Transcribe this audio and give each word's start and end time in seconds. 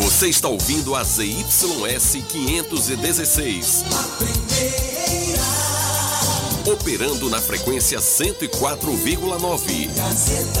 Você 0.00 0.28
está 0.28 0.48
ouvindo 0.48 0.94
a 0.94 1.04
ZYS 1.04 2.24
516. 2.26 3.84
Operando 6.64 7.28
na 7.28 7.38
frequência 7.38 7.98
104,9. 7.98 9.94
Gazeta 9.94 10.60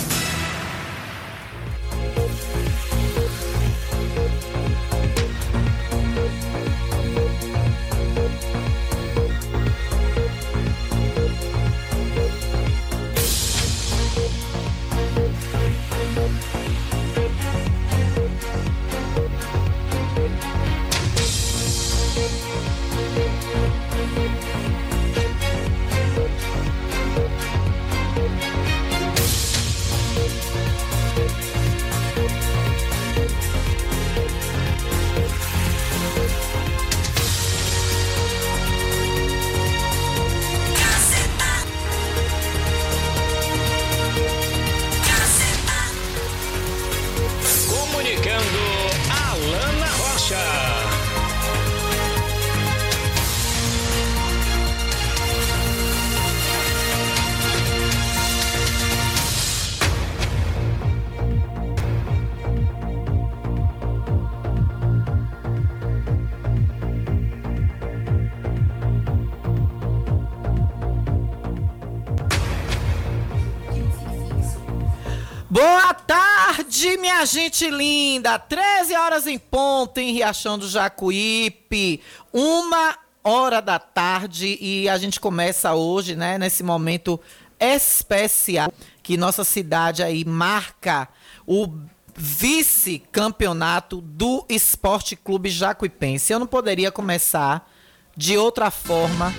Minha 77.13 77.25
gente 77.25 77.69
linda, 77.69 78.39
13 78.39 78.95
horas 78.95 79.27
em 79.27 79.37
ponto 79.37 79.99
em 79.99 80.13
Riachão 80.13 80.57
do 80.57 80.67
Jacuípe, 80.67 82.01
uma 82.31 82.97
hora 83.21 83.61
da 83.61 83.77
tarde 83.77 84.57
e 84.61 84.87
a 84.87 84.97
gente 84.97 85.19
começa 85.19 85.73
hoje, 85.73 86.15
né, 86.15 86.37
nesse 86.37 86.63
momento 86.63 87.19
especial 87.59 88.71
que 89.03 89.17
nossa 89.17 89.43
cidade 89.43 90.01
aí 90.01 90.23
marca 90.23 91.09
o 91.45 91.67
vice-campeonato 92.15 93.99
do 93.99 94.45
Esporte 94.47 95.17
Clube 95.17 95.49
Jacuipense. 95.49 96.31
Eu 96.31 96.39
não 96.39 96.47
poderia 96.47 96.91
começar 96.93 97.69
de 98.15 98.37
outra 98.37 98.71
forma 98.71 99.33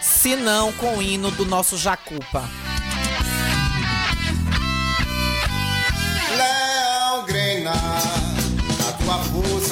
senão 0.00 0.72
com 0.72 0.96
o 0.96 1.02
hino 1.02 1.30
do 1.30 1.44
nosso 1.44 1.76
Jacupa. 1.76 2.69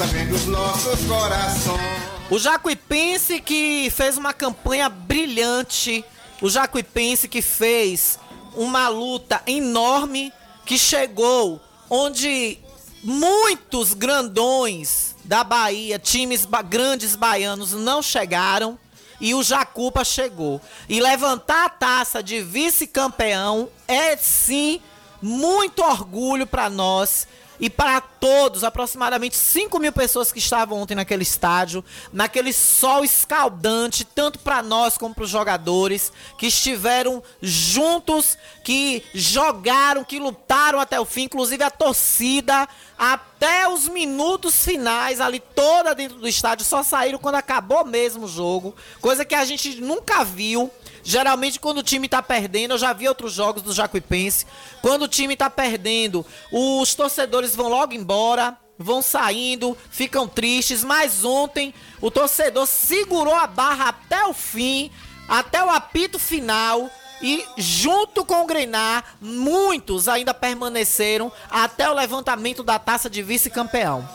Vem 0.05 0.27
dos 0.27 0.45
nossos 0.45 1.05
corações. 1.05 1.81
O 2.29 2.37
Jacuipense 2.37 3.39
que 3.41 3.89
fez 3.89 4.17
uma 4.17 4.33
campanha 4.33 4.87
brilhante, 4.87 6.05
o 6.41 6.49
Jacuipense 6.49 7.27
que 7.27 7.41
fez 7.41 8.19
uma 8.55 8.87
luta 8.87 9.41
enorme 9.47 10.31
que 10.65 10.77
chegou 10.77 11.59
onde 11.89 12.59
muitos 13.03 13.93
grandões 13.93 15.15
da 15.25 15.43
Bahia, 15.43 15.97
times 15.97 16.45
ba 16.45 16.61
grandes 16.61 17.15
baianos 17.15 17.73
não 17.73 18.01
chegaram 18.01 18.77
e 19.19 19.33
o 19.33 19.43
Jacupa 19.43 20.03
chegou. 20.03 20.61
E 20.87 21.01
levantar 21.01 21.65
a 21.65 21.69
taça 21.69 22.23
de 22.23 22.41
vice-campeão 22.41 23.69
é 23.87 24.15
sim 24.15 24.81
muito 25.21 25.83
orgulho 25.83 26.47
para 26.47 26.69
nós 26.69 27.27
e 27.59 27.69
para 27.69 27.99
todos, 27.99 28.63
aproximadamente 28.63 29.35
5 29.35 29.79
mil 29.79 29.91
pessoas 29.91 30.31
que 30.31 30.39
estavam 30.39 30.79
ontem 30.79 30.95
naquele 30.95 31.23
estádio, 31.23 31.83
naquele 32.13 32.53
sol 32.53 33.03
escaldante, 33.03 34.05
tanto 34.05 34.39
para 34.39 34.63
nós 34.63 34.97
como 34.97 35.13
para 35.13 35.25
os 35.25 35.29
jogadores, 35.29 36.11
que 36.37 36.47
estiveram 36.47 37.21
juntos, 37.41 38.37
que 38.63 39.03
jogaram, 39.13 40.03
que 40.03 40.19
lutaram 40.19 40.79
até 40.79 40.99
o 40.99 41.05
fim, 41.05 41.23
inclusive 41.23 41.63
a 41.63 41.69
torcida, 41.69 42.67
até 42.97 43.67
os 43.67 43.87
minutos 43.87 44.63
finais, 44.63 45.19
ali 45.19 45.39
toda 45.39 45.95
dentro 45.95 46.17
do 46.17 46.27
estádio, 46.27 46.65
só 46.65 46.83
saíram 46.83 47.19
quando 47.19 47.35
acabou 47.35 47.85
mesmo 47.85 48.25
o 48.25 48.29
jogo, 48.29 48.75
coisa 49.01 49.25
que 49.25 49.35
a 49.35 49.45
gente 49.45 49.79
nunca 49.81 50.23
viu. 50.23 50.71
Geralmente, 51.09 51.59
quando 51.59 51.79
o 51.79 51.83
time 51.83 52.07
tá 52.07 52.21
perdendo, 52.21 52.75
eu 52.75 52.77
já 52.77 52.93
vi 52.93 53.07
outros 53.07 53.33
jogos 53.33 53.63
do 53.63 53.73
Jacuipense. 53.73 54.45
Quando 54.79 55.05
o 55.05 55.07
time 55.07 55.35
tá 55.35 55.49
perdendo, 55.49 56.23
os 56.51 56.93
torcedores 56.93 57.55
vão 57.55 57.67
logo 57.67 57.95
embora, 57.95 58.55
vão 58.77 59.01
saindo, 59.01 59.75
ficam 59.89 60.27
tristes. 60.27 60.83
Mas 60.83 61.25
ontem, 61.25 61.73
o 61.99 62.11
torcedor 62.11 62.67
segurou 62.67 63.33
a 63.33 63.47
barra 63.47 63.89
até 63.89 64.23
o 64.27 64.35
fim, 64.35 64.91
até 65.27 65.63
o 65.63 65.71
apito 65.71 66.19
final. 66.19 66.87
E 67.23 67.43
junto 67.57 68.23
com 68.23 68.43
o 68.43 68.45
Grenar, 68.45 69.17
muitos 69.19 70.07
ainda 70.07 70.31
permaneceram 70.31 71.31
até 71.49 71.89
o 71.89 71.95
levantamento 71.95 72.61
da 72.61 72.77
taça 72.77 73.09
de 73.09 73.23
vice-campeão. 73.23 74.07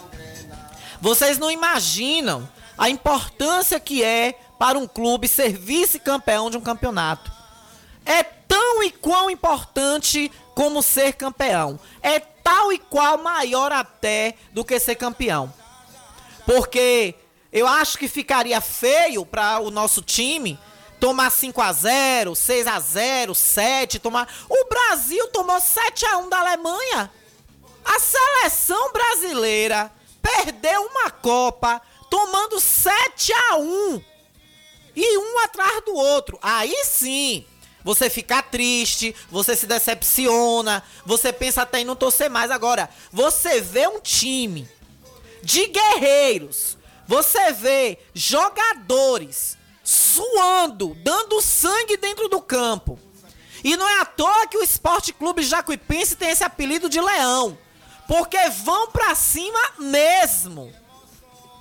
Vocês 1.00 1.38
não 1.38 1.50
imaginam 1.50 2.48
a 2.78 2.88
importância 2.88 3.80
que 3.80 4.04
é 4.04 4.38
para 4.58 4.78
um 4.78 4.86
clube 4.86 5.28
ser 5.28 5.52
vice-campeão 5.52 6.50
de 6.50 6.56
um 6.56 6.60
campeonato. 6.60 7.30
É 8.04 8.22
tão 8.22 8.82
e 8.82 8.90
quão 8.90 9.30
importante 9.30 10.30
como 10.54 10.82
ser 10.82 11.14
campeão. 11.14 11.78
É 12.02 12.20
tal 12.20 12.72
e 12.72 12.78
qual 12.78 13.18
maior 13.18 13.72
até 13.72 14.34
do 14.52 14.64
que 14.64 14.78
ser 14.78 14.94
campeão. 14.94 15.52
Porque 16.46 17.14
eu 17.52 17.66
acho 17.66 17.98
que 17.98 18.08
ficaria 18.08 18.60
feio 18.60 19.24
para 19.24 19.60
o 19.60 19.70
nosso 19.70 20.02
time 20.02 20.58
tomar 21.00 21.30
5 21.30 21.60
a 21.60 21.72
0, 21.72 22.34
6 22.34 22.66
a 22.66 22.80
0, 22.80 23.34
7, 23.34 23.98
tomar 23.98 24.28
O 24.48 24.68
Brasil 24.68 25.28
tomou 25.28 25.60
7 25.60 26.06
a 26.06 26.18
1 26.18 26.28
da 26.28 26.38
Alemanha. 26.38 27.10
A 27.84 27.98
seleção 27.98 28.92
brasileira 28.92 29.92
perdeu 30.22 30.82
uma 30.82 31.10
Copa 31.10 31.80
tomando 32.08 32.58
7 32.58 33.32
a 33.32 33.56
1 33.56 34.13
e 34.94 35.18
um 35.18 35.38
atrás 35.40 35.84
do 35.84 35.94
outro. 35.94 36.38
Aí 36.42 36.84
sim, 36.84 37.44
você 37.82 38.08
fica 38.08 38.42
triste, 38.42 39.14
você 39.30 39.54
se 39.54 39.66
decepciona, 39.66 40.82
você 41.04 41.32
pensa 41.32 41.62
até 41.62 41.80
em 41.80 41.84
não 41.84 41.94
torcer 41.94 42.30
mais. 42.30 42.50
Agora, 42.50 42.88
você 43.12 43.60
vê 43.60 43.86
um 43.86 44.00
time 44.00 44.68
de 45.42 45.66
guerreiros, 45.66 46.78
você 47.06 47.52
vê 47.52 47.98
jogadores 48.14 49.58
suando, 49.82 50.94
dando 51.02 51.42
sangue 51.42 51.98
dentro 51.98 52.28
do 52.28 52.40
campo. 52.40 52.98
E 53.62 53.76
não 53.76 53.88
é 53.88 54.00
à 54.00 54.04
toa 54.04 54.46
que 54.46 54.58
o 54.58 54.62
Esporte 54.62 55.12
Clube 55.12 55.42
Jacuipense 55.42 56.16
tem 56.16 56.30
esse 56.30 56.44
apelido 56.44 56.88
de 56.88 57.00
leão. 57.00 57.58
Porque 58.06 58.38
vão 58.50 58.88
pra 58.88 59.14
cima 59.14 59.58
mesmo. 59.78 60.72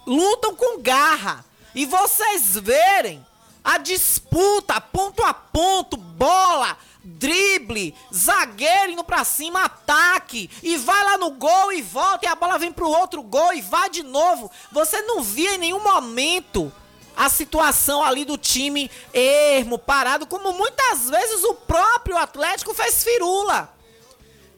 Lutam 0.05 0.53
com 0.53 0.81
garra 0.81 1.45
e 1.75 1.85
vocês 1.85 2.57
verem 2.57 3.25
a 3.63 3.77
disputa 3.77 4.81
ponto 4.81 5.23
a 5.23 5.33
ponto, 5.33 5.95
bola, 5.95 6.77
drible, 7.03 7.95
zagueiro 8.13 8.91
indo 8.91 9.03
pra 9.03 9.23
cima, 9.23 9.63
ataque, 9.63 10.49
e 10.61 10.75
vai 10.77 11.03
lá 11.03 11.17
no 11.17 11.31
gol 11.31 11.71
e 11.71 11.81
volta, 11.81 12.25
e 12.25 12.27
a 12.27 12.35
bola 12.35 12.57
vem 12.57 12.71
pro 12.71 12.89
outro 12.89 13.23
gol 13.23 13.53
e 13.53 13.61
vai 13.61 13.89
de 13.89 14.03
novo. 14.03 14.51
Você 14.71 15.01
não 15.01 15.21
via 15.21 15.55
em 15.55 15.57
nenhum 15.57 15.81
momento 15.81 16.71
a 17.15 17.29
situação 17.29 18.03
ali 18.03 18.25
do 18.25 18.37
time 18.37 18.89
ermo, 19.13 19.77
parado, 19.77 20.25
como 20.25 20.51
muitas 20.53 21.09
vezes 21.09 21.43
o 21.43 21.53
próprio 21.53 22.17
Atlético 22.17 22.73
fez 22.73 23.03
firula. 23.03 23.73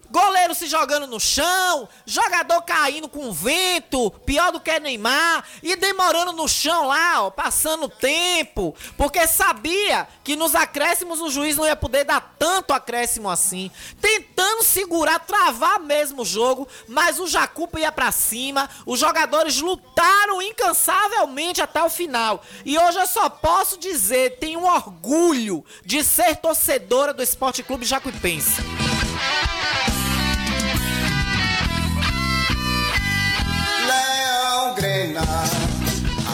Goleiro 0.10 0.56
se 0.56 0.68
jogando 0.68 1.08
no 1.08 1.20
chão, 1.20 1.90
jogador 2.06 2.62
caindo 2.62 3.10
com 3.10 3.32
vento, 3.32 4.12
pior 4.26 4.52
do 4.52 4.60
que 4.60 4.80
Neymar, 4.80 5.44
e 5.62 5.76
demorando 5.76 6.32
no 6.32 6.48
chão 6.48 6.88
lá, 6.88 7.24
ó, 7.24 7.30
passando 7.30 7.90
tempo, 7.90 8.76
porque 8.98 9.28
sabia 9.28 10.08
que 10.24 10.36
nos 10.36 10.56
acréscimos 10.56 11.20
o 11.20 11.30
juiz 11.30 11.58
não 11.58 11.66
ia 11.66 11.76
poder 11.76 12.04
dar 12.04 12.36
tanto 12.40 12.74
acréscimo 12.74 13.30
assim, 13.30 13.72
tentando 14.00 14.64
segurar, 14.64 15.20
travar 15.20 15.80
mesmo 15.80 16.22
o 16.22 16.26
jogo, 16.26 16.68
mas 16.88 17.20
o 17.20 17.28
Jacupa 17.28 17.80
ia 17.80 17.92
para 17.92 18.12
cima, 18.12 18.70
os 18.86 19.00
jogadores 19.00 19.60
lutaram 19.60 20.42
incansavelmente 20.42 21.62
até 21.62 21.84
o 21.84 21.90
final. 21.90 22.44
E 22.64 22.78
hoje 22.78 23.00
eu 23.00 23.08
só 23.08 23.30
posso 23.30 23.78
dizer, 23.78 24.38
tenho 24.40 24.64
orgulho 24.64 25.64
de 25.84 26.04
ser 26.04 26.36
torcedora 26.38 27.14
do 27.14 27.24
Esporte 27.24 27.64
Clube 27.64 27.86
Jacuipense. 27.86 28.62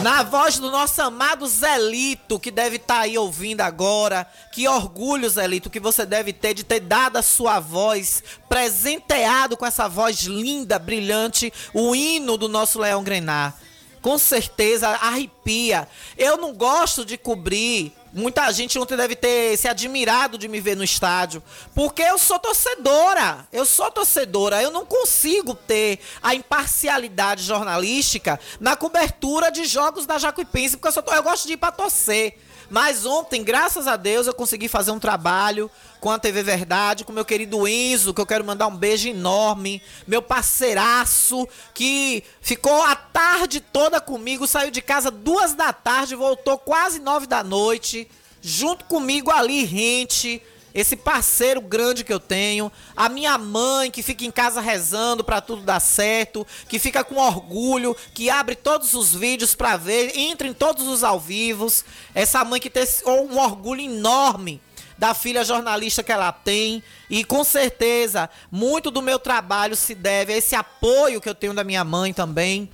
Na 0.02 0.24
voz 0.24 0.58
do 0.58 0.68
nosso 0.68 1.00
amado 1.00 1.46
Zelito, 1.46 2.40
que 2.40 2.50
deve 2.50 2.76
estar 2.76 2.96
tá 2.96 3.00
aí 3.02 3.16
ouvindo 3.16 3.60
agora. 3.60 4.26
Que 4.50 4.66
orgulho, 4.66 5.30
Zelito, 5.30 5.70
que 5.70 5.78
você 5.78 6.04
deve 6.04 6.32
ter 6.32 6.54
de 6.54 6.64
ter 6.64 6.80
dado 6.80 7.18
a 7.18 7.22
sua 7.22 7.60
voz, 7.60 8.22
presenteado 8.48 9.56
com 9.56 9.64
essa 9.64 9.88
voz 9.88 10.22
linda, 10.22 10.78
brilhante, 10.78 11.52
o 11.72 11.94
hino 11.94 12.36
do 12.36 12.48
nosso 12.48 12.80
Leão 12.80 13.04
Grenar. 13.04 13.56
Com 14.00 14.18
certeza 14.18 14.88
arrepia. 14.88 15.86
Eu 16.18 16.36
não 16.36 16.52
gosto 16.52 17.04
de 17.04 17.16
cobrir 17.16 17.92
Muita 18.14 18.52
gente 18.52 18.78
ontem 18.78 18.94
deve 18.94 19.16
ter 19.16 19.56
se 19.56 19.66
admirado 19.66 20.36
de 20.36 20.46
me 20.46 20.60
ver 20.60 20.76
no 20.76 20.84
estádio, 20.84 21.42
porque 21.74 22.02
eu 22.02 22.18
sou 22.18 22.38
torcedora. 22.38 23.46
Eu 23.50 23.64
sou 23.64 23.90
torcedora. 23.90 24.62
Eu 24.62 24.70
não 24.70 24.84
consigo 24.84 25.54
ter 25.54 25.98
a 26.22 26.34
imparcialidade 26.34 27.42
jornalística 27.42 28.38
na 28.60 28.76
cobertura 28.76 29.50
de 29.50 29.64
jogos 29.64 30.04
da 30.04 30.18
Jacuipense, 30.18 30.76
porque 30.76 30.88
eu, 30.88 30.92
sou, 30.92 31.04
eu 31.14 31.22
gosto 31.22 31.46
de 31.46 31.54
ir 31.54 31.56
para 31.56 31.72
torcer. 31.72 32.38
Mas 32.72 33.04
ontem, 33.04 33.44
graças 33.44 33.86
a 33.86 33.98
Deus, 33.98 34.26
eu 34.26 34.32
consegui 34.32 34.66
fazer 34.66 34.92
um 34.92 34.98
trabalho 34.98 35.70
com 36.00 36.10
a 36.10 36.18
TV 36.18 36.42
Verdade, 36.42 37.04
com 37.04 37.12
meu 37.12 37.22
querido 37.22 37.68
Enzo, 37.68 38.14
que 38.14 38.20
eu 38.22 38.24
quero 38.24 38.46
mandar 38.46 38.66
um 38.66 38.74
beijo 38.74 39.10
enorme, 39.10 39.82
meu 40.06 40.22
parceiraço, 40.22 41.46
que 41.74 42.24
ficou 42.40 42.82
a 42.84 42.96
tarde 42.96 43.60
toda 43.60 44.00
comigo, 44.00 44.46
saiu 44.46 44.70
de 44.70 44.80
casa 44.80 45.10
duas 45.10 45.52
da 45.52 45.70
tarde, 45.70 46.14
voltou 46.14 46.56
quase 46.56 46.98
nove 46.98 47.26
da 47.26 47.44
noite, 47.44 48.08
junto 48.40 48.86
comigo 48.86 49.30
ali, 49.30 49.66
rente 49.66 50.40
esse 50.74 50.96
parceiro 50.96 51.60
grande 51.60 52.04
que 52.04 52.12
eu 52.12 52.20
tenho, 52.20 52.70
a 52.96 53.08
minha 53.08 53.36
mãe 53.36 53.90
que 53.90 54.02
fica 54.02 54.24
em 54.24 54.30
casa 54.30 54.60
rezando 54.60 55.22
para 55.22 55.40
tudo 55.40 55.62
dar 55.62 55.80
certo, 55.80 56.46
que 56.68 56.78
fica 56.78 57.04
com 57.04 57.16
orgulho, 57.16 57.96
que 58.14 58.30
abre 58.30 58.54
todos 58.54 58.94
os 58.94 59.14
vídeos 59.14 59.54
para 59.54 59.76
ver, 59.76 60.16
entra 60.16 60.46
em 60.46 60.54
todos 60.54 60.86
os 60.86 61.04
ao 61.04 61.20
vivos, 61.20 61.84
essa 62.14 62.44
mãe 62.44 62.60
que 62.60 62.70
tem 62.70 62.84
um 63.06 63.38
orgulho 63.38 63.80
enorme 63.80 64.60
da 64.98 65.14
filha 65.14 65.44
jornalista 65.44 66.02
que 66.02 66.12
ela 66.12 66.30
tem. 66.30 66.82
E 67.10 67.24
com 67.24 67.42
certeza, 67.42 68.30
muito 68.50 68.90
do 68.90 69.02
meu 69.02 69.18
trabalho 69.18 69.74
se 69.74 69.94
deve 69.94 70.32
a 70.32 70.36
esse 70.36 70.54
apoio 70.54 71.20
que 71.20 71.28
eu 71.28 71.34
tenho 71.34 71.54
da 71.54 71.64
minha 71.64 71.84
mãe 71.84 72.12
também 72.12 72.70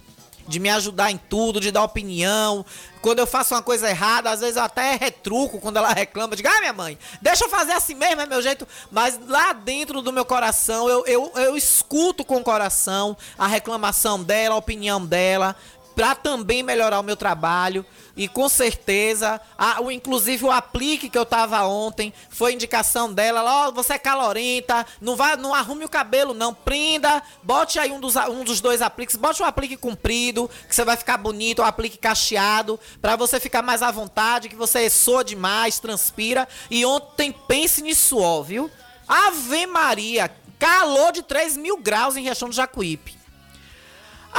de 0.49 0.59
me 0.59 0.71
ajudar 0.71 1.11
em 1.11 1.19
tudo, 1.19 1.61
de 1.61 1.71
dar 1.71 1.85
opinião. 1.85 2.65
Quando 3.03 3.21
eu 3.21 3.27
faço 3.27 3.55
uma 3.55 3.63
coisa 3.63 3.89
errada, 3.89 4.31
às 4.31 4.41
vezes 4.41 4.57
eu 4.57 4.63
até 4.63 4.97
retruco 4.97 5.61
quando 5.61 5.77
ela 5.77 5.93
reclama. 5.93 6.35
Digo, 6.35 6.49
ah, 6.49 6.59
minha 6.59 6.73
mãe, 6.73 6.99
deixa 7.21 7.45
eu 7.45 7.49
fazer 7.49 7.73
assim 7.73 7.95
mesmo, 7.95 8.23
é 8.23 8.27
meu 8.27 8.43
jeito. 8.43 8.67
Mas 8.91 9.21
lá 9.29 9.53
dentro 9.53 10.01
do 10.01 10.13
meu 10.13 10.25
coração, 10.25 10.89
eu, 10.89 11.05
eu, 11.07 11.33
eu 11.37 11.57
escuto 11.57 12.25
com 12.25 12.39
o 12.39 12.43
coração 12.43 13.17
a 13.39 13.47
reclamação 13.47 14.23
dela, 14.23 14.55
a 14.55 14.59
opinião 14.59 15.05
dela, 15.05 15.55
para 15.99 16.15
também 16.15 16.63
melhorar 16.63 17.01
o 17.01 17.03
meu 17.03 17.17
trabalho. 17.17 17.85
E 18.17 18.29
com 18.29 18.49
certeza, 18.49 19.41
a, 19.59 19.83
o, 19.83 19.91
inclusive 19.91 20.45
o 20.45 20.51
aplique 20.53 21.11
que 21.11 21.19
eu 21.19 21.27
tava 21.27 21.65
ontem, 21.65 22.15
foi 22.31 22.53
indicação 22.53 23.13
dela. 23.13 23.43
Ó, 23.43 23.69
oh, 23.69 23.73
você 23.73 23.95
é 23.95 23.99
calorenta, 23.99 24.87
não 25.01 25.17
vai, 25.17 25.37
não 25.37 25.53
arrume 25.53 25.85
o 25.85 25.89
cabelo, 25.89 26.33
não. 26.33 26.55
Prenda, 26.55 27.21
bote 27.43 27.81
aí 27.81 27.91
um 27.91 27.99
dos, 27.99 28.15
um 28.15 28.45
dos 28.45 28.61
dois 28.61 28.81
apliques, 28.81 29.17
bote 29.17 29.43
o 29.43 29.45
aplique 29.45 29.77
comprido, 29.77 30.49
que 30.69 30.75
você 30.75 30.85
vai 30.85 30.97
ficar 30.97 31.17
bonito, 31.17 31.63
o 31.63 31.65
aplique 31.65 31.99
cacheado, 31.99 32.79
para 33.03 33.17
você 33.17 33.41
ficar 33.41 33.63
mais 33.63 33.83
à 33.83 33.91
vontade, 33.91 34.49
que 34.49 34.55
você 34.55 34.89
soa 34.89 35.25
demais, 35.25 35.81
transpira. 35.81 36.47
E 36.71 36.87
ontem 36.87 37.33
pense 37.33 37.83
nisso, 37.83 38.19
ó, 38.19 38.41
viu? 38.41 38.71
Ave 39.09 39.67
Maria, 39.67 40.31
calor 40.61 41.11
de 41.11 41.25
3 41.25 41.57
mil 41.57 41.77
graus 41.77 42.17
em 42.17 42.23
Riachão 42.23 42.49
do 42.49 42.55
Jacuípe. 42.55 43.18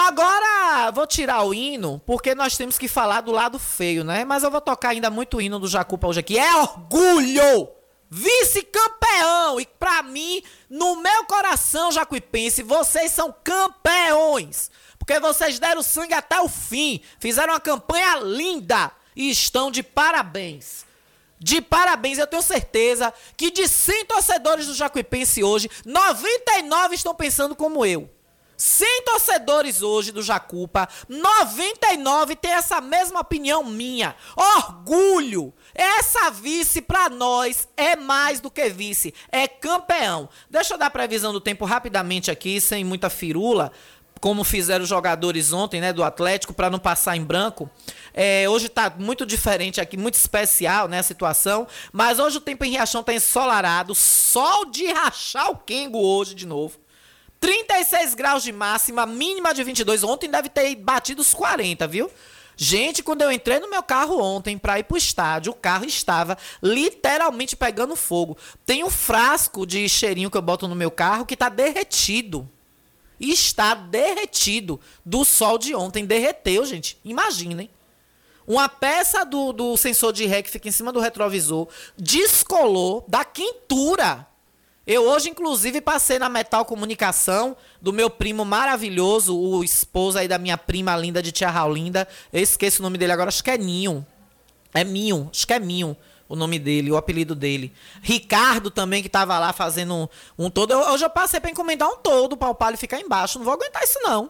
Agora, 0.02 0.92
vou 0.92 1.06
tirar 1.06 1.44
o 1.44 1.54
hino, 1.54 2.02
porque 2.06 2.34
nós 2.34 2.56
temos 2.56 2.78
que 2.78 2.88
falar 2.88 3.20
do 3.20 3.34
lado 3.34 3.60
feio, 3.60 4.02
né? 4.02 4.24
Mas 4.24 4.44
eu 4.44 4.50
vou 4.50 4.62
tocar 4.62 4.92
ainda 4.92 5.10
muito 5.10 5.42
hino 5.42 5.60
do 5.60 5.68
Jacupa 5.68 6.08
hoje 6.08 6.22
aqui. 6.22 6.40
É 6.40 6.56
orgulho! 6.56 7.68
Vice-campeão! 8.10 9.60
E 9.60 9.66
pra 9.66 10.02
mim, 10.02 10.42
no 10.70 10.96
meu 11.02 11.26
coração, 11.26 11.92
Jacuipense, 11.92 12.64
vocês 12.64 13.12
são 13.12 13.36
campeões! 13.44 14.72
Porque 14.98 15.20
vocês 15.20 15.60
deram 15.60 15.84
sangue 15.84 16.14
até 16.14 16.40
o 16.40 16.48
fim, 16.48 17.02
fizeram 17.20 17.52
uma 17.52 17.60
campanha 17.60 18.20
linda 18.20 18.94
e 19.14 19.30
estão 19.30 19.70
de 19.70 19.84
parabéns. 19.84 20.86
De 21.38 21.60
parabéns, 21.60 22.18
eu 22.18 22.28
tenho 22.28 22.42
certeza 22.42 23.14
que 23.36 23.52
de 23.52 23.68
100 23.68 24.06
torcedores 24.06 24.68
do 24.68 24.76
Jacuipense 24.76 25.44
hoje, 25.44 25.70
99 25.86 26.96
estão 26.96 27.14
pensando 27.14 27.54
como 27.54 27.86
eu. 27.86 28.10
100 28.60 29.04
torcedores 29.06 29.82
hoje 29.82 30.12
do 30.12 30.22
Jacupa, 30.22 30.90
99 31.08 32.36
tem 32.36 32.52
essa 32.52 32.82
mesma 32.82 33.22
opinião 33.22 33.64
minha. 33.64 34.14
Orgulho! 34.36 35.54
Essa 35.74 36.30
vice 36.30 36.82
para 36.82 37.10
nós 37.10 37.70
é 37.78 37.96
mais 37.96 38.42
do 38.42 38.52
que 38.52 38.68
vice, 38.70 39.14
é 39.32 39.48
campeão. 39.48 40.28
Deixa 40.50 40.74
eu 40.74 40.78
dar 40.78 40.88
a 40.88 40.92
previsão 40.92 41.32
do 41.32 41.40
tempo 41.40 41.64
rapidamente 41.64 42.30
aqui, 42.30 42.60
sem 42.60 42.84
muita 42.84 43.10
firula, 43.10 43.72
como 44.20 44.44
fizeram 44.44 44.84
os 44.84 44.90
jogadores 44.90 45.54
ontem, 45.54 45.80
né, 45.80 45.94
do 45.94 46.04
Atlético, 46.04 46.54
para 46.54 46.70
não 46.70 46.80
passar 46.80 47.16
em 47.16 47.24
branco. 47.24 47.70
É, 48.14 48.50
hoje 48.50 48.66
está 48.66 48.90
muito 48.90 49.26
diferente 49.26 49.80
aqui, 49.80 49.96
muito 49.96 50.16
especial, 50.16 50.90
né, 50.90 51.00
a 51.00 51.04
situação. 51.04 51.66
Mas 51.94 52.20
hoje 52.20 52.40
o 52.40 52.42
tempo 52.42 52.66
em 52.66 52.72
Riachão 52.72 53.00
está 53.00 53.14
ensolarado, 53.14 53.96
sol 53.96 54.66
de 54.66 54.86
rachar 54.92 55.50
o 55.50 55.56
Kengo 55.56 56.00
hoje 56.00 56.36
de 56.36 56.46
novo. 56.46 56.78
36 57.40 58.16
graus 58.16 58.44
de 58.44 58.52
máxima, 58.52 59.06
mínima 59.06 59.54
de 59.54 59.64
22. 59.64 60.04
Ontem 60.04 60.30
deve 60.30 60.50
ter 60.50 60.76
batido 60.76 61.22
os 61.22 61.34
40, 61.34 61.88
viu? 61.88 62.12
Gente, 62.62 63.02
quando 63.02 63.22
eu 63.22 63.32
entrei 63.32 63.58
no 63.60 63.70
meu 63.70 63.82
carro 63.82 64.22
ontem 64.22 64.58
para 64.58 64.78
ir 64.78 64.84
pro 64.84 64.98
estádio, 64.98 65.54
o 65.54 65.56
carro 65.56 65.86
estava 65.86 66.38
literalmente 66.62 67.56
pegando 67.56 67.96
fogo. 67.96 68.38
Tem 68.66 68.84
um 68.84 68.90
frasco 68.90 69.66
de 69.66 69.88
cheirinho 69.88 70.30
que 70.30 70.36
eu 70.36 70.42
boto 70.42 70.68
no 70.68 70.76
meu 70.76 70.92
carro 70.92 71.26
que 71.26 71.38
tá 71.38 71.48
derretido. 71.48 72.50
Está 73.18 73.74
derretido 73.74 74.78
do 75.06 75.24
sol 75.24 75.58
de 75.58 75.74
ontem. 75.74 76.06
Derreteu, 76.06 76.66
gente. 76.66 76.98
Imaginem. 77.06 77.70
Uma 78.46 78.68
peça 78.68 79.24
do, 79.24 79.54
do 79.54 79.78
sensor 79.78 80.12
de 80.12 80.26
ré 80.26 80.42
que 80.42 80.50
fica 80.50 80.68
em 80.68 80.72
cima 80.72 80.92
do 80.92 81.00
retrovisor 81.00 81.70
descolou 81.98 83.06
da 83.08 83.24
quentura 83.24 84.28
eu 84.86 85.04
hoje, 85.04 85.30
inclusive, 85.30 85.82
passei 85.82 86.18
na 86.18 86.30
Metal 86.30 86.66
Comunicação 86.66 87.56
do 87.82 87.94
meu 87.94 88.10
primo 88.10 88.44
maravilhoso, 88.44 89.38
o 89.38 89.64
esposo 89.64 90.18
aí 90.18 90.28
da 90.28 90.38
minha 90.38 90.58
prima 90.58 90.96
linda 90.96 91.22
de 91.22 91.32
tia 91.32 91.50
Raulinda. 91.50 92.08
Eu 92.34 92.42
esqueço 92.42 92.82
o 92.82 92.84
nome 92.84 92.98
dele 92.98 93.12
agora, 93.12 93.30
acho 93.30 93.44
que 93.44 93.52
é 93.52 93.58
Ninho. 93.58 94.06
É 94.74 94.84
Minho, 94.84 95.30
acho 95.32 95.46
que 95.46 95.54
é 95.54 95.60
Minho 95.60 95.96
o 96.30 96.36
nome 96.36 96.60
dele, 96.60 96.92
o 96.92 96.96
apelido 96.96 97.34
dele. 97.34 97.74
Ricardo 98.04 98.70
também, 98.70 99.02
que 99.02 99.10
tava 99.10 99.38
lá 99.40 99.52
fazendo 99.52 99.96
um, 99.96 100.08
um 100.46 100.50
todo. 100.50 100.72
Eu, 100.72 100.80
hoje 100.92 101.04
eu 101.04 101.10
passei 101.10 101.40
para 101.40 101.50
encomendar 101.50 101.90
um 101.90 101.98
todo 101.98 102.38
para 102.38 102.50
o 102.50 102.56
palio 102.56 102.78
ficar 102.78 103.02
embaixo. 103.02 103.40
Não 103.40 103.46
vou 103.46 103.56
aguentar 103.56 103.84
isso, 103.84 104.00
não. 104.04 104.30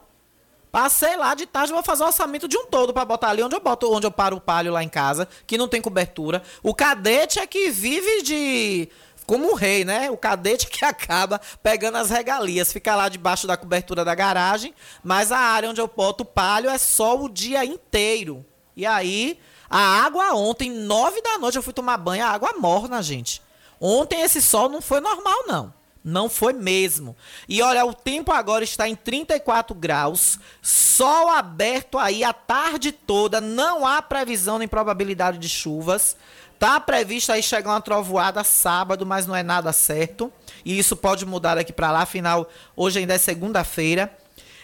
Passei 0.72 1.18
lá 1.18 1.34
de 1.34 1.46
tarde, 1.46 1.74
vou 1.74 1.84
fazer 1.84 2.04
o 2.04 2.06
orçamento 2.06 2.48
de 2.48 2.56
um 2.56 2.68
todo 2.68 2.94
para 2.94 3.04
botar 3.04 3.30
ali 3.30 3.42
onde 3.42 3.56
eu 3.56 3.60
boto, 3.60 3.92
onde 3.92 4.06
eu 4.06 4.12
paro 4.12 4.38
o 4.38 4.42
palio 4.42 4.72
lá 4.72 4.84
em 4.84 4.88
casa, 4.88 5.28
que 5.46 5.58
não 5.58 5.68
tem 5.68 5.82
cobertura. 5.82 6.42
O 6.64 6.74
cadete 6.74 7.40
é 7.40 7.48
que 7.48 7.70
vive 7.70 8.22
de 8.22 8.88
como 9.30 9.52
um 9.52 9.54
rei, 9.54 9.86
né? 9.86 10.10
O 10.10 10.18
cadete 10.18 10.66
que 10.66 10.82
acaba 10.84 11.40
pegando 11.62 12.00
as 12.00 12.10
regalias, 12.10 12.74
fica 12.74 12.96
lá 12.96 13.08
debaixo 13.08 13.46
da 13.46 13.56
cobertura 13.56 14.04
da 14.04 14.16
garagem, 14.16 14.74
mas 15.04 15.32
a 15.32 15.38
área 15.38 15.70
onde 15.70 15.80
eu 15.80 15.88
boto 15.88 16.24
o 16.24 16.26
palho 16.26 16.68
é 16.68 16.80
só 16.80 17.16
o 17.16 17.30
dia 17.30 17.64
inteiro. 17.64 18.44
E 18.76 18.88
aí, 18.88 19.40
a 19.70 20.04
água 20.04 20.34
ontem, 20.34 20.72
nove 20.72 21.22
da 21.22 21.38
noite, 21.38 21.58
eu 21.58 21.62
fui 21.62 21.74
tomar 21.74 21.98
banho, 21.98 22.26
a 22.26 22.30
água 22.30 22.56
morna, 22.58 23.04
gente. 23.04 23.40
Ontem 23.80 24.20
esse 24.22 24.42
sol 24.42 24.68
não 24.68 24.82
foi 24.82 25.00
normal, 25.00 25.44
não. 25.46 25.80
Não 26.04 26.28
foi 26.28 26.54
mesmo. 26.54 27.16
E 27.48 27.62
olha, 27.62 27.86
o 27.86 27.94
tempo 27.94 28.32
agora 28.32 28.64
está 28.64 28.90
em 28.90 28.96
34 28.96 29.76
graus, 29.76 30.40
sol 30.60 31.30
aberto 31.30 32.00
aí 32.00 32.24
a 32.24 32.34
tarde 32.34 32.92
toda, 32.92 33.40
não 33.40 33.86
há 33.86 34.02
previsão 34.02 34.58
nem 34.58 34.68
probabilidade 34.68 35.38
de 35.38 35.48
chuvas. 35.48 36.18
Tá 36.60 36.78
previsto 36.78 37.32
aí 37.32 37.42
chegar 37.42 37.72
uma 37.72 37.82
trovoada 37.82 38.44
sábado, 38.44 39.06
mas 39.06 39.26
não 39.26 39.34
é 39.34 39.42
nada 39.42 39.72
certo. 39.72 40.32
E 40.66 40.78
isso 40.78 40.96
pode 40.98 41.26
mudar 41.26 41.56
daqui 41.56 41.72
para 41.72 41.90
lá, 41.90 42.02
afinal, 42.02 42.50
hoje 42.76 43.00
ainda 43.00 43.14
é 43.14 43.18
segunda-feira. 43.18 44.14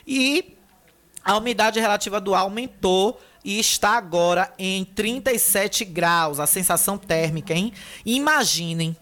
E 0.06 0.58
a 1.24 1.38
umidade 1.38 1.80
relativa 1.80 2.20
do 2.20 2.36
ar 2.36 2.42
aumentou 2.42 3.20
e 3.46 3.60
está 3.60 3.92
agora 3.92 4.54
em 4.60 4.84
37 4.84 5.86
graus, 5.86 6.40
a 6.40 6.46
sensação 6.46 6.98
térmica, 6.98 7.54
hein? 7.54 7.72
Imaginem, 8.06 8.98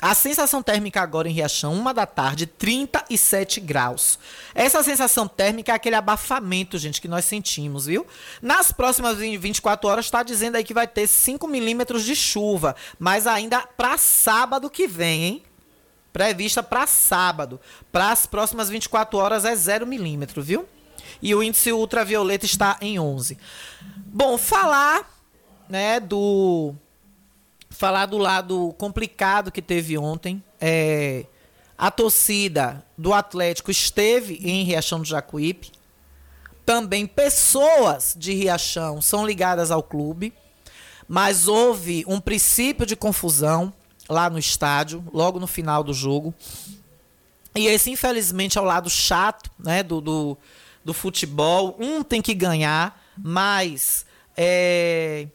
a 0.00 0.14
sensação 0.14 0.62
térmica 0.62 1.00
agora 1.00 1.28
em 1.28 1.32
Riachão, 1.32 1.74
uma 1.74 1.92
da 1.92 2.06
tarde, 2.06 2.46
37 2.46 3.60
graus. 3.60 4.18
Essa 4.54 4.82
sensação 4.82 5.26
térmica 5.26 5.72
é 5.72 5.74
aquele 5.74 5.96
abafamento, 5.96 6.78
gente, 6.78 7.00
que 7.00 7.08
nós 7.08 7.24
sentimos, 7.24 7.86
viu? 7.86 8.06
Nas 8.40 8.70
próximas 8.70 9.18
24 9.18 9.88
horas 9.88 10.04
está 10.04 10.22
dizendo 10.22 10.54
aí 10.54 10.62
que 10.62 10.72
vai 10.72 10.86
ter 10.86 11.08
5 11.08 11.48
milímetros 11.48 12.04
de 12.04 12.14
chuva, 12.14 12.76
mas 12.96 13.26
ainda 13.26 13.60
para 13.60 13.98
sábado 13.98 14.70
que 14.70 14.86
vem, 14.86 15.24
hein? 15.24 15.42
Prevista 16.12 16.62
para 16.62 16.86
sábado. 16.86 17.60
Para 17.90 18.12
as 18.12 18.24
próximas 18.24 18.68
24 18.68 19.18
horas 19.18 19.44
é 19.44 19.54
0 19.54 19.84
milímetro, 19.84 20.40
viu? 20.42 20.68
E 21.20 21.34
o 21.34 21.42
índice 21.42 21.72
ultravioleta 21.72 22.46
está 22.46 22.78
em 22.80 23.00
11. 23.00 23.36
Bom, 23.96 24.38
falar, 24.38 25.08
né, 25.68 25.98
do 25.98 26.74
falar 27.78 28.06
do 28.06 28.18
lado 28.18 28.74
complicado 28.76 29.52
que 29.52 29.62
teve 29.62 29.96
ontem. 29.96 30.42
É, 30.60 31.24
a 31.78 31.92
torcida 31.92 32.84
do 32.96 33.14
Atlético 33.14 33.70
esteve 33.70 34.34
em 34.42 34.64
Riachão 34.64 34.98
do 34.98 35.04
Jacuípe. 35.04 35.70
Também 36.66 37.06
pessoas 37.06 38.16
de 38.18 38.34
Riachão 38.34 39.00
são 39.00 39.24
ligadas 39.24 39.70
ao 39.70 39.80
clube. 39.80 40.34
Mas 41.06 41.46
houve 41.46 42.04
um 42.08 42.18
princípio 42.20 42.84
de 42.84 42.96
confusão 42.96 43.72
lá 44.08 44.28
no 44.28 44.40
estádio, 44.40 45.04
logo 45.12 45.38
no 45.38 45.46
final 45.46 45.84
do 45.84 45.94
jogo. 45.94 46.34
E 47.54 47.68
esse, 47.68 47.92
infelizmente, 47.92 48.58
é 48.58 48.60
o 48.60 48.64
lado 48.64 48.90
chato 48.90 49.52
né, 49.56 49.84
do, 49.84 50.00
do, 50.00 50.36
do 50.84 50.92
futebol. 50.92 51.76
Um 51.78 52.02
tem 52.02 52.20
que 52.20 52.34
ganhar, 52.34 53.00
mas. 53.16 54.04
É, 54.36 55.28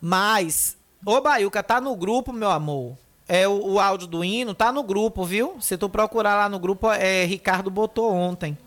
mas 0.00 0.79
Ô, 1.04 1.20
Baiuca, 1.20 1.62
tá 1.62 1.80
no 1.80 1.96
grupo, 1.96 2.32
meu 2.32 2.50
amor. 2.50 2.96
É 3.26 3.46
o, 3.48 3.74
o, 3.74 3.80
áudio 3.80 4.06
do 4.06 4.24
hino, 4.24 4.54
tá 4.54 4.72
no 4.72 4.82
grupo, 4.82 5.24
viu? 5.24 5.56
Se 5.60 5.78
tu 5.78 5.88
procurar 5.88 6.34
lá 6.34 6.48
no 6.48 6.58
grupo, 6.58 6.90
é 6.90 7.24
Ricardo 7.24 7.70
botou 7.70 8.12
ontem. 8.12 8.58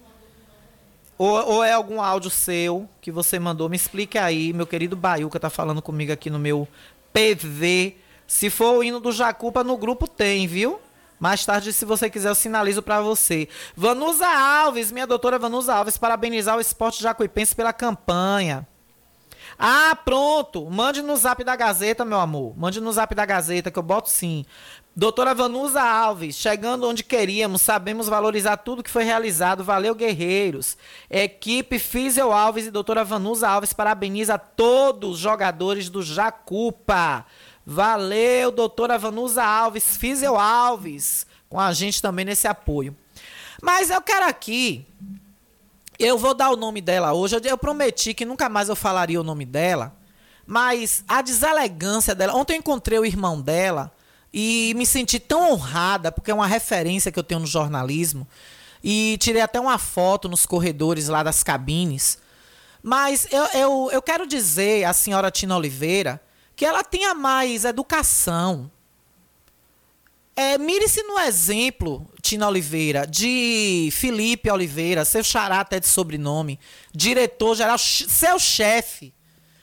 Ou, 1.17 1.55
ou, 1.55 1.63
é 1.63 1.73
algum 1.73 2.01
áudio 2.01 2.31
seu 2.31 2.89
que 2.99 3.11
você 3.11 3.37
mandou? 3.37 3.69
Me 3.69 3.75
explique 3.75 4.17
aí, 4.17 4.51
meu 4.51 4.65
querido 4.65 4.95
Baiuca 4.95 5.39
tá 5.39 5.49
falando 5.49 5.81
comigo 5.81 6.11
aqui 6.11 6.29
no 6.29 6.39
meu 6.39 6.67
PV. 7.11 7.97
Se 8.25 8.49
for 8.49 8.77
o 8.77 8.83
hino 8.83 8.99
do 8.99 9.11
Jacupa, 9.11 9.63
no 9.63 9.77
grupo 9.77 10.07
tem, 10.07 10.47
viu? 10.47 10.79
Mais 11.19 11.45
tarde, 11.45 11.71
se 11.71 11.85
você 11.85 12.09
quiser, 12.09 12.29
eu 12.29 12.35
sinalizo 12.35 12.81
para 12.81 12.99
você. 12.99 13.47
Vanusa 13.75 14.27
Alves, 14.27 14.91
minha 14.91 15.05
doutora 15.05 15.37
Vanusa 15.37 15.75
Alves, 15.75 15.97
parabenizar 15.97 16.57
o 16.57 16.61
esporte 16.61 17.01
jacuipense 17.01 17.55
pela 17.55 17.71
campanha. 17.71 18.67
Ah, 19.57 19.97
pronto. 20.03 20.69
Mande 20.69 21.01
no 21.01 21.15
zap 21.15 21.43
da 21.43 21.55
Gazeta, 21.55 22.03
meu 22.03 22.19
amor. 22.19 22.57
Mande 22.57 22.81
no 22.81 22.91
zap 22.91 23.13
da 23.13 23.25
Gazeta, 23.25 23.71
que 23.71 23.79
eu 23.79 23.83
boto 23.83 24.09
sim. 24.09 24.45
Doutora 24.95 25.33
Vanusa 25.33 25.81
Alves, 25.81 26.35
chegando 26.35 26.87
onde 26.87 27.03
queríamos, 27.03 27.63
sabemos 27.63 28.07
valorizar 28.07 28.57
tudo 28.57 28.83
que 28.83 28.91
foi 28.91 29.03
realizado. 29.03 29.63
Valeu, 29.63 29.95
guerreiros. 29.95 30.77
Equipe 31.09 31.79
Físio 31.79 32.31
Alves 32.31 32.67
e 32.67 32.71
doutora 32.71 33.03
Vanusa 33.03 33.49
Alves 33.49 33.73
parabeniza 33.73 34.37
todos 34.37 35.13
os 35.13 35.19
jogadores 35.19 35.89
do 35.89 36.03
Jacupa. 36.03 37.25
Valeu, 37.65 38.51
doutora 38.51 38.99
Vanusa 38.99 39.43
Alves, 39.43 39.97
Físio 39.97 40.35
Alves, 40.35 41.25
com 41.49 41.59
a 41.59 41.73
gente 41.73 41.99
também 41.99 42.25
nesse 42.25 42.47
apoio. 42.47 42.95
Mas 43.63 43.89
eu 43.89 44.01
quero 44.01 44.27
aqui 44.27 44.85
eu 45.99 46.17
vou 46.17 46.33
dar 46.33 46.51
o 46.51 46.55
nome 46.55 46.81
dela 46.81 47.13
hoje. 47.13 47.35
Eu 47.43 47.57
prometi 47.57 48.13
que 48.13 48.25
nunca 48.25 48.49
mais 48.49 48.69
eu 48.69 48.75
falaria 48.75 49.19
o 49.19 49.23
nome 49.23 49.45
dela. 49.45 49.95
Mas 50.45 51.03
a 51.07 51.21
deselegância 51.21 52.13
dela. 52.13 52.35
Ontem 52.35 52.53
eu 52.53 52.59
encontrei 52.59 52.99
o 52.99 53.05
irmão 53.05 53.41
dela 53.41 53.91
e 54.33 54.73
me 54.75 54.85
senti 54.85 55.19
tão 55.19 55.51
honrada, 55.51 56.11
porque 56.11 56.31
é 56.31 56.33
uma 56.33 56.47
referência 56.47 57.11
que 57.11 57.19
eu 57.19 57.23
tenho 57.23 57.41
no 57.41 57.47
jornalismo. 57.47 58.27
E 58.83 59.17
tirei 59.19 59.41
até 59.41 59.59
uma 59.59 59.77
foto 59.77 60.27
nos 60.27 60.45
corredores 60.45 61.07
lá 61.07 61.23
das 61.23 61.43
cabines. 61.43 62.17
Mas 62.81 63.27
eu, 63.31 63.45
eu, 63.53 63.89
eu 63.93 64.01
quero 64.01 64.27
dizer 64.27 64.83
à 64.83 64.91
senhora 64.91 65.31
Tina 65.31 65.55
Oliveira 65.55 66.21
que 66.55 66.65
ela 66.65 66.83
tenha 66.83 67.15
mais 67.15 67.63
educação, 67.63 68.69
é, 70.35 70.57
Mire-se 70.57 71.03
no 71.03 71.19
exemplo, 71.19 72.09
Tina 72.21 72.47
Oliveira, 72.47 73.05
de 73.05 73.89
Felipe 73.91 74.49
Oliveira, 74.49 75.05
seu 75.05 75.23
xará 75.23 75.59
até 75.59 75.79
de 75.79 75.87
sobrenome, 75.87 76.59
diretor-geral, 76.93 77.77
seu 77.77 78.39
chefe. 78.39 79.13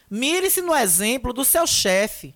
Mire-se 0.09 0.61
no 0.63 0.75
exemplo 0.75 1.33
do 1.33 1.45
seu 1.45 1.67
chefe. 1.67 2.35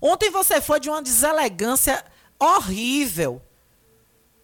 Ontem 0.00 0.30
você 0.30 0.60
foi 0.60 0.80
de 0.80 0.88
uma 0.88 1.02
deselegância 1.02 2.04
horrível. 2.38 3.40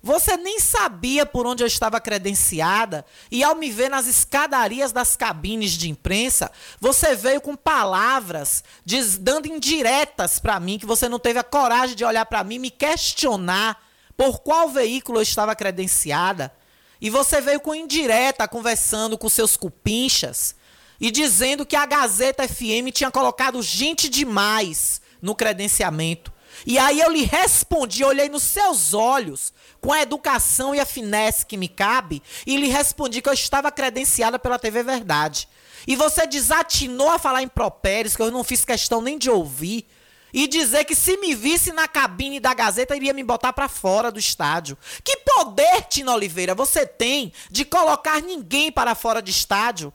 Você 0.02 0.36
nem 0.36 0.58
sabia 0.58 1.26
por 1.26 1.46
onde 1.46 1.62
eu 1.62 1.66
estava 1.66 2.00
credenciada, 2.00 3.04
e 3.30 3.44
ao 3.44 3.54
me 3.54 3.70
ver 3.70 3.90
nas 3.90 4.06
escadarias 4.06 4.92
das 4.92 5.14
cabines 5.14 5.72
de 5.72 5.90
imprensa, 5.90 6.50
você 6.80 7.14
veio 7.14 7.40
com 7.40 7.54
palavras 7.54 8.64
diz, 8.84 9.18
dando 9.18 9.46
indiretas 9.46 10.38
para 10.38 10.58
mim, 10.58 10.78
que 10.78 10.86
você 10.86 11.08
não 11.08 11.18
teve 11.18 11.38
a 11.38 11.44
coragem 11.44 11.94
de 11.94 12.04
olhar 12.04 12.24
para 12.24 12.42
mim 12.42 12.54
e 12.54 12.60
me 12.60 12.70
questionar 12.70 13.82
por 14.16 14.40
qual 14.40 14.68
veículo 14.68 15.18
eu 15.18 15.22
estava 15.22 15.54
credenciada. 15.54 16.52
E 17.00 17.08
você 17.08 17.40
veio 17.40 17.60
com 17.60 17.74
indireta 17.74 18.48
conversando 18.48 19.16
com 19.16 19.28
seus 19.28 19.56
cupinchas 19.56 20.54
e 21.00 21.10
dizendo 21.10 21.64
que 21.64 21.76
a 21.76 21.86
Gazeta 21.86 22.46
FM 22.46 22.92
tinha 22.92 23.10
colocado 23.10 23.62
gente 23.62 24.08
demais 24.08 25.00
no 25.20 25.34
credenciamento. 25.34 26.32
E 26.66 26.78
aí 26.78 27.00
eu 27.00 27.10
lhe 27.10 27.24
respondi, 27.24 28.04
olhei 28.04 28.28
nos 28.28 28.42
seus 28.42 28.92
olhos 28.92 29.52
com 29.80 29.92
a 29.92 30.02
educação 30.02 30.74
e 30.74 30.80
a 30.80 30.86
finesse 30.86 31.46
que 31.46 31.56
me 31.56 31.68
cabe, 31.68 32.22
e 32.46 32.56
lhe 32.56 32.68
respondi 32.68 33.22
que 33.22 33.28
eu 33.28 33.32
estava 33.32 33.70
credenciada 33.70 34.38
pela 34.38 34.58
TV 34.58 34.82
Verdade. 34.82 35.48
E 35.86 35.96
você 35.96 36.26
desatinou 36.26 37.10
a 37.10 37.18
falar 37.18 37.42
em 37.42 37.48
propérios, 37.48 38.14
que 38.14 38.22
eu 38.22 38.30
não 38.30 38.44
fiz 38.44 38.64
questão 38.64 39.00
nem 39.00 39.18
de 39.18 39.30
ouvir, 39.30 39.86
e 40.32 40.46
dizer 40.46 40.84
que 40.84 40.94
se 40.94 41.16
me 41.16 41.34
visse 41.34 41.72
na 41.72 41.88
cabine 41.88 42.38
da 42.38 42.54
Gazeta, 42.54 42.94
iria 42.94 43.12
me 43.12 43.24
botar 43.24 43.52
para 43.52 43.68
fora 43.68 44.12
do 44.12 44.18
estádio. 44.18 44.78
Que 45.02 45.16
poder, 45.16 45.82
Tina 45.88 46.14
Oliveira, 46.14 46.54
você 46.54 46.86
tem 46.86 47.32
de 47.50 47.64
colocar 47.64 48.20
ninguém 48.22 48.70
para 48.70 48.94
fora 48.94 49.20
de 49.20 49.30
estádio? 49.30 49.92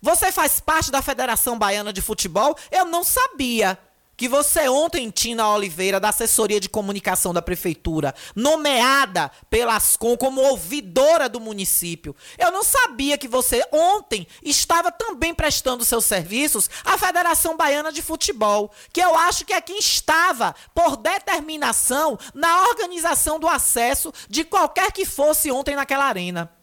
Você 0.00 0.30
faz 0.30 0.60
parte 0.60 0.90
da 0.90 1.02
Federação 1.02 1.58
Baiana 1.58 1.92
de 1.92 2.00
Futebol? 2.00 2.56
Eu 2.70 2.84
não 2.84 3.02
sabia 3.02 3.76
que 4.16 4.28
você 4.28 4.68
ontem, 4.68 5.10
Tina 5.10 5.48
Oliveira, 5.48 6.00
da 6.00 6.08
assessoria 6.08 6.58
de 6.58 6.68
comunicação 6.68 7.34
da 7.34 7.42
prefeitura, 7.42 8.14
nomeada 8.34 9.30
pela 9.50 9.76
Ascom 9.76 10.16
como 10.16 10.40
ouvidora 10.40 11.28
do 11.28 11.40
município. 11.40 12.16
Eu 12.38 12.50
não 12.50 12.64
sabia 12.64 13.18
que 13.18 13.28
você 13.28 13.62
ontem 13.70 14.26
estava 14.42 14.90
também 14.90 15.34
prestando 15.34 15.84
seus 15.84 16.04
serviços 16.04 16.70
à 16.84 16.96
Federação 16.96 17.56
Baiana 17.56 17.92
de 17.92 18.00
Futebol, 18.00 18.70
que 18.92 19.00
eu 19.00 19.14
acho 19.14 19.44
que 19.44 19.52
é 19.52 19.60
quem 19.60 19.78
estava 19.78 20.54
por 20.74 20.96
determinação 20.96 22.18
na 22.34 22.68
organização 22.68 23.38
do 23.38 23.46
acesso 23.46 24.12
de 24.28 24.44
qualquer 24.44 24.90
que 24.92 25.04
fosse 25.04 25.50
ontem 25.50 25.76
naquela 25.76 26.04
arena. 26.06 26.55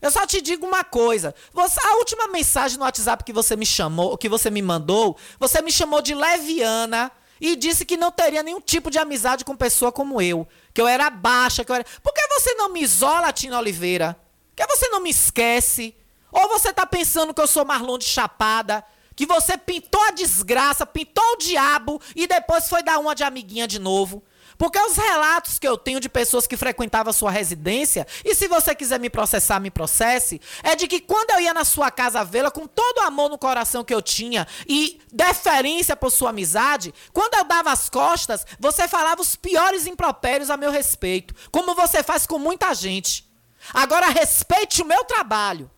Eu 0.00 0.10
só 0.10 0.26
te 0.26 0.40
digo 0.40 0.66
uma 0.66 0.82
coisa. 0.82 1.34
Você, 1.52 1.78
a 1.86 1.96
última 1.96 2.26
mensagem 2.28 2.78
no 2.78 2.84
WhatsApp 2.84 3.22
que 3.22 3.32
você 3.32 3.54
me 3.56 3.66
chamou, 3.66 4.16
que 4.16 4.28
você 4.28 4.50
me 4.50 4.62
mandou, 4.62 5.16
você 5.38 5.60
me 5.60 5.70
chamou 5.70 6.00
de 6.00 6.14
leviana 6.14 7.12
e 7.40 7.54
disse 7.54 7.84
que 7.84 7.96
não 7.96 8.10
teria 8.10 8.42
nenhum 8.42 8.60
tipo 8.60 8.90
de 8.90 8.98
amizade 8.98 9.44
com 9.44 9.54
pessoa 9.56 9.92
como 9.92 10.20
eu. 10.20 10.46
Que 10.72 10.80
eu 10.80 10.88
era 10.88 11.10
baixa, 11.10 11.64
que 11.64 11.70
eu 11.70 11.76
era. 11.76 11.84
Por 12.02 12.14
que 12.14 12.26
você 12.28 12.54
não 12.54 12.70
me 12.70 12.82
isola, 12.82 13.32
Tina 13.32 13.58
Oliveira? 13.58 14.16
Por 14.54 14.66
que 14.66 14.76
você 14.76 14.88
não 14.88 15.00
me 15.00 15.10
esquece? 15.10 15.94
Ou 16.32 16.48
você 16.48 16.72
tá 16.72 16.86
pensando 16.86 17.34
que 17.34 17.40
eu 17.40 17.46
sou 17.46 17.64
Marlon 17.64 17.98
de 17.98 18.04
Chapada? 18.04 18.84
Que 19.14 19.26
você 19.26 19.58
pintou 19.58 20.02
a 20.04 20.12
desgraça, 20.12 20.86
pintou 20.86 21.24
o 21.32 21.36
diabo 21.36 22.00
e 22.16 22.26
depois 22.26 22.68
foi 22.68 22.82
dar 22.82 22.98
uma 22.98 23.14
de 23.14 23.22
amiguinha 23.22 23.66
de 23.66 23.78
novo? 23.78 24.22
Porque 24.60 24.78
os 24.78 24.94
relatos 24.94 25.58
que 25.58 25.66
eu 25.66 25.74
tenho 25.74 25.98
de 25.98 26.06
pessoas 26.10 26.46
que 26.46 26.54
frequentavam 26.54 27.08
a 27.08 27.14
sua 27.14 27.30
residência, 27.30 28.06
e 28.22 28.34
se 28.34 28.46
você 28.46 28.74
quiser 28.74 29.00
me 29.00 29.08
processar, 29.08 29.58
me 29.58 29.70
processe, 29.70 30.38
é 30.62 30.76
de 30.76 30.86
que 30.86 31.00
quando 31.00 31.30
eu 31.30 31.40
ia 31.40 31.54
na 31.54 31.64
sua 31.64 31.90
casa 31.90 32.22
vê-la 32.22 32.50
com 32.50 32.66
todo 32.66 32.98
o 32.98 33.00
amor 33.00 33.30
no 33.30 33.38
coração 33.38 33.82
que 33.82 33.94
eu 33.94 34.02
tinha 34.02 34.46
e 34.68 35.00
deferência 35.10 35.96
por 35.96 36.10
sua 36.10 36.28
amizade, 36.28 36.92
quando 37.10 37.36
eu 37.36 37.44
dava 37.44 37.72
as 37.72 37.88
costas, 37.88 38.44
você 38.58 38.86
falava 38.86 39.22
os 39.22 39.34
piores 39.34 39.86
impropérios 39.86 40.50
a 40.50 40.58
meu 40.58 40.70
respeito, 40.70 41.34
como 41.50 41.74
você 41.74 42.02
faz 42.02 42.26
com 42.26 42.38
muita 42.38 42.74
gente. 42.74 43.26
Agora 43.72 44.10
respeite 44.10 44.82
o 44.82 44.86
meu 44.86 45.04
trabalho. 45.04 45.70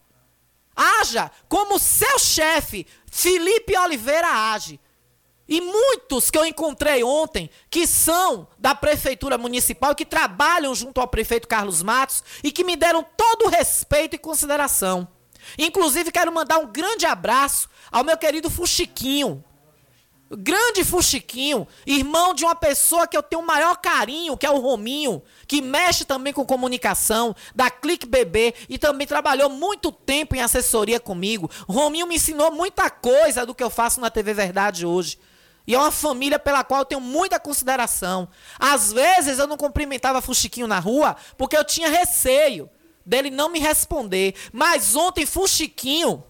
Haja 0.75 1.31
como 1.49 1.79
seu 1.79 2.19
chefe, 2.19 2.85
Felipe 3.07 3.79
Oliveira, 3.79 4.27
age. 4.27 4.81
E 5.49 5.61
muitos 5.61 6.31
que 6.31 6.39
eu 6.39 6.47
encontrei 6.47 7.03
ontem, 7.03 7.51
que 7.69 7.87
são 7.87 8.49
da 8.59 8.75
prefeitura 8.75 9.37
municipal, 9.37 9.95
que 9.95 10.05
trabalham 10.05 10.75
junto 10.75 11.01
ao 11.01 11.09
prefeito 11.09 11.49
Carlos 11.49 11.83
Matos 11.83 12.23
e 12.43 12.53
que 12.53 12.65
me 12.65 12.77
deram 12.77 13.05
todo 13.17 13.47
o 13.47 13.49
respeito 13.49 14.15
e 14.15 14.19
consideração. 14.19 15.07
Inclusive, 15.59 16.13
quero 16.13 16.33
mandar 16.33 16.59
um 16.59 16.67
grande 16.67 17.05
abraço 17.05 17.69
ao 17.91 18.05
meu 18.05 18.17
querido 18.17 18.49
Fuxiquinho, 18.49 19.45
grande 20.31 20.85
Fuxiquinho, 20.85 21.67
irmão 21.87 22.33
de 22.33 22.45
uma 22.45 22.55
pessoa 22.55 23.07
que 23.07 23.17
eu 23.17 23.23
tenho 23.23 23.43
o 23.43 23.47
maior 23.47 23.77
carinho, 23.77 24.37
que 24.37 24.47
é 24.47 24.51
o 24.51 24.59
Rominho, 24.59 25.23
que 25.47 25.61
mexe 25.61 26.05
também 26.05 26.33
com 26.33 26.47
comunicação, 26.47 27.35
da 27.55 27.71
Clique 27.71 28.07
Bebê 28.07 28.55
e 28.69 28.79
também 28.79 29.07
trabalhou 29.07 29.51
muito 29.51 29.93
tempo 29.93 30.35
em 30.35 30.41
assessoria 30.41 31.01
comigo. 31.01 31.51
Rominho 31.69 32.07
me 32.07 32.17
ensinou 32.17 32.51
muita 32.51 32.89
coisa 32.89 33.45
do 33.45 33.55
que 33.55 33.63
eu 33.63 33.71
faço 33.71 34.01
na 34.01 34.11
TV 34.11 34.33
Verdade 34.33 34.87
hoje. 34.87 35.19
E 35.66 35.75
é 35.75 35.78
uma 35.78 35.90
família 35.90 36.38
pela 36.38 36.64
qual 36.64 36.81
eu 36.81 36.85
tenho 36.85 37.00
muita 37.00 37.38
consideração. 37.38 38.28
Às 38.59 38.92
vezes 38.92 39.38
eu 39.38 39.47
não 39.47 39.57
cumprimentava 39.57 40.21
Fuxiquinho 40.21 40.66
na 40.66 40.78
rua 40.78 41.16
porque 41.37 41.57
eu 41.57 41.64
tinha 41.64 41.88
receio 41.88 42.69
dele 43.04 43.31
não 43.31 43.49
me 43.49 43.59
responder. 43.59 44.35
Mas 44.52 44.97
ontem 44.97 45.26
Fuxiquinho 45.26 46.25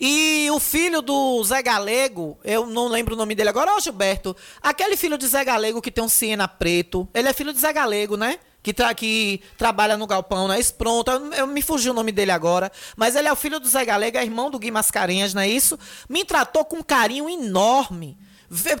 e 0.00 0.48
o 0.50 0.58
filho 0.58 1.02
do 1.02 1.44
Zé 1.44 1.62
Galego, 1.62 2.38
eu 2.42 2.64
não 2.64 2.88
lembro 2.88 3.14
o 3.14 3.18
nome 3.18 3.34
dele 3.34 3.50
agora, 3.50 3.76
ô 3.76 3.80
Gilberto, 3.80 4.34
aquele 4.62 4.96
filho 4.96 5.18
de 5.18 5.26
Zé 5.26 5.44
Galego 5.44 5.82
que 5.82 5.90
tem 5.90 6.02
um 6.02 6.08
Siena 6.08 6.48
preto, 6.48 7.06
ele 7.12 7.28
é 7.28 7.34
filho 7.34 7.52
de 7.52 7.60
Zé 7.60 7.70
Galego, 7.70 8.16
né? 8.16 8.38
Que, 8.62 8.74
tra 8.74 8.94
que 8.94 9.40
trabalha 9.56 9.96
no 9.96 10.06
galpão, 10.06 10.48
não 10.48 10.54
é 10.54 10.60
isso? 10.60 10.74
Pronto, 10.74 11.10
eu, 11.10 11.32
eu, 11.32 11.46
me 11.46 11.62
fugiu 11.62 11.92
o 11.92 11.94
nome 11.94 12.12
dele 12.12 12.30
agora. 12.30 12.70
Mas 12.96 13.16
ele 13.16 13.28
é 13.28 13.32
o 13.32 13.36
filho 13.36 13.58
do 13.58 13.68
Zé 13.68 13.84
Galego, 13.84 14.18
é 14.18 14.22
irmão 14.22 14.50
do 14.50 14.58
Gui 14.58 14.70
Mascarenhas, 14.70 15.32
não 15.32 15.42
é 15.42 15.48
isso? 15.48 15.78
Me 16.08 16.24
tratou 16.24 16.64
com 16.64 16.76
um 16.76 16.82
carinho 16.82 17.28
enorme 17.28 18.18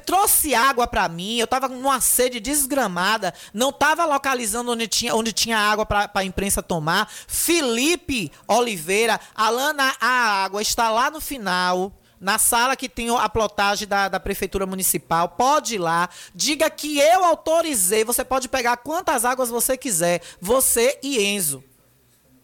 trouxe 0.04 0.54
água 0.54 0.86
para 0.86 1.08
mim, 1.08 1.36
eu 1.36 1.44
estava 1.44 1.68
numa 1.68 2.00
sede 2.00 2.40
desgramada, 2.40 3.32
não 3.54 3.70
estava 3.70 4.04
localizando 4.04 4.72
onde 4.72 4.88
tinha, 4.88 5.14
onde 5.14 5.32
tinha 5.32 5.56
água 5.56 5.86
para 5.86 6.10
a 6.12 6.24
imprensa 6.24 6.62
tomar. 6.62 7.08
Felipe 7.28 8.32
Oliveira, 8.48 9.20
Alana, 9.34 9.94
a 10.00 10.44
água 10.44 10.60
está 10.60 10.90
lá 10.90 11.10
no 11.10 11.20
final, 11.20 11.92
na 12.20 12.38
sala 12.38 12.76
que 12.76 12.88
tem 12.88 13.08
a 13.16 13.28
plotagem 13.28 13.88
da, 13.88 14.08
da 14.08 14.20
Prefeitura 14.20 14.66
Municipal. 14.66 15.30
Pode 15.30 15.76
ir 15.76 15.78
lá, 15.78 16.10
diga 16.34 16.68
que 16.68 16.98
eu 16.98 17.24
autorizei. 17.24 18.04
Você 18.04 18.22
pode 18.22 18.48
pegar 18.48 18.76
quantas 18.76 19.24
águas 19.24 19.48
você 19.48 19.76
quiser, 19.76 20.20
você 20.38 20.98
e 21.02 21.24
Enzo. 21.24 21.64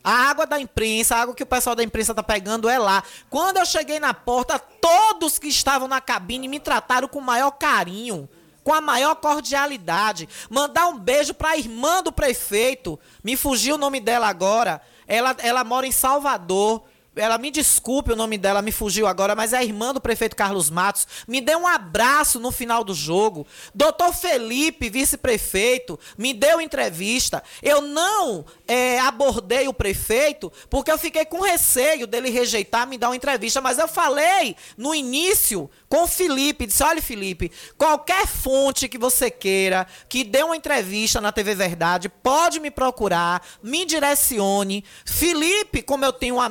A 0.02 0.30
água 0.30 0.46
da 0.46 0.58
imprensa, 0.58 1.16
a 1.16 1.22
água 1.22 1.34
que 1.34 1.42
o 1.42 1.46
pessoal 1.46 1.74
da 1.74 1.82
imprensa 1.82 2.14
tá 2.14 2.22
pegando 2.22 2.68
é 2.68 2.78
lá. 2.78 3.02
Quando 3.28 3.58
eu 3.58 3.66
cheguei 3.66 3.98
na 3.98 4.14
porta, 4.14 4.58
todos 4.58 5.38
que 5.38 5.48
estavam 5.48 5.88
na 5.88 6.00
cabine 6.00 6.46
me 6.46 6.60
trataram 6.60 7.08
com 7.08 7.18
o 7.18 7.22
maior 7.22 7.50
carinho, 7.50 8.28
com 8.62 8.72
a 8.72 8.80
maior 8.80 9.16
cordialidade. 9.16 10.28
Mandar 10.48 10.86
um 10.86 10.96
beijo 10.96 11.34
para 11.34 11.50
a 11.50 11.56
irmã 11.56 12.04
do 12.04 12.12
prefeito. 12.12 12.98
Me 13.22 13.36
fugiu 13.36 13.74
o 13.74 13.78
nome 13.78 13.98
dela 13.98 14.28
agora. 14.28 14.80
Ela, 15.08 15.34
ela 15.40 15.64
mora 15.64 15.88
em 15.88 15.92
Salvador 15.92 16.84
ela 17.16 17.38
me 17.38 17.50
desculpe 17.50 18.12
o 18.12 18.16
nome 18.16 18.38
dela, 18.38 18.62
me 18.62 18.70
fugiu 18.70 19.06
agora, 19.06 19.34
mas 19.34 19.52
é 19.52 19.58
a 19.58 19.64
irmã 19.64 19.92
do 19.92 20.00
prefeito 20.00 20.36
Carlos 20.36 20.70
Matos, 20.70 21.06
me 21.26 21.40
deu 21.40 21.58
um 21.58 21.66
abraço 21.66 22.38
no 22.38 22.52
final 22.52 22.84
do 22.84 22.94
jogo. 22.94 23.46
Doutor 23.74 24.12
Felipe, 24.14 24.88
vice-prefeito, 24.90 25.98
me 26.16 26.32
deu 26.32 26.60
entrevista. 26.60 27.42
Eu 27.62 27.80
não 27.80 28.44
é, 28.68 29.00
abordei 29.00 29.66
o 29.66 29.74
prefeito 29.74 30.52
porque 30.68 30.90
eu 30.90 30.98
fiquei 30.98 31.24
com 31.24 31.40
receio 31.40 32.06
dele 32.06 32.30
rejeitar 32.30 32.86
me 32.86 32.98
dar 32.98 33.08
uma 33.08 33.16
entrevista, 33.16 33.60
mas 33.60 33.78
eu 33.78 33.88
falei 33.88 34.54
no 34.76 34.94
início 34.94 35.70
com 35.88 36.04
o 36.04 36.08
Felipe, 36.08 36.66
disse: 36.66 36.82
olha, 36.82 37.00
Felipe, 37.02 37.50
qualquer 37.78 38.26
fonte 38.26 38.88
que 38.88 38.98
você 38.98 39.30
queira 39.30 39.86
que 40.08 40.22
dê 40.22 40.42
uma 40.42 40.56
entrevista 40.56 41.20
na 41.20 41.32
TV 41.32 41.54
Verdade, 41.54 42.08
pode 42.08 42.60
me 42.60 42.70
procurar, 42.70 43.42
me 43.62 43.84
direcione. 43.84 44.84
Felipe, 45.04 45.82
como 45.82 46.04
eu 46.04 46.12
tenho 46.12 46.36
uma 46.36 46.48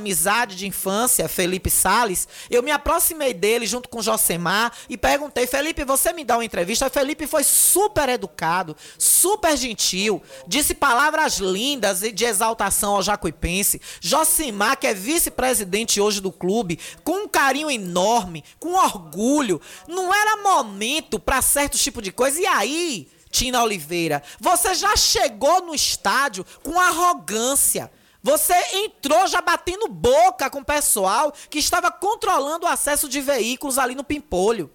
de 0.55 0.67
infância, 0.67 1.27
Felipe 1.27 1.69
Sales, 1.69 2.27
eu 2.49 2.63
me 2.63 2.71
aproximei 2.71 3.33
dele 3.33 3.65
junto 3.65 3.89
com 3.89 4.01
Josemar 4.01 4.71
e 4.89 4.97
perguntei: 4.97 5.45
Felipe, 5.45 5.83
você 5.83 6.13
me 6.13 6.23
dá 6.23 6.37
uma 6.37 6.45
entrevista? 6.45 6.89
Felipe 6.89 7.27
foi 7.27 7.43
super 7.43 8.09
educado, 8.09 8.75
super 8.97 9.55
gentil, 9.57 10.21
disse 10.47 10.73
palavras 10.73 11.37
lindas 11.37 11.99
de 11.99 12.25
exaltação 12.25 12.95
ao 12.95 13.03
Jacuipense. 13.03 13.81
Josemar, 13.99 14.77
que 14.77 14.87
é 14.87 14.93
vice-presidente 14.93 15.99
hoje 15.99 16.21
do 16.21 16.31
clube, 16.31 16.79
com 17.03 17.25
um 17.25 17.27
carinho 17.27 17.69
enorme, 17.69 18.43
com 18.59 18.73
orgulho. 18.73 19.61
Não 19.87 20.13
era 20.13 20.37
momento 20.37 21.19
para 21.19 21.41
certo 21.41 21.77
tipo 21.77 22.01
de 22.01 22.11
coisa. 22.11 22.39
E 22.39 22.45
aí, 22.45 23.07
Tina 23.29 23.61
Oliveira, 23.61 24.23
você 24.39 24.73
já 24.73 24.95
chegou 24.95 25.61
no 25.61 25.75
estádio 25.75 26.45
com 26.63 26.79
arrogância. 26.79 27.91
Você 28.25 28.55
entrou 28.73 29.27
já 29.27 29.39
batendo 29.39 29.87
boca 29.87 30.49
com 30.49 30.57
o 30.57 30.65
pessoal 30.65 31.31
que 31.47 31.59
estava 31.59 31.91
controlando 31.91 32.65
o 32.65 32.67
acesso 32.67 33.07
de 33.07 33.21
veículos 33.21 33.77
ali 33.77 33.93
no 33.93 34.03
Pimpolho. 34.03 34.73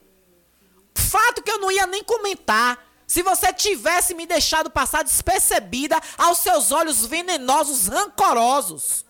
Fato 0.94 1.42
que 1.42 1.50
eu 1.50 1.58
não 1.58 1.68
ia 1.68 1.84
nem 1.84 2.04
comentar. 2.04 2.78
Se 3.08 3.24
você 3.24 3.52
tivesse 3.52 4.14
me 4.14 4.24
deixado 4.24 4.70
passar 4.70 5.02
despercebida 5.02 6.00
aos 6.16 6.38
seus 6.38 6.70
olhos 6.70 7.04
venenosos, 7.04 7.88
rancorosos. 7.88 9.04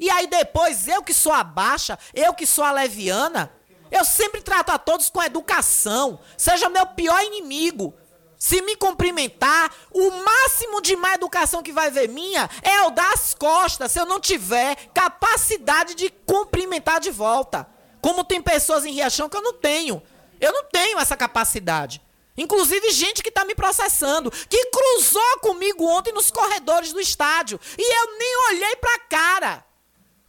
E 0.00 0.10
aí 0.10 0.26
depois, 0.26 0.88
eu 0.88 1.00
que 1.00 1.14
sou 1.14 1.30
a 1.30 1.44
baixa, 1.44 1.96
eu 2.12 2.34
que 2.34 2.46
sou 2.46 2.64
a 2.64 2.72
leviana, 2.72 3.52
eu 3.88 4.04
sempre 4.04 4.42
trato 4.42 4.70
a 4.70 4.78
todos 4.78 5.08
com 5.08 5.22
educação. 5.22 6.18
Seja 6.36 6.68
meu 6.68 6.88
pior 6.88 7.22
inimigo. 7.22 7.94
Se 8.46 8.60
me 8.60 8.76
cumprimentar, 8.76 9.74
o 9.90 10.10
máximo 10.22 10.82
de 10.82 10.94
má 10.96 11.14
educação 11.14 11.62
que 11.62 11.72
vai 11.72 11.90
ver 11.90 12.10
minha 12.10 12.50
é 12.62 12.80
eu 12.80 12.90
dar 12.90 13.10
as 13.14 13.32
costas 13.32 13.90
se 13.90 13.98
eu 13.98 14.04
não 14.04 14.20
tiver 14.20 14.76
capacidade 14.92 15.94
de 15.94 16.10
cumprimentar 16.10 17.00
de 17.00 17.10
volta. 17.10 17.66
Como 18.02 18.22
tem 18.22 18.42
pessoas 18.42 18.84
em 18.84 18.92
Riachão 18.92 19.30
que 19.30 19.36
eu 19.38 19.40
não 19.40 19.54
tenho. 19.54 20.02
Eu 20.38 20.52
não 20.52 20.64
tenho 20.64 20.98
essa 20.98 21.16
capacidade. 21.16 22.02
Inclusive 22.36 22.90
gente 22.90 23.22
que 23.22 23.30
está 23.30 23.46
me 23.46 23.54
processando, 23.54 24.30
que 24.30 24.66
cruzou 24.66 25.38
comigo 25.40 25.82
ontem 25.86 26.12
nos 26.12 26.30
corredores 26.30 26.92
do 26.92 27.00
estádio 27.00 27.58
e 27.78 27.82
eu 27.82 28.18
nem 28.18 28.36
olhei 28.50 28.76
para 28.76 28.94
a 28.94 28.98
cara. 28.98 29.64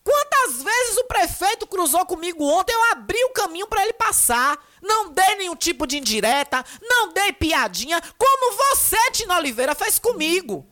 Quantas 0.05 0.61
vezes 0.61 0.97
o 0.97 1.05
prefeito 1.05 1.65
cruzou 1.65 2.05
comigo 2.05 2.43
ontem, 2.43 2.71
eu 2.71 2.91
abri 2.91 3.17
o 3.23 3.31
caminho 3.31 3.65
para 3.65 3.81
ele 3.81 3.93
passar. 3.93 4.55
Não 4.79 5.09
dei 5.09 5.35
nenhum 5.35 5.55
tipo 5.55 5.87
de 5.87 5.97
indireta, 5.97 6.63
não 6.79 7.11
dei 7.11 7.33
piadinha, 7.33 7.99
como 8.15 8.55
você, 8.55 8.97
Tina 9.09 9.35
Oliveira, 9.37 9.73
fez 9.73 9.97
comigo. 9.97 10.63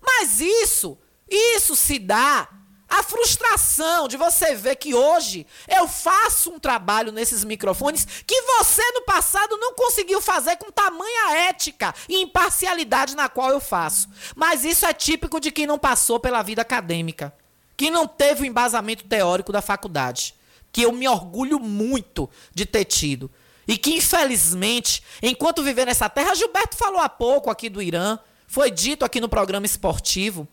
Mas 0.00 0.40
isso, 0.40 0.98
isso 1.28 1.76
se 1.76 1.98
dá 1.98 2.48
a 2.88 3.02
frustração 3.02 4.08
de 4.08 4.16
você 4.16 4.54
ver 4.54 4.76
que 4.76 4.94
hoje 4.94 5.46
eu 5.68 5.86
faço 5.86 6.50
um 6.50 6.58
trabalho 6.58 7.12
nesses 7.12 7.44
microfones 7.44 8.06
que 8.26 8.40
você 8.40 8.82
no 8.92 9.02
passado 9.02 9.58
não 9.58 9.74
conseguiu 9.74 10.22
fazer 10.22 10.56
com 10.56 10.72
tamanha 10.72 11.36
ética 11.50 11.94
e 12.08 12.22
imparcialidade 12.22 13.14
na 13.14 13.28
qual 13.28 13.50
eu 13.50 13.60
faço. 13.60 14.08
Mas 14.34 14.64
isso 14.64 14.86
é 14.86 14.94
típico 14.94 15.38
de 15.38 15.50
quem 15.50 15.66
não 15.66 15.78
passou 15.78 16.18
pela 16.18 16.42
vida 16.42 16.62
acadêmica 16.62 17.34
que 17.78 17.92
não 17.92 18.08
teve 18.08 18.42
o 18.42 18.44
embasamento 18.44 19.04
teórico 19.04 19.52
da 19.52 19.62
faculdade, 19.62 20.34
que 20.72 20.82
eu 20.82 20.90
me 20.90 21.06
orgulho 21.08 21.60
muito 21.60 22.28
de 22.52 22.66
ter 22.66 22.84
tido. 22.84 23.30
E 23.68 23.78
que, 23.78 23.94
infelizmente, 23.94 25.00
enquanto 25.22 25.62
viver 25.62 25.86
nessa 25.86 26.08
terra, 26.08 26.34
Gilberto 26.34 26.76
falou 26.76 27.00
há 27.00 27.08
pouco 27.08 27.48
aqui 27.48 27.68
do 27.68 27.80
Irã, 27.80 28.18
foi 28.48 28.72
dito 28.72 29.04
aqui 29.04 29.20
no 29.20 29.28
programa 29.28 29.64
esportivo. 29.64 30.48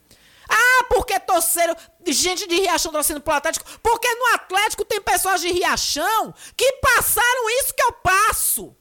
Ah, 0.47 0.83
porque 0.87 1.19
torceram 1.19 1.75
gente 2.05 2.47
de 2.47 2.55
Riachão 2.57 2.91
torcendo 2.91 3.21
pro 3.21 3.33
Atlético? 3.33 3.65
Porque 3.81 4.13
no 4.13 4.35
Atlético 4.35 4.85
tem 4.85 5.01
pessoas 5.01 5.41
de 5.41 5.51
Riachão 5.51 6.31
que 6.55 6.73
passaram 6.73 7.49
isso 7.61 7.73
que 7.73 7.81
eu 7.81 7.93
passo. 7.93 8.75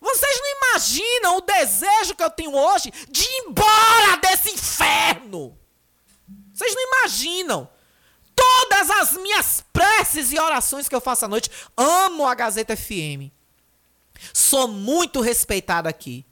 Vocês 0.00 0.40
não 0.40 0.70
imaginam 0.70 1.36
o 1.38 1.40
desejo 1.40 2.14
que 2.14 2.22
eu 2.22 2.30
tenho 2.30 2.54
hoje 2.54 2.92
de 3.10 3.22
ir 3.22 3.46
embora 3.48 4.18
desse 4.22 4.52
inferno. 4.52 5.57
Vocês 6.58 6.74
não 6.74 6.82
imaginam. 6.82 7.68
Todas 8.34 8.90
as 8.90 9.12
minhas 9.12 9.64
preces 9.72 10.32
e 10.32 10.38
orações 10.38 10.88
que 10.88 10.94
eu 10.94 11.00
faço 11.00 11.24
à 11.24 11.28
noite, 11.28 11.50
amo 11.76 12.26
a 12.26 12.34
Gazeta 12.34 12.76
FM. 12.76 13.30
Sou 14.32 14.66
muito 14.66 15.20
respeitada 15.20 15.88
aqui. 15.88 16.26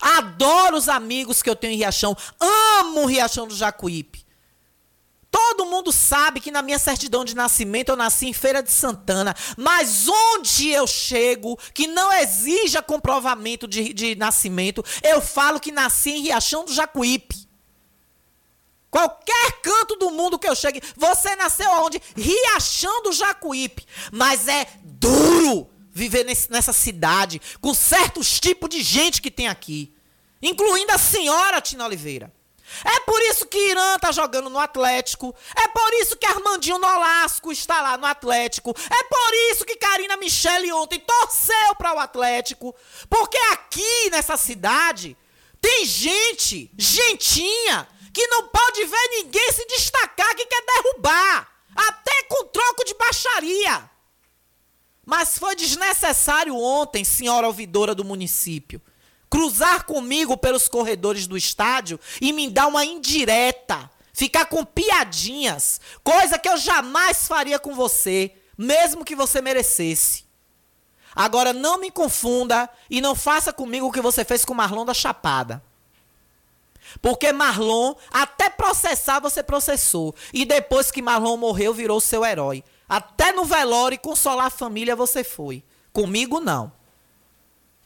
Adoro 0.00 0.76
os 0.76 0.88
amigos 0.88 1.42
que 1.42 1.50
eu 1.50 1.54
tenho 1.54 1.74
em 1.74 1.76
Riachão. 1.76 2.16
Amo 2.40 3.02
o 3.02 3.06
Riachão 3.06 3.46
do 3.46 3.54
Jacuípe. 3.54 4.26
Todo 5.30 5.66
mundo 5.66 5.92
sabe 5.92 6.40
que 6.40 6.50
na 6.50 6.62
minha 6.62 6.78
certidão 6.78 7.24
de 7.24 7.36
nascimento 7.36 7.90
eu 7.90 7.96
nasci 7.96 8.26
em 8.26 8.32
Feira 8.32 8.62
de 8.62 8.72
Santana. 8.72 9.34
Mas 9.56 10.08
onde 10.08 10.70
eu 10.70 10.86
chego, 10.86 11.56
que 11.72 11.86
não 11.86 12.12
exija 12.12 12.82
comprovamento 12.82 13.68
de, 13.68 13.92
de 13.92 14.16
nascimento, 14.16 14.84
eu 15.04 15.20
falo 15.20 15.60
que 15.60 15.70
nasci 15.70 16.10
em 16.10 16.22
Riachão 16.22 16.64
do 16.64 16.72
Jacuípe. 16.72 17.47
Qualquer 18.90 19.60
canto 19.62 19.96
do 19.96 20.10
mundo 20.10 20.38
que 20.38 20.48
eu 20.48 20.56
chegue, 20.56 20.82
você 20.96 21.36
nasceu 21.36 21.70
onde? 21.72 22.00
Riachão 22.16 23.02
do 23.02 23.12
Jacuípe. 23.12 23.86
Mas 24.10 24.48
é 24.48 24.66
duro 24.82 25.68
viver 25.90 26.24
nesse, 26.24 26.50
nessa 26.50 26.72
cidade, 26.72 27.40
com 27.60 27.74
certos 27.74 28.40
tipos 28.40 28.68
de 28.70 28.82
gente 28.82 29.20
que 29.20 29.30
tem 29.30 29.48
aqui. 29.48 29.92
Incluindo 30.40 30.92
a 30.92 30.98
senhora 30.98 31.60
Tina 31.60 31.84
Oliveira. 31.84 32.32
É 32.84 33.00
por 33.00 33.20
isso 33.22 33.46
que 33.46 33.70
Irã 33.70 33.96
está 33.96 34.12
jogando 34.12 34.50
no 34.50 34.58
Atlético. 34.58 35.34
É 35.56 35.68
por 35.68 35.92
isso 35.94 36.16
que 36.16 36.26
Armandinho 36.26 36.78
Nolasco 36.78 37.50
está 37.50 37.80
lá 37.80 37.96
no 37.96 38.06
Atlético. 38.06 38.74
É 38.90 39.04
por 39.04 39.34
isso 39.50 39.64
que 39.64 39.76
Karina 39.76 40.16
Michele 40.16 40.72
ontem 40.72 41.00
torceu 41.00 41.74
para 41.76 41.94
o 41.94 41.98
Atlético. 41.98 42.74
Porque 43.08 43.38
aqui 43.52 44.10
nessa 44.10 44.36
cidade 44.36 45.16
tem 45.60 45.84
gente, 45.84 46.70
gentinha, 46.76 47.88
que 48.18 48.26
não 48.26 48.48
pode 48.48 48.84
ver 48.84 49.08
ninguém 49.10 49.52
se 49.52 49.64
destacar 49.66 50.34
que 50.34 50.44
quer 50.44 50.64
derrubar. 50.66 51.48
Até 51.76 52.24
com 52.24 52.46
troco 52.46 52.84
de 52.84 52.92
baixaria. 52.94 53.88
Mas 55.06 55.38
foi 55.38 55.54
desnecessário 55.54 56.56
ontem, 56.56 57.04
senhora 57.04 57.46
ouvidora 57.46 57.94
do 57.94 58.04
município 58.04 58.82
cruzar 59.30 59.84
comigo 59.84 60.38
pelos 60.38 60.68
corredores 60.68 61.26
do 61.26 61.36
estádio 61.36 62.00
e 62.18 62.32
me 62.32 62.48
dar 62.48 62.66
uma 62.66 62.82
indireta, 62.82 63.90
ficar 64.10 64.46
com 64.46 64.64
piadinhas, 64.64 65.82
coisa 66.02 66.38
que 66.38 66.48
eu 66.48 66.56
jamais 66.56 67.28
faria 67.28 67.58
com 67.58 67.74
você, 67.74 68.32
mesmo 68.56 69.04
que 69.04 69.14
você 69.14 69.42
merecesse. 69.42 70.24
Agora 71.14 71.52
não 71.52 71.78
me 71.78 71.90
confunda 71.90 72.70
e 72.88 73.02
não 73.02 73.14
faça 73.14 73.52
comigo 73.52 73.88
o 73.88 73.92
que 73.92 74.00
você 74.00 74.24
fez 74.24 74.46
com 74.46 74.54
Marlon 74.54 74.86
da 74.86 74.94
Chapada. 74.94 75.62
Porque 77.00 77.32
Marlon, 77.32 77.94
até 78.10 78.50
processar, 78.50 79.20
você 79.20 79.42
processou. 79.42 80.14
E 80.32 80.44
depois 80.44 80.90
que 80.90 81.02
Marlon 81.02 81.36
morreu, 81.36 81.72
virou 81.72 82.00
seu 82.00 82.24
herói. 82.24 82.64
Até 82.88 83.32
no 83.32 83.44
velório 83.44 83.98
consolar 83.98 84.46
a 84.46 84.50
família 84.50 84.96
você 84.96 85.22
foi. 85.22 85.62
Comigo, 85.92 86.40
não. 86.40 86.72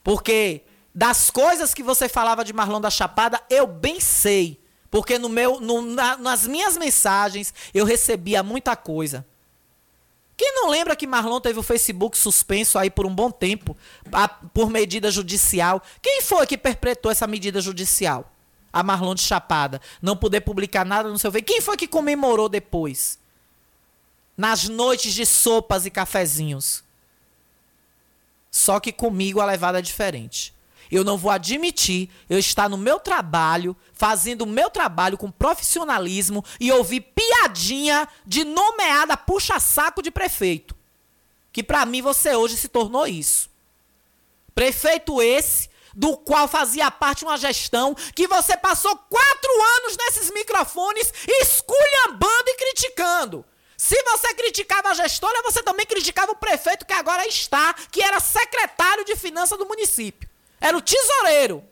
Porque 0.03 0.61
das 0.93 1.29
coisas 1.29 1.73
que 1.73 1.83
você 1.83 2.07
falava 2.07 2.43
de 2.43 2.53
Marlon 2.53 2.81
da 2.81 2.89
Chapada, 2.89 3.41
eu 3.49 3.65
bem 3.67 3.99
sei. 3.99 4.59
Porque 4.89 5.17
no 5.17 5.29
meu, 5.29 5.59
no, 5.59 5.81
na, 5.81 6.17
nas 6.17 6.45
minhas 6.45 6.77
mensagens 6.77 7.53
eu 7.73 7.85
recebia 7.85 8.43
muita 8.43 8.75
coisa. 8.75 9.25
Quem 10.35 10.53
não 10.55 10.69
lembra 10.69 10.95
que 10.95 11.07
Marlon 11.07 11.39
teve 11.39 11.59
o 11.59 11.63
Facebook 11.63 12.17
suspenso 12.17 12.77
aí 12.77 12.89
por 12.89 13.05
um 13.05 13.13
bom 13.13 13.29
tempo, 13.29 13.77
a, 14.11 14.27
por 14.27 14.69
medida 14.69 15.11
judicial? 15.11 15.81
Quem 16.01 16.21
foi 16.21 16.45
que 16.47 16.57
perpetrou 16.57 17.11
essa 17.11 17.27
medida 17.27 17.61
judicial? 17.61 18.32
A 18.73 18.83
Marlon 18.83 19.15
de 19.15 19.21
Chapada. 19.21 19.79
Não 20.01 20.17
poder 20.17 20.41
publicar 20.41 20.83
nada 20.83 21.07
no 21.07 21.19
seu 21.19 21.31
Facebook. 21.31 21.53
Quem 21.53 21.61
foi 21.61 21.77
que 21.77 21.87
comemorou 21.87 22.49
depois? 22.49 23.19
Nas 24.35 24.67
noites 24.67 25.13
de 25.13 25.25
sopas 25.25 25.85
e 25.85 25.91
cafezinhos. 25.91 26.83
Só 28.49 28.79
que 28.79 28.91
comigo 28.91 29.39
a 29.39 29.45
levada 29.45 29.79
é 29.79 29.81
diferente. 29.81 30.53
Eu 30.91 31.03
não 31.03 31.17
vou 31.17 31.31
admitir 31.31 32.09
eu 32.29 32.37
estar 32.37 32.69
no 32.69 32.77
meu 32.77 32.99
trabalho, 32.99 33.75
fazendo 33.93 34.43
o 34.43 34.47
meu 34.47 34.69
trabalho 34.69 35.17
com 35.17 35.31
profissionalismo 35.31 36.45
e 36.59 36.71
ouvir 36.71 37.01
piadinha 37.01 38.07
de 38.25 38.43
nomeada 38.43 39.17
puxa-saco 39.17 40.03
de 40.03 40.11
prefeito. 40.11 40.75
Que 41.51 41.63
para 41.63 41.85
mim 41.85 42.01
você 42.01 42.35
hoje 42.35 42.57
se 42.57 42.67
tornou 42.67 43.07
isso. 43.07 43.49
Prefeito 44.53 45.19
esse 45.21 45.69
do 45.93 46.17
qual 46.17 46.47
fazia 46.47 46.89
parte 46.89 47.23
uma 47.23 47.37
gestão 47.37 47.95
que 48.15 48.27
você 48.27 48.57
passou 48.57 48.95
quatro 48.95 49.63
anos 49.77 49.97
nesses 49.97 50.31
microfones 50.31 51.13
esculhambando 51.27 52.49
e 52.49 52.55
criticando. 52.55 53.45
Se 53.77 54.01
você 54.03 54.33
criticava 54.33 54.89
a 54.89 54.93
gestora, 54.93 55.43
você 55.43 55.61
também 55.61 55.85
criticava 55.85 56.31
o 56.31 56.37
prefeito 56.37 56.85
que 56.85 56.93
agora 56.93 57.27
está, 57.27 57.73
que 57.91 58.01
era 58.01 58.19
secretário 58.19 59.03
de 59.03 59.15
finanças 59.15 59.57
do 59.57 59.65
município. 59.65 60.29
Era 60.61 60.77
o 60.77 60.81
tesoureiro. 60.81 61.63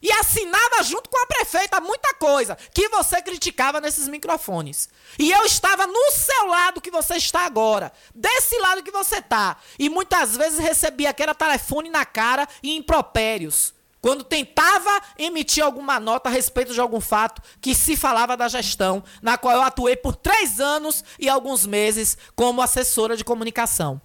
E 0.00 0.12
assinava 0.12 0.82
junto 0.82 1.10
com 1.10 1.18
a 1.20 1.26
prefeita 1.26 1.80
muita 1.80 2.14
coisa 2.14 2.56
que 2.72 2.88
você 2.88 3.20
criticava 3.20 3.80
nesses 3.80 4.06
microfones. 4.06 4.88
E 5.18 5.30
eu 5.30 5.44
estava 5.44 5.86
no 5.86 6.12
seu 6.12 6.46
lado 6.46 6.80
que 6.80 6.90
você 6.90 7.16
está 7.16 7.44
agora. 7.44 7.92
Desse 8.14 8.56
lado 8.58 8.82
que 8.82 8.92
você 8.92 9.16
está. 9.16 9.56
E 9.78 9.88
muitas 9.88 10.36
vezes 10.36 10.58
recebia 10.58 11.10
aquele 11.10 11.34
telefone 11.34 11.90
na 11.90 12.04
cara 12.04 12.48
e 12.62 12.76
impropérios. 12.76 13.74
Quando 14.00 14.22
tentava 14.22 15.02
emitir 15.18 15.64
alguma 15.64 15.98
nota 15.98 16.28
a 16.28 16.32
respeito 16.32 16.72
de 16.72 16.80
algum 16.80 17.00
fato 17.00 17.42
que 17.60 17.74
se 17.74 17.96
falava 17.96 18.36
da 18.36 18.46
gestão, 18.46 19.02
na 19.20 19.36
qual 19.36 19.56
eu 19.56 19.62
atuei 19.62 19.96
por 19.96 20.14
três 20.14 20.60
anos 20.60 21.02
e 21.18 21.28
alguns 21.28 21.66
meses 21.66 22.16
como 22.36 22.62
assessora 22.62 23.16
de 23.16 23.24
comunicação. 23.24 24.00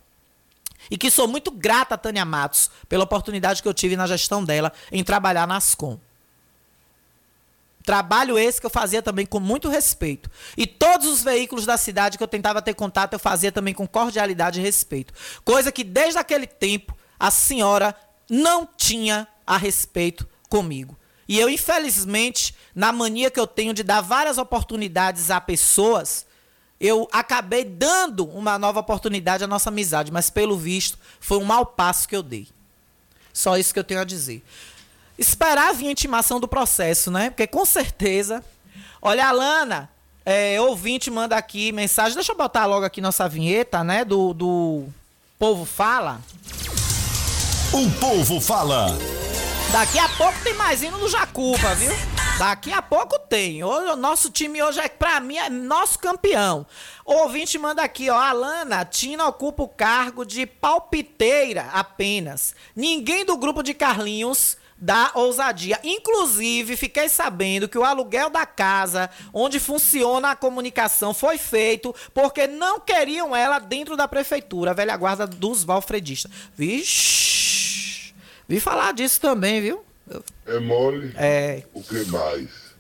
E 0.90 0.98
que 0.98 1.10
sou 1.10 1.28
muito 1.28 1.52
grata 1.52 1.96
a 1.96 1.98
Tânia 1.98 2.26
Matos 2.26 2.70
pela 2.88 3.04
oportunidade 3.04 3.62
que 3.62 3.68
eu 3.68 3.74
tive 3.74 3.96
na 3.96 4.08
gestão 4.08 4.44
dela 4.44 4.72
em 4.92 5.04
trabalhar 5.04 5.48
na 5.48 5.58
Ascom. 5.58 6.00
Trabalho 7.84 8.38
esse 8.40 8.62
que 8.62 8.66
eu 8.66 8.70
fazia 8.70 9.02
também 9.02 9.26
com 9.26 9.40
muito 9.40 9.68
respeito. 9.70 10.32
E 10.56 10.66
todos 10.66 11.08
os 11.08 11.22
veículos 11.22 11.66
da 11.66 11.76
cidade 11.76 12.18
que 12.18 12.24
eu 12.24 12.28
tentava 12.28 12.62
ter 12.62 12.74
contato, 12.74 13.14
eu 13.14 13.20
fazia 13.20 13.52
também 13.52 13.74
com 13.74 13.86
cordialidade 13.86 14.60
e 14.60 14.64
respeito. 14.64 15.14
Coisa 15.44 15.72
que 15.72 15.84
desde 15.84 16.18
aquele 16.18 16.48
tempo 16.48 16.98
a 17.20 17.30
senhora 17.30 17.94
não 18.30 18.66
tinha 18.66 19.28
a 19.46 19.58
respeito 19.58 20.28
comigo. 20.50 20.98
E 21.28 21.40
eu, 21.40 21.50
infelizmente, 21.50 22.56
na 22.74 22.92
mania 22.92 23.32
que 23.32 23.40
eu 23.40 23.48
tenho 23.48 23.74
de 23.74 23.84
dar 23.84 24.02
várias 24.02 24.38
oportunidades 24.38 25.30
a 25.30 25.40
pessoas, 25.42 26.26
eu 26.84 27.08
acabei 27.14 27.64
dando 27.64 28.26
uma 28.26 28.60
nova 28.60 28.82
oportunidade 28.82 29.42
à 29.42 29.48
nossa 29.48 29.70
amizade, 29.70 30.12
mas 30.12 30.30
pelo 30.30 30.58
visto 30.58 30.98
foi 31.18 31.38
um 31.38 31.46
mau 31.46 31.66
passo 31.66 32.06
que 32.06 32.16
eu 32.16 32.22
dei. 32.22 32.46
Só 33.32 33.58
isso 33.58 33.74
que 33.74 33.80
eu 33.80 33.86
tenho 33.86 34.02
a 34.02 34.04
dizer. 34.04 34.44
Esperar 35.18 35.74
vir 35.74 35.88
a 35.88 35.92
intimação 35.92 36.42
do 36.42 36.48
processo, 36.48 37.10
né? 37.10 37.30
Porque 37.30 37.48
com 37.48 37.66
certeza. 37.66 38.44
Olha, 39.02 39.30
Alana, 39.30 39.90
é, 40.26 40.60
ouvinte 40.60 41.10
manda 41.10 41.38
aqui 41.38 41.72
mensagem. 41.72 42.16
Deixa 42.16 42.34
eu 42.34 42.38
botar 42.38 42.66
logo 42.66 42.86
aqui 42.86 43.00
nossa 43.00 43.30
vinheta, 43.30 43.82
né? 43.82 44.04
Do, 44.04 44.34
do 44.34 44.86
Povo 45.40 45.64
Fala. 45.64 46.20
O 47.72 47.90
Povo 47.92 48.42
Fala. 48.42 48.88
Daqui 49.72 49.98
a 49.98 50.10
pouco 50.10 50.38
tem 50.44 50.54
mais 50.56 50.84
hino 50.84 51.00
do 51.00 51.08
Jacuba, 51.08 51.74
viu? 51.76 51.92
Daqui 52.38 52.74
a 52.74 52.82
pouco 52.82 53.20
tem. 53.20 53.64
O 53.64 53.96
nosso 53.96 54.30
time 54.30 54.62
hoje 54.62 54.80
é, 54.80 54.90
pra 54.90 55.20
mim, 55.20 55.38
é 55.38 55.50
nosso 55.50 56.00
campeão. 56.00 56.66
O 57.06 57.14
ouvinte 57.14 57.58
manda 57.58 57.84
aqui, 57.84 58.10
ó. 58.10 58.18
Alana, 58.18 58.84
Tina 58.84 59.28
ocupa 59.28 59.64
o 59.64 59.68
cargo 59.68 60.26
de 60.26 60.46
palpiteira 60.46 61.70
apenas. 61.72 62.56
Ninguém 62.76 63.24
do 63.24 63.38
grupo 63.38 63.62
de 63.62 63.74
Carlinhos 63.74 64.58
dá 64.76 65.12
ousadia. 65.14 65.80
Inclusive, 65.84 66.76
fiquei 66.76 67.08
sabendo 67.08 67.70
que 67.70 67.78
o 67.78 67.84
aluguel 67.84 68.30
da 68.30 68.46
casa 68.46 69.10
onde 69.32 69.60
funciona 69.60 70.32
a 70.32 70.36
comunicação 70.36 71.14
foi 71.14 71.38
feito 71.38 71.96
porque 72.14 72.48
não 72.48 72.80
queriam 72.80 73.36
ela 73.36 73.60
dentro 73.60 73.96
da 73.96 74.08
prefeitura, 74.08 74.72
a 74.72 74.74
velha 74.74 74.98
guarda 74.98 75.26
dos 75.26 75.64
valfredistas. 75.64 76.32
Vixe! 76.58 78.14
Vi 78.48 78.60
falar 78.60 78.94
disso 78.94 79.22
também, 79.22 79.62
viu? 79.62 79.86
É 80.46 80.60
mole? 80.60 81.14
É. 81.16 81.64
O 81.74 81.82
que 81.82 82.06
mais? 82.06 82.74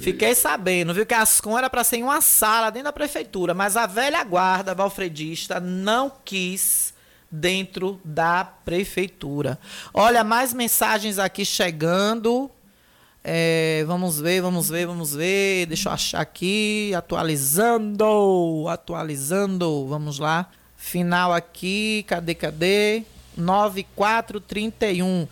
Fiquei 0.00 0.34
sabendo, 0.34 0.92
viu, 0.92 1.06
que 1.06 1.14
as 1.14 1.40
com 1.40 1.56
era 1.56 1.70
para 1.70 1.84
ser 1.84 1.98
em 1.98 2.02
uma 2.02 2.20
sala 2.20 2.70
dentro 2.70 2.86
da 2.86 2.92
prefeitura, 2.92 3.54
mas 3.54 3.76
a 3.76 3.86
velha 3.86 4.22
guarda 4.24 4.74
valfredista 4.74 5.60
não 5.60 6.12
quis 6.24 6.92
dentro 7.30 8.00
da 8.04 8.44
prefeitura. 8.44 9.58
Olha, 9.92 10.24
mais 10.24 10.52
mensagens 10.52 11.18
aqui 11.18 11.44
chegando. 11.44 12.50
É, 13.22 13.84
vamos 13.86 14.20
ver, 14.20 14.42
vamos 14.42 14.68
ver, 14.68 14.86
vamos 14.86 15.14
ver. 15.14 15.66
Deixa 15.66 15.88
eu 15.88 15.92
achar 15.92 16.20
aqui. 16.20 16.92
Atualizando, 16.94 18.66
atualizando. 18.68 19.86
Vamos 19.88 20.18
lá. 20.18 20.50
Final 20.76 21.32
aqui. 21.32 22.04
Cadê, 22.06 22.34
cadê? 22.34 23.02
9431. 23.36 25.26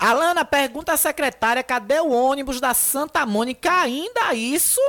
Alana, 0.00 0.46
pergunta 0.46 0.94
à 0.94 0.96
secretária, 0.96 1.62
cadê 1.62 2.00
o 2.00 2.08
ônibus 2.08 2.58
da 2.58 2.72
Santa 2.72 3.26
Mônica? 3.26 3.70
Ainda 3.70 4.32
isso? 4.32 4.80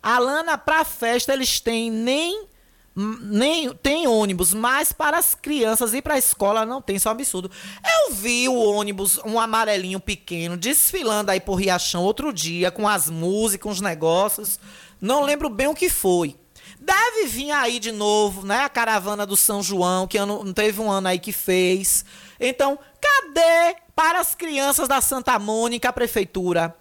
Alana, 0.00 0.56
pra 0.56 0.84
festa 0.84 1.32
eles 1.32 1.58
têm 1.58 1.90
nem 1.90 2.46
nem 2.94 3.74
tem 3.74 4.06
ônibus, 4.06 4.54
mas 4.54 4.90
para 4.90 5.18
as 5.18 5.34
crianças 5.34 5.92
ir 5.92 6.00
para 6.00 6.14
a 6.14 6.18
escola 6.18 6.64
não 6.64 6.80
tem, 6.80 6.96
isso 6.96 7.08
é 7.08 7.10
um 7.10 7.12
absurdo. 7.12 7.50
Eu 7.84 8.14
vi 8.14 8.48
o 8.48 8.54
ônibus, 8.54 9.18
um 9.24 9.38
amarelinho 9.38 10.00
pequeno, 10.00 10.56
desfilando 10.56 11.30
aí 11.30 11.40
por 11.40 11.56
Riachão 11.56 12.02
outro 12.02 12.32
dia, 12.32 12.70
com 12.70 12.88
as 12.88 13.10
músicas, 13.10 13.72
os 13.72 13.80
negócios. 13.82 14.58
Não 14.98 15.24
lembro 15.24 15.50
bem 15.50 15.66
o 15.66 15.74
que 15.74 15.90
foi. 15.90 16.36
Deve 16.78 17.26
vir 17.26 17.50
aí 17.50 17.78
de 17.78 17.92
novo, 17.92 18.46
né? 18.46 18.60
A 18.60 18.68
caravana 18.68 19.26
do 19.26 19.36
São 19.36 19.62
João, 19.62 20.06
que 20.06 20.16
ano, 20.16 20.54
teve 20.54 20.80
um 20.80 20.90
ano 20.90 21.08
aí 21.08 21.18
que 21.18 21.32
fez. 21.32 22.02
Então, 22.40 22.78
cadê 22.98 23.76
para 23.96 24.20
as 24.20 24.34
crianças 24.34 24.86
da 24.86 25.00
Santa 25.00 25.38
Mônica 25.38 25.88
a 25.88 25.92
prefeitura? 25.92 26.76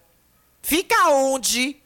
Fica 0.62 1.10
onde? 1.10 1.82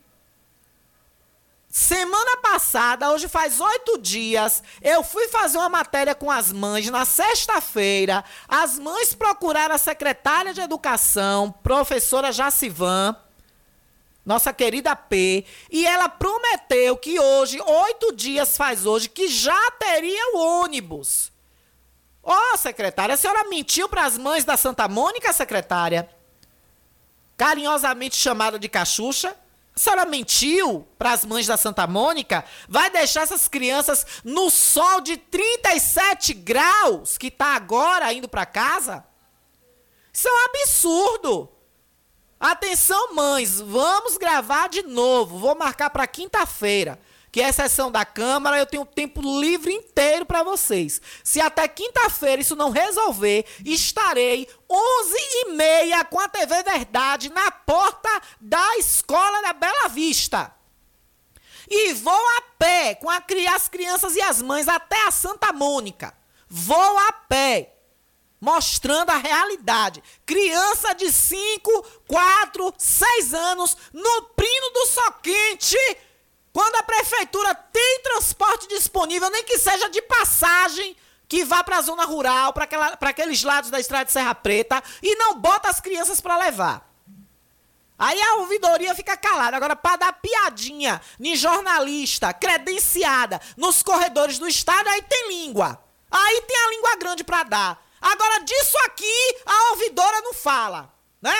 Semana 1.70 2.38
passada, 2.38 3.12
hoje 3.12 3.28
faz 3.28 3.62
oito 3.62 4.00
dias, 4.00 4.64
eu 4.82 5.04
fui 5.04 5.28
fazer 5.28 5.60
uma 5.60 5.70
matéria 5.70 6.16
com 6.16 6.32
as 6.32 6.52
mães 6.52 6.90
na 6.90 7.06
sexta-feira. 7.06 8.26
As 8.48 8.80
mães 8.80 9.14
procuraram 9.14 9.76
a 9.76 9.78
secretária 9.78 10.52
de 10.52 10.62
Educação, 10.62 11.52
professora 11.62 12.32
Jacivan, 12.32 13.16
nossa 14.26 14.52
querida 14.52 14.96
P, 14.96 15.46
e 15.70 15.86
ela 15.86 16.10
prometeu 16.10 16.98
que 16.98 17.20
hoje, 17.20 17.62
oito 17.62 18.16
dias 18.16 18.58
faz 18.58 18.88
hoje, 18.88 19.08
que 19.08 19.28
já 19.28 19.72
teria 19.72 20.36
o 20.36 20.40
ônibus. 20.40 21.29
Ó, 22.24 22.36
oh, 22.54 22.58
secretária, 22.58 23.16
a 23.16 23.18
senhora 23.18 23.48
mentiu 23.50 23.88
para 23.88 24.06
as 24.06 24.18
mães 24.18 24.44
da 24.44 24.58
Santa 24.58 24.88
Mônica, 24.88 25.32
secretária? 25.32 26.10
Carinhosamente 27.38 28.18
chamada 28.18 28.60
de 28.60 28.68
cachucha? 28.68 29.36
A 29.76 29.80
senhora 29.80 30.06
mentiu 30.06 30.86
para 30.98 31.14
as 31.14 31.24
mães 31.24 31.48
da 31.48 31.56
Santa 31.56 31.88
Mônica? 31.88 32.44
Vai 32.68 32.90
deixar 32.90 33.22
essas 33.22 33.48
crianças 33.48 34.06
no 34.24 34.50
sol 34.50 35.00
de 35.00 35.16
37 35.16 36.34
graus 36.34 37.18
que 37.18 37.28
está 37.28 37.56
agora 37.56 38.12
indo 38.12 38.28
para 38.28 38.46
casa? 38.46 39.06
Isso 40.12 40.28
é 40.28 40.32
um 40.32 40.46
absurdo. 40.50 41.50
Atenção, 42.38 43.16
mães, 43.16 43.62
vamos 43.62 44.18
gravar 44.18 44.68
de 44.68 44.84
novo. 44.84 45.40
Vou 45.40 45.56
marcar 45.56 45.90
para 45.90 46.06
quinta-feira 46.08 47.00
que 47.32 47.42
é 47.42 47.52
sessão 47.52 47.92
da 47.92 48.06
Câmara, 48.06 48.58
eu 48.58 48.66
tenho 48.66 48.86
tempo 48.86 49.22
livre 49.40 49.72
inteiro 49.72 50.26
para 50.26 50.44
vocês. 50.44 51.02
Se 51.24 51.40
até 51.40 51.68
quinta-feira 51.68 52.42
isso 52.42 52.56
não 52.56 52.72
resolver, 52.72 53.46
estarei 53.64 54.48
11 54.70 55.16
e 55.18 55.52
meia 55.52 56.04
com 56.04 56.20
a 56.20 56.28
TV 56.28 56.64
Verdade 56.64 57.30
na 57.30 57.52
porta 57.52 58.10
da 58.40 58.78
Escola 58.78 59.42
da 59.42 59.54
Bela 59.54 59.88
Vista. 59.90 60.54
E 61.70 61.94
vou 61.94 62.14
a 62.38 62.42
pé 62.58 62.96
com 62.96 63.10
a, 63.10 63.22
as 63.56 63.70
crianças 63.70 64.16
e 64.16 64.22
as 64.22 64.42
mães 64.42 64.68
até 64.68 65.06
a 65.06 65.12
Santa 65.12 65.54
Mônica. 65.54 66.16
Vou 66.48 66.98
a 66.98 67.14
pé 67.14 67.76
mostrando 68.42 69.12
a 69.12 69.18
realidade. 69.18 70.02
Criança 70.26 70.94
de 70.94 71.12
5, 71.12 71.86
4, 72.08 72.74
6 72.78 73.34
anos 73.34 73.78
no 73.94 74.24
prino 74.36 74.72
do 74.72 74.86
sol 74.88 75.12
quente 75.22 75.78
quando 76.52 76.76
a 76.76 76.84
prefeitura 76.84 77.54
tem 77.54 78.02
transporte 78.04 78.68
disponível, 78.68 79.30
nem 79.30 79.44
que 79.44 79.58
seja 79.58 79.90
de 79.90 80.02
passagem, 80.02 80.96
que 81.28 81.44
vá 81.44 81.64
para 81.64 81.78
a 81.78 81.82
zona 81.82 82.06
rural, 82.06 82.54
para 82.54 83.10
aqueles 83.10 83.44
lados 83.44 83.70
da 83.70 83.80
estrada 83.80 84.06
de 84.06 84.12
Serra 84.12 84.34
Preta, 84.34 84.84
e 85.02 85.16
não 85.16 85.36
bota 85.40 85.70
as 85.70 85.80
crianças 85.80 86.20
para 86.20 86.38
levar. 86.38 86.90
Aí 87.98 88.20
a 88.22 88.36
ouvidoria 88.36 88.96
fica 88.96 89.18
calada. 89.18 89.58
Agora, 89.58 89.76
para 89.76 89.98
dar 89.98 90.14
piadinha 90.14 91.02
em 91.20 91.36
jornalista 91.36 92.34
credenciada 92.34 93.42
nos 93.58 93.84
corredores 93.84 94.40
do 94.40 94.48
Estado, 94.48 94.88
aí 94.88 95.02
tem 95.02 95.28
língua. 95.28 95.84
Aí 96.10 96.42
tem 96.48 96.58
a 96.58 96.70
língua 96.70 96.96
grande 96.96 97.24
para 97.24 97.44
dar. 97.44 97.86
Agora, 98.02 98.40
disso 98.40 98.78
aqui, 98.86 99.36
a 99.46 99.72
ouvidora 99.72 100.22
não 100.22 100.34
fala, 100.34 100.92
né? 101.22 101.36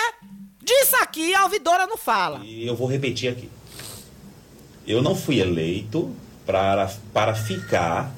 Disso 0.62 0.94
aqui, 0.96 1.34
a 1.34 1.44
ouvidora 1.44 1.86
não 1.86 1.96
fala. 1.96 2.40
E 2.44 2.66
eu 2.66 2.76
vou 2.76 2.86
repetir 2.86 3.32
aqui. 3.32 3.50
Eu 4.86 5.02
não 5.02 5.14
fui 5.14 5.40
eleito 5.40 6.14
para, 6.46 6.90
para 7.12 7.34
ficar 7.34 8.10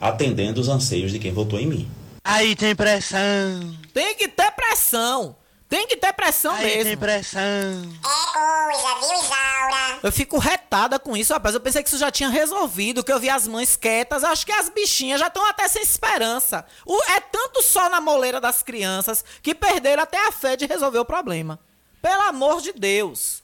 atendendo 0.00 0.60
os 0.60 0.68
anseios 0.68 1.10
de 1.12 1.18
quem 1.18 1.32
votou 1.32 1.58
em 1.58 1.66
mim. 1.66 1.90
Aí 2.24 2.56
tem 2.56 2.74
pressão. 2.74 3.76
Tem 3.94 4.14
que 4.16 4.28
ter 4.28 4.50
pressão. 4.52 5.36
Tem 5.68 5.86
que 5.86 5.96
ter 5.96 6.12
pressão 6.12 6.54
Aí 6.54 6.64
mesmo. 6.64 6.84
tem 6.84 6.96
pressão. 6.96 7.40
É 7.40 8.32
coisa, 8.32 8.94
viu, 9.00 9.18
Isaura? 9.18 9.98
Eu 10.02 10.12
fico 10.12 10.38
retada 10.38 10.96
com 10.98 11.16
isso, 11.16 11.32
rapaz. 11.32 11.54
Eu 11.54 11.60
pensei 11.60 11.82
que 11.82 11.88
isso 11.88 11.98
já 11.98 12.10
tinha 12.10 12.28
resolvido, 12.28 13.02
que 13.02 13.12
eu 13.12 13.18
vi 13.18 13.28
as 13.28 13.48
mães 13.48 13.74
quietas. 13.76 14.22
Acho 14.22 14.46
que 14.46 14.52
as 14.52 14.68
bichinhas 14.68 15.18
já 15.18 15.26
estão 15.26 15.44
até 15.44 15.66
sem 15.66 15.82
esperança. 15.82 16.64
O, 16.84 16.96
é 17.10 17.20
tanto 17.20 17.62
só 17.62 17.88
na 17.88 18.00
moleira 18.00 18.40
das 18.40 18.62
crianças 18.62 19.24
que 19.42 19.54
perderam 19.54 20.04
até 20.04 20.28
a 20.28 20.30
fé 20.30 20.56
de 20.56 20.66
resolver 20.66 21.00
o 21.00 21.04
problema. 21.04 21.58
Pelo 22.00 22.22
amor 22.22 22.60
de 22.60 22.72
Deus. 22.72 23.42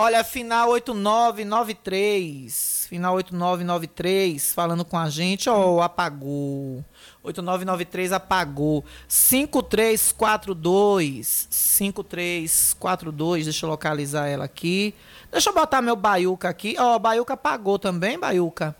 Olha, 0.00 0.22
final 0.22 0.70
8993. 0.70 2.86
Final 2.88 3.16
8993 3.16 4.52
falando 4.52 4.84
com 4.84 4.96
a 4.96 5.10
gente. 5.10 5.50
Oh, 5.50 5.82
apagou. 5.82 6.84
8993 7.20 8.12
apagou. 8.12 8.84
5342. 9.08 11.48
5342. 11.50 13.46
Deixa 13.46 13.66
eu 13.66 13.70
localizar 13.70 14.28
ela 14.28 14.44
aqui. 14.44 14.94
Deixa 15.32 15.50
eu 15.50 15.54
botar 15.54 15.82
meu 15.82 15.96
Baiuca 15.96 16.48
aqui. 16.48 16.76
Ó, 16.78 16.94
oh, 16.94 17.00
Baiuca 17.00 17.34
apagou 17.34 17.76
também, 17.76 18.16
Baiuca. 18.16 18.76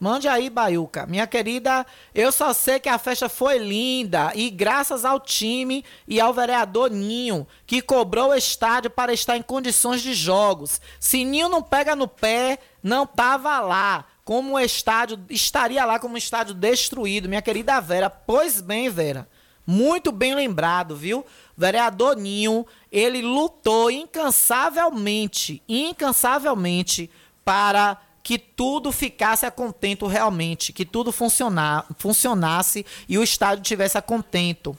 Mande 0.00 0.26
aí, 0.26 0.48
Baiuca. 0.48 1.04
Minha 1.04 1.26
querida, 1.26 1.84
eu 2.14 2.32
só 2.32 2.54
sei 2.54 2.80
que 2.80 2.88
a 2.88 2.96
festa 2.96 3.28
foi 3.28 3.58
linda 3.58 4.32
e 4.34 4.48
graças 4.48 5.04
ao 5.04 5.20
time 5.20 5.84
e 6.08 6.18
ao 6.18 6.32
vereador 6.32 6.90
Ninho, 6.90 7.46
que 7.66 7.82
cobrou 7.82 8.30
o 8.30 8.34
estádio 8.34 8.90
para 8.90 9.12
estar 9.12 9.36
em 9.36 9.42
condições 9.42 10.00
de 10.00 10.14
jogos. 10.14 10.80
Se 10.98 11.22
Ninho 11.22 11.50
não 11.50 11.62
pega 11.62 11.94
no 11.94 12.08
pé, 12.08 12.60
não 12.82 13.06
tava 13.06 13.60
lá. 13.60 14.06
Como 14.24 14.54
o 14.54 14.60
estádio 14.60 15.20
estaria 15.28 15.84
lá 15.84 15.98
como 15.98 16.14
um 16.14 16.16
estádio 16.16 16.54
destruído, 16.54 17.28
minha 17.28 17.42
querida 17.42 17.78
Vera. 17.78 18.08
Pois 18.08 18.62
bem, 18.62 18.88
Vera. 18.88 19.28
Muito 19.66 20.10
bem 20.10 20.34
lembrado, 20.34 20.96
viu? 20.96 21.26
Vereador 21.54 22.16
Ninho, 22.16 22.66
ele 22.90 23.20
lutou 23.20 23.90
incansavelmente, 23.90 25.62
incansavelmente 25.68 27.10
para 27.44 28.00
que 28.22 28.38
tudo 28.38 28.92
ficasse 28.92 29.46
a 29.46 29.50
contento 29.50 30.06
realmente, 30.06 30.72
que 30.72 30.84
tudo 30.84 31.10
funcionar, 31.10 31.86
funcionasse 31.98 32.84
e 33.08 33.18
o 33.18 33.22
estádio 33.22 33.64
tivesse 33.64 33.96
a 33.96 34.02
contento. 34.02 34.76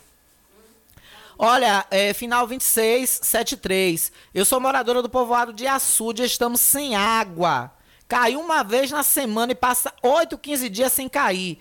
Olha, 1.38 1.86
é, 1.90 2.14
final 2.14 2.46
26, 2.46 3.22
73. 3.24 4.12
Eu 4.34 4.46
sou 4.46 4.60
moradora 4.60 5.02
do 5.02 5.10
povoado 5.10 5.52
de 5.52 5.66
Açude, 5.66 6.24
estamos 6.24 6.62
sem 6.62 6.96
água. 6.96 7.72
Caiu 8.08 8.40
uma 8.40 8.64
vez 8.64 8.92
na 8.92 9.02
semana 9.02 9.52
e 9.52 9.56
passa 9.56 9.92
8, 10.04 10.38
15 10.38 10.70
dias 10.70 10.92
sem 10.92 11.10
cair. 11.10 11.58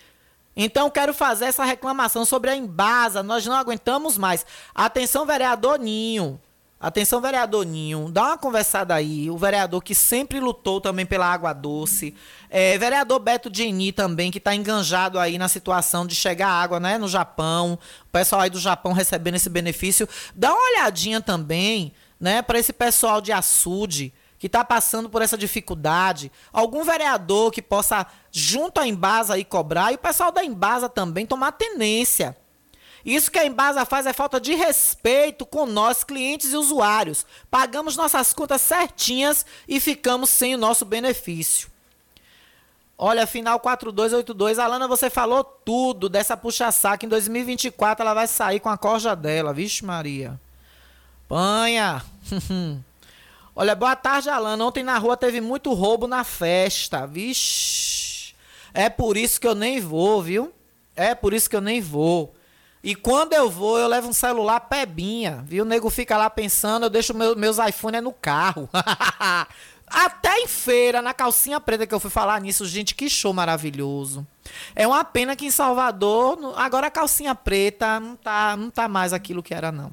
Então 0.54 0.90
quero 0.90 1.14
fazer 1.14 1.46
essa 1.46 1.64
reclamação 1.64 2.26
sobre 2.26 2.50
a 2.50 2.56
Embasa. 2.56 3.22
Nós 3.22 3.46
não 3.46 3.54
aguentamos 3.54 4.18
mais. 4.18 4.44
Atenção, 4.74 5.24
vereador 5.24 5.78
Ninho. 5.78 6.38
Atenção, 6.82 7.20
vereador 7.20 7.66
Ninho, 7.66 8.08
dá 8.10 8.28
uma 8.28 8.38
conversada 8.38 8.94
aí. 8.94 9.30
O 9.30 9.36
vereador 9.36 9.82
que 9.82 9.94
sempre 9.94 10.40
lutou 10.40 10.80
também 10.80 11.04
pela 11.04 11.26
água 11.26 11.52
doce. 11.52 12.14
É, 12.48 12.78
vereador 12.78 13.18
Beto 13.18 13.50
Geni 13.52 13.92
também, 13.92 14.30
que 14.30 14.38
está 14.38 14.54
enganjado 14.54 15.18
aí 15.18 15.36
na 15.36 15.46
situação 15.46 16.06
de 16.06 16.14
chegar 16.14 16.48
água 16.48 16.80
né, 16.80 16.96
no 16.96 17.06
Japão. 17.06 17.78
O 18.06 18.10
pessoal 18.10 18.40
aí 18.40 18.48
do 18.48 18.58
Japão 18.58 18.94
recebendo 18.94 19.34
esse 19.34 19.50
benefício. 19.50 20.08
Dá 20.34 20.54
uma 20.54 20.70
olhadinha 20.70 21.20
também 21.20 21.92
né, 22.18 22.40
para 22.40 22.58
esse 22.58 22.72
pessoal 22.72 23.20
de 23.20 23.30
açude 23.30 24.10
que 24.38 24.46
está 24.46 24.64
passando 24.64 25.10
por 25.10 25.20
essa 25.20 25.36
dificuldade. 25.36 26.32
Algum 26.50 26.82
vereador 26.82 27.50
que 27.50 27.60
possa, 27.60 28.06
junto 28.32 28.80
à 28.80 28.88
Embasa, 28.88 29.34
aí 29.34 29.44
cobrar. 29.44 29.92
E 29.92 29.96
o 29.96 29.98
pessoal 29.98 30.32
da 30.32 30.42
Embasa 30.42 30.88
também 30.88 31.26
tomar 31.26 31.52
tendência 31.52 32.34
isso 33.04 33.30
que 33.30 33.38
a 33.38 33.46
Embasa 33.46 33.84
faz 33.84 34.06
é 34.06 34.12
falta 34.12 34.40
de 34.40 34.54
respeito 34.54 35.46
com 35.46 35.66
nós, 35.66 36.04
clientes 36.04 36.52
e 36.52 36.56
usuários. 36.56 37.24
Pagamos 37.50 37.96
nossas 37.96 38.32
contas 38.32 38.60
certinhas 38.60 39.46
e 39.66 39.80
ficamos 39.80 40.30
sem 40.30 40.54
o 40.54 40.58
nosso 40.58 40.84
benefício. 40.84 41.70
Olha, 43.02 43.26
final 43.26 43.58
4282. 43.58 44.58
Alana, 44.58 44.86
você 44.86 45.08
falou 45.08 45.42
tudo 45.42 46.06
dessa 46.06 46.36
puxa-saca. 46.36 47.06
Em 47.06 47.08
2024 47.08 48.02
ela 48.04 48.12
vai 48.12 48.26
sair 48.26 48.60
com 48.60 48.68
a 48.68 48.76
corja 48.76 49.16
dela. 49.16 49.54
Vixe, 49.54 49.82
Maria. 49.82 50.38
Panha. 51.26 52.04
Olha, 53.56 53.74
boa 53.74 53.96
tarde, 53.96 54.28
Alana. 54.28 54.62
Ontem 54.62 54.84
na 54.84 54.98
rua 54.98 55.16
teve 55.16 55.40
muito 55.40 55.72
roubo 55.72 56.06
na 56.06 56.24
festa. 56.24 57.06
Vixe. 57.06 58.34
É 58.74 58.90
por 58.90 59.16
isso 59.16 59.40
que 59.40 59.46
eu 59.46 59.54
nem 59.54 59.80
vou, 59.80 60.22
viu? 60.22 60.52
É 60.94 61.14
por 61.14 61.32
isso 61.32 61.48
que 61.48 61.56
eu 61.56 61.60
nem 61.62 61.80
vou. 61.80 62.34
E 62.82 62.94
quando 62.94 63.34
eu 63.34 63.50
vou, 63.50 63.78
eu 63.78 63.86
levo 63.86 64.08
um 64.08 64.12
celular 64.12 64.60
pebinha, 64.60 65.44
viu? 65.46 65.64
O 65.64 65.66
nego 65.66 65.90
fica 65.90 66.16
lá 66.16 66.30
pensando, 66.30 66.86
eu 66.86 66.90
deixo 66.90 67.12
meu, 67.14 67.36
meus 67.36 67.58
iPhone 67.58 68.00
no 68.00 68.12
carro. 68.12 68.68
até 69.86 70.38
em 70.38 70.46
feira, 70.46 71.02
na 71.02 71.12
calcinha 71.12 71.60
preta 71.60 71.86
que 71.86 71.94
eu 71.94 72.00
fui 72.00 72.10
falar 72.10 72.40
nisso, 72.40 72.64
gente, 72.64 72.94
que 72.94 73.10
show 73.10 73.34
maravilhoso. 73.34 74.26
É 74.74 74.86
uma 74.86 75.04
pena 75.04 75.36
que 75.36 75.44
em 75.44 75.50
Salvador, 75.50 76.54
agora 76.56 76.86
a 76.86 76.90
calcinha 76.90 77.34
preta 77.34 78.00
não 78.00 78.16
tá, 78.16 78.56
não 78.56 78.70
tá 78.70 78.88
mais 78.88 79.12
aquilo 79.12 79.42
que 79.42 79.52
era, 79.52 79.70
não. 79.70 79.90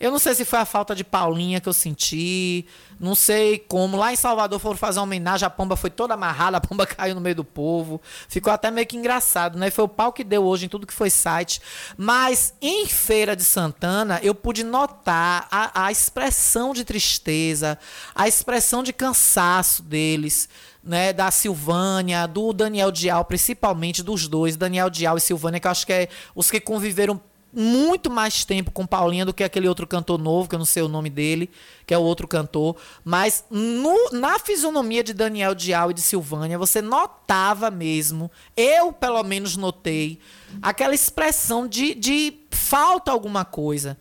Eu 0.00 0.12
não 0.12 0.18
sei 0.20 0.32
se 0.34 0.44
foi 0.44 0.60
a 0.60 0.64
falta 0.64 0.94
de 0.94 1.02
Paulinha 1.02 1.60
que 1.60 1.68
eu 1.68 1.72
senti, 1.72 2.64
não 3.00 3.16
sei 3.16 3.58
como. 3.58 3.96
Lá 3.96 4.12
em 4.12 4.16
Salvador 4.16 4.60
foram 4.60 4.76
fazer 4.76 5.00
uma 5.00 5.04
homenagem, 5.04 5.44
a 5.44 5.50
pomba 5.50 5.74
foi 5.74 5.90
toda 5.90 6.14
amarrada, 6.14 6.56
a 6.56 6.60
pomba 6.60 6.86
caiu 6.86 7.16
no 7.16 7.20
meio 7.20 7.34
do 7.34 7.44
povo. 7.44 8.00
Ficou 8.28 8.52
até 8.52 8.70
meio 8.70 8.86
que 8.86 8.96
engraçado, 8.96 9.58
né? 9.58 9.70
Foi 9.70 9.84
o 9.84 9.88
pau 9.88 10.12
que 10.12 10.22
deu 10.22 10.44
hoje 10.44 10.66
em 10.66 10.68
tudo 10.68 10.86
que 10.86 10.94
foi 10.94 11.10
site. 11.10 11.60
Mas 11.96 12.54
em 12.62 12.86
Feira 12.86 13.34
de 13.34 13.42
Santana, 13.42 14.20
eu 14.22 14.36
pude 14.36 14.62
notar 14.62 15.48
a, 15.50 15.86
a 15.86 15.90
expressão 15.90 16.72
de 16.72 16.84
tristeza, 16.84 17.76
a 18.14 18.28
expressão 18.28 18.84
de 18.84 18.92
cansaço 18.92 19.82
deles. 19.82 20.48
Né, 20.80 21.12
da 21.12 21.30
Silvânia, 21.30 22.26
do 22.26 22.50
Daniel 22.50 22.90
Dial, 22.90 23.22
principalmente 23.22 24.02
dos 24.02 24.26
dois, 24.26 24.56
Daniel 24.56 24.88
Dial 24.88 25.18
e 25.18 25.20
Silvânia, 25.20 25.60
que 25.60 25.66
eu 25.66 25.70
acho 25.70 25.84
que 25.84 25.92
é 25.92 26.08
os 26.34 26.50
que 26.50 26.60
conviveram 26.60 27.20
muito 27.52 28.10
mais 28.10 28.44
tempo 28.44 28.70
com 28.70 28.86
Paulinha 28.86 29.24
do 29.24 29.32
que 29.32 29.42
aquele 29.42 29.68
outro 29.68 29.86
cantor 29.86 30.18
novo, 30.18 30.48
que 30.48 30.54
eu 30.54 30.58
não 30.58 30.66
sei 30.66 30.82
o 30.82 30.88
nome 30.88 31.08
dele, 31.08 31.50
que 31.86 31.94
é 31.94 31.98
o 31.98 32.02
outro 32.02 32.28
cantor. 32.28 32.76
Mas 33.04 33.44
no, 33.50 34.10
na 34.12 34.38
fisionomia 34.38 35.02
de 35.02 35.12
Daniel 35.12 35.54
Dial 35.54 35.90
e 35.90 35.94
de 35.94 36.00
Silvânia, 36.00 36.58
você 36.58 36.82
notava 36.82 37.70
mesmo, 37.70 38.30
eu 38.56 38.92
pelo 38.92 39.22
menos 39.22 39.56
notei, 39.56 40.18
aquela 40.60 40.94
expressão 40.94 41.66
de, 41.66 41.94
de 41.94 42.34
falta 42.50 43.10
alguma 43.10 43.44
coisa. 43.44 43.96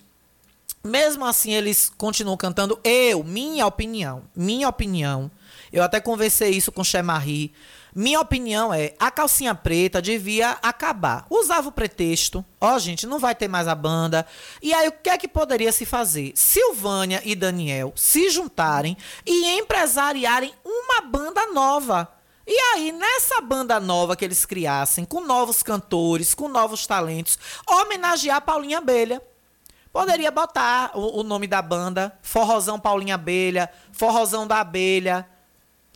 Mesmo 0.83 1.25
assim, 1.25 1.51
eles 1.51 1.91
continuam 1.97 2.37
cantando. 2.37 2.79
Eu, 2.83 3.23
minha 3.23 3.65
opinião, 3.65 4.23
minha 4.35 4.69
opinião. 4.69 5.29
Eu 5.71 5.83
até 5.83 5.99
conversei 5.99 6.51
isso 6.51 6.71
com 6.71 6.83
Chemarie 6.83 7.51
minha 7.97 8.21
opinião 8.21 8.71
é, 8.71 8.93
a 8.99 9.09
calcinha 9.09 9.55
preta 9.55 9.99
devia 9.99 10.51
acabar. 10.61 11.25
Usava 11.31 11.69
o 11.69 11.71
pretexto, 11.71 12.45
ó 12.61 12.75
oh, 12.75 12.79
gente, 12.79 13.07
não 13.07 13.17
vai 13.17 13.33
ter 13.33 13.47
mais 13.47 13.67
a 13.67 13.73
banda. 13.73 14.23
E 14.61 14.71
aí 14.71 14.87
o 14.87 14.91
que 14.91 15.09
é 15.09 15.17
que 15.17 15.27
poderia 15.27 15.71
se 15.71 15.83
fazer? 15.83 16.31
Silvânia 16.35 17.23
e 17.25 17.33
Daniel 17.33 17.91
se 17.95 18.29
juntarem 18.29 18.95
e 19.25 19.47
empresariarem 19.57 20.53
uma 20.63 21.01
banda 21.01 21.47
nova. 21.47 22.07
E 22.45 22.55
aí, 22.75 22.91
nessa 22.91 23.41
banda 23.41 23.79
nova 23.79 24.15
que 24.15 24.23
eles 24.23 24.45
criassem, 24.45 25.03
com 25.03 25.21
novos 25.21 25.63
cantores, 25.63 26.35
com 26.35 26.47
novos 26.47 26.85
talentos, 26.85 27.39
homenagear 27.67 28.41
Paulinha 28.43 28.77
Abelha. 28.77 29.19
Poderia 29.91 30.29
botar 30.29 30.91
o, 30.93 31.21
o 31.21 31.23
nome 31.23 31.47
da 31.47 31.63
banda, 31.63 32.15
Forrozão 32.21 32.79
Paulinha 32.79 33.15
Abelha, 33.15 33.71
Forrozão 33.91 34.45
da 34.45 34.59
Abelha, 34.59 35.27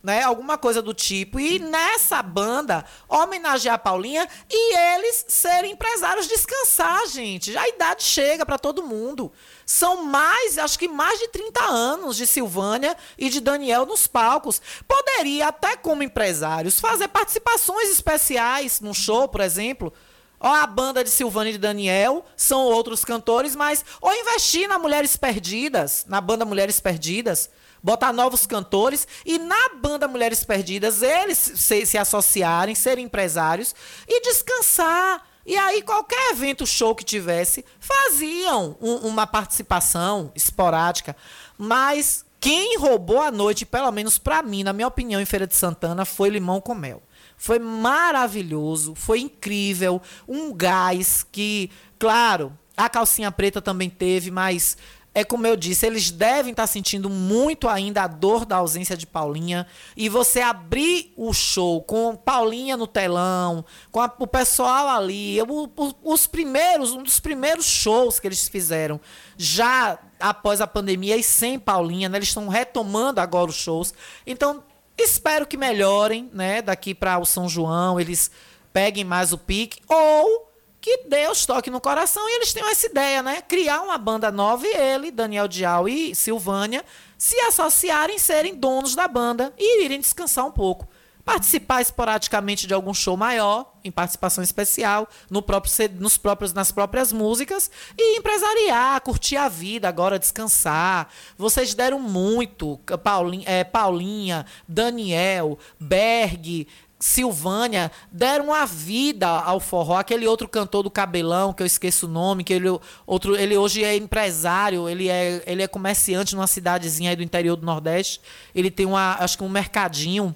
né? 0.04 0.24
Alguma 0.24 0.58
coisa 0.58 0.82
do 0.82 0.94
tipo. 0.94 1.40
E 1.40 1.60
nessa 1.60 2.22
banda, 2.22 2.84
homenagear 3.08 3.76
a 3.76 3.80
Paulinha 3.80 4.28
e 4.50 4.76
eles 4.76 5.26
serem 5.28 5.74
empresários 5.74 6.28
descansar, 6.28 7.06
gente. 7.08 7.52
Já 7.52 7.62
a 7.62 7.70
idade 7.70 8.04
chega 8.04 8.46
para 8.46 8.58
todo 8.58 8.84
mundo. 8.84 9.32
São 9.66 10.04
mais, 10.04 10.58
acho 10.58 10.78
que 10.78 10.88
mais 10.88 11.20
de 11.20 11.28
30 11.30 11.64
anos 11.64 12.18
de 12.18 12.26
Silvânia 12.26 12.96
e 13.18 13.30
de 13.30 13.40
Daniel 13.40 13.86
nos 13.86 14.08
palcos. 14.08 14.62
Poderia, 14.88 15.48
até 15.48 15.78
como 15.78 16.04
empresários, 16.04 16.80
fazer 16.80 17.08
participações 17.08 17.90
especiais 17.90 18.82
num 18.82 18.94
show, 18.94 19.28
por 19.28 19.42
exemplo. 19.42 19.94
Ó, 20.40 20.52
a 20.52 20.66
banda 20.66 21.04
de 21.04 21.12
Silvânia 21.12 21.52
e 21.52 21.54
de 21.54 21.60
Daniel, 21.60 22.26
são 22.36 22.62
outros 22.62 23.06
cantores, 23.06 23.56
mas. 23.56 23.86
Ou 24.02 24.12
investir 24.12 24.68
na 24.68 24.80
Mulheres 24.80 25.16
Perdidas, 25.16 26.04
na 26.08 26.20
banda 26.20 26.44
Mulheres 26.44 26.80
Perdidas 26.80 27.52
botar 27.84 28.14
novos 28.14 28.46
cantores 28.46 29.08
e 29.26 29.40
na 29.40 29.70
banda 29.82 30.08
Mulheres 30.08 30.44
Perdidas 30.44 31.02
eles 31.02 31.38
se, 31.38 31.86
se 31.86 31.98
associarem, 31.98 32.76
serem 32.76 33.06
empresários 33.06 33.74
e 34.08 34.22
descansar. 34.22 35.24
E 35.46 35.58
aí, 35.58 35.82
qualquer 35.82 36.32
evento, 36.32 36.68
show 36.68 36.94
que 36.94 37.04
tivesse, 37.04 37.66
faziam 37.80 38.78
um, 38.80 38.96
uma 39.08 39.26
participação 39.26 40.32
esporádica. 40.36 41.16
Mas 41.58 42.24
quem 42.40 42.78
roubou 42.78 43.22
a 43.22 43.32
noite, 43.32 43.66
pelo 43.66 43.92
menos 43.92 44.18
para 44.18 44.44
mim, 44.44 44.64
na 44.64 44.74
minha 44.74 44.88
opinião, 44.88 45.20
em 45.20 45.26
Feira 45.26 45.48
de 45.48 45.56
Santana, 45.56 46.06
foi 46.06 46.30
Limão 46.30 46.62
com 46.62 46.76
Mel. 46.76 47.02
Foi 47.38 47.58
maravilhoso, 47.58 48.94
foi 48.94 49.20
incrível. 49.20 50.00
Um 50.28 50.54
gás 50.54 51.26
que, 51.32 51.72
claro, 51.98 52.56
a 52.78 52.88
calcinha 52.88 53.32
preta 53.32 53.62
também 53.62 53.90
teve, 53.90 54.30
mas 54.30 54.78
é 55.14 55.26
como 55.26 55.46
eu 55.46 55.58
disse, 55.58 55.86
eles 55.86 56.10
devem 56.10 56.52
estar 56.52 56.66
sentindo 56.68 57.10
muito 57.10 57.68
ainda 57.68 58.04
a 58.04 58.08
dor 58.08 58.46
da 58.46 58.58
ausência 58.58 58.96
de 58.96 59.06
Paulinha. 59.06 59.68
E 59.96 60.08
você 60.08 60.40
abrir 60.40 61.12
o 61.18 61.34
show 61.34 61.82
com 61.82 62.16
Paulinha 62.16 62.78
no 62.78 62.88
telão, 62.88 63.66
com 63.92 64.00
a, 64.00 64.14
o 64.20 64.26
pessoal 64.26 64.88
ali, 64.88 65.42
o, 65.42 65.70
os 66.02 66.28
primeiros, 66.28 66.94
um 66.94 67.04
dos 67.04 67.20
primeiros 67.20 67.66
shows 67.66 68.22
que 68.22 68.28
eles 68.28 68.48
fizeram, 68.48 69.02
já 69.36 70.00
após 70.18 70.62
a 70.62 70.68
pandemia 70.68 71.18
e 71.18 71.24
sem 71.24 71.60
Paulinha, 71.60 72.08
né? 72.08 72.18
Eles 72.18 72.30
estão 72.30 72.48
retomando 72.48 73.20
agora 73.20 73.50
os 73.50 73.58
shows. 73.58 73.94
Então, 74.26 74.64
espero 74.98 75.46
que 75.46 75.58
melhorem, 75.58 76.30
né? 76.32 76.62
Daqui 76.62 76.96
para 76.96 77.20
o 77.20 77.26
São 77.26 77.50
João, 77.50 78.00
eles 78.00 78.32
peguem 78.72 79.04
mais 79.04 79.34
o 79.34 79.38
pique. 79.38 79.82
Ou 79.90 80.51
que 80.82 81.04
Deus 81.08 81.46
toque 81.46 81.70
no 81.70 81.80
coração 81.80 82.28
e 82.28 82.38
eles 82.38 82.52
tenham 82.52 82.68
essa 82.68 82.88
ideia, 82.88 83.22
né? 83.22 83.42
Criar 83.44 83.82
uma 83.82 84.00
banda 84.00 84.32
nova 84.32 84.66
e 84.66 84.76
ele, 84.76 85.12
Daniel 85.12 85.48
Dial 85.48 85.88
e 85.88 86.16
Silvânia, 86.16 86.84
se 87.18 87.40
associarem, 87.42 88.18
serem 88.18 88.56
donos 88.56 88.96
da 88.96 89.08
banda 89.08 89.54
e 89.60 89.86
irem 89.86 90.00
descansar 90.00 90.44
um 90.44 90.52
pouco. 90.52 90.88
Participar 91.24 91.84
esporadicamente 91.84 92.66
de 92.66 92.74
algum 92.74 92.96
show 92.96 93.16
maior, 93.16 93.76
em 93.84 93.92
participação 93.92 94.44
especial, 94.44 95.08
no 95.30 95.40
próprio, 95.40 95.72
nos 96.00 96.18
próprios, 96.18 96.52
nas 96.52 96.72
próprias 96.72 97.14
músicas, 97.14 97.70
e 97.96 98.18
empresariar, 98.18 99.00
curtir 99.02 99.38
a 99.38 99.48
vida, 99.48 99.88
agora 99.88 100.18
descansar. 100.18 101.10
Vocês 101.38 101.76
deram 101.76 102.00
muito, 102.00 102.80
Paulinha, 103.04 103.46
é, 103.48 103.64
Paulinha 103.64 104.48
Daniel, 104.68 105.60
Berg, 105.80 106.68
Silvânia 107.02 107.92
deram 108.12 108.54
a 108.54 108.64
vida 108.64 109.28
ao 109.28 109.60
forró. 109.60 109.98
Aquele 109.98 110.28
outro 110.28 110.48
cantor 110.48 110.84
do 110.84 110.92
cabelão, 110.92 111.52
que 111.52 111.64
eu 111.64 111.68
esqueço 111.68 112.06
o 112.06 112.10
nome, 112.10 112.44
que 112.44 112.54
ele, 112.54 112.68
outro, 113.08 113.36
ele 113.36 113.58
hoje 113.58 113.84
é 113.84 113.96
empresário, 113.98 114.88
ele 114.88 115.10
é, 115.10 115.44
ele 115.48 115.64
é 115.64 115.68
comerciante 115.68 116.36
numa 116.36 116.46
cidadezinha 116.46 117.10
aí 117.10 117.16
do 117.16 117.24
interior 117.24 117.56
do 117.56 117.66
Nordeste. 117.66 118.22
Ele 118.54 118.70
tem 118.70 118.86
uma, 118.86 119.16
acho 119.20 119.36
que 119.36 119.44
um 119.44 119.50
mercadinho, 119.50 120.36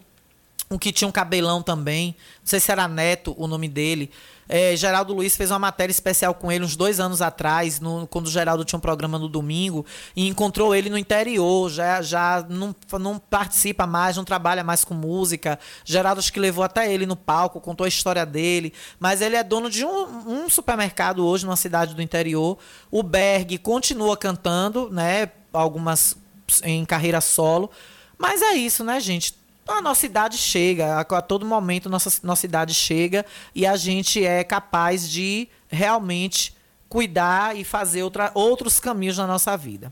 um 0.70 0.78
que 0.80 0.92
tinha 0.92 1.08
um 1.08 1.12
cabelão 1.12 1.62
também. 1.62 2.16
Não 2.40 2.48
sei 2.48 2.60
se 2.60 2.72
era 2.72 2.88
Neto 2.88 3.36
o 3.38 3.46
nome 3.46 3.70
dele. 3.70 4.10
É, 4.48 4.76
Geraldo 4.76 5.14
Luiz 5.14 5.36
fez 5.36 5.52
uma 5.52 5.60
matéria 5.60 5.92
especial 5.92 6.34
com 6.34 6.52
ele 6.52 6.64
uns 6.64 6.76
dois 6.76 7.00
anos 7.00 7.22
atrás, 7.22 7.80
no, 7.80 8.08
quando 8.08 8.28
o 8.28 8.30
Geraldo 8.30 8.64
tinha 8.64 8.78
um 8.78 8.82
programa 8.82 9.18
no 9.18 9.28
domingo, 9.28 9.86
e 10.16 10.28
encontrou 10.28 10.76
ele 10.76 10.90
no 10.90 10.98
interior, 10.98 11.70
já, 11.70 12.02
já 12.02 12.46
não, 12.48 12.76
não 13.00 13.18
participa 13.18 13.88
mais, 13.88 14.18
não 14.18 14.24
trabalha 14.24 14.64
mais 14.64 14.84
com 14.84 14.94
música. 14.94 15.60
Geraldo 15.84 16.20
acho 16.20 16.32
que 16.32 16.40
levou 16.40 16.64
até 16.64 16.92
ele 16.92 17.06
no 17.06 17.16
palco, 17.16 17.60
contou 17.60 17.86
a 17.86 17.88
história 17.88 18.26
dele, 18.26 18.74
mas 19.00 19.22
ele 19.22 19.36
é 19.36 19.44
dono 19.44 19.70
de 19.70 19.86
um, 19.86 20.44
um 20.44 20.50
supermercado 20.50 21.26
hoje 21.26 21.46
numa 21.46 21.56
cidade 21.56 21.94
do 21.94 22.02
interior. 22.02 22.58
O 22.92 23.02
Berg 23.02 23.58
continua 23.58 24.16
cantando, 24.16 24.90
né? 24.92 25.30
Algumas 25.52 26.16
em 26.64 26.86
carreira 26.86 27.22
solo. 27.22 27.72
Mas 28.18 28.42
é 28.42 28.54
isso, 28.54 28.84
né, 28.84 29.00
gente? 29.00 29.36
A 29.68 29.82
nossa 29.82 30.06
idade 30.06 30.38
chega, 30.38 30.96
a, 30.96 31.02
a, 31.02 31.22
todo 31.22 31.46
momento 31.46 31.90
nossa, 31.90 32.12
nossa 32.24 32.46
idade 32.46 32.74
chega 32.74 33.26
e 33.54 33.66
a 33.66 33.76
gente 33.76 34.24
é 34.24 34.44
capaz 34.44 35.10
de 35.10 35.48
realmente 35.68 36.56
cuidar 36.88 37.56
e 37.58 37.64
fazer 37.64 38.04
outra, 38.04 38.32
outros 38.34 38.80
caminhos 38.80 39.18
na 39.18 39.28
nossa 39.28 39.58
vida. 39.58 39.92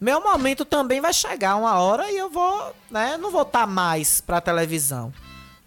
Meu 0.00 0.20
momento 0.20 0.64
também 0.64 1.00
vai 1.00 1.12
chegar 1.12 1.54
uma 1.54 1.78
hora 1.78 2.10
e 2.10 2.16
eu 2.16 2.28
vou, 2.28 2.74
né, 2.90 3.16
não 3.16 3.30
voltar 3.30 3.68
mais 3.68 4.20
para 4.20 4.38
a 4.38 4.40
televisão. 4.40 5.12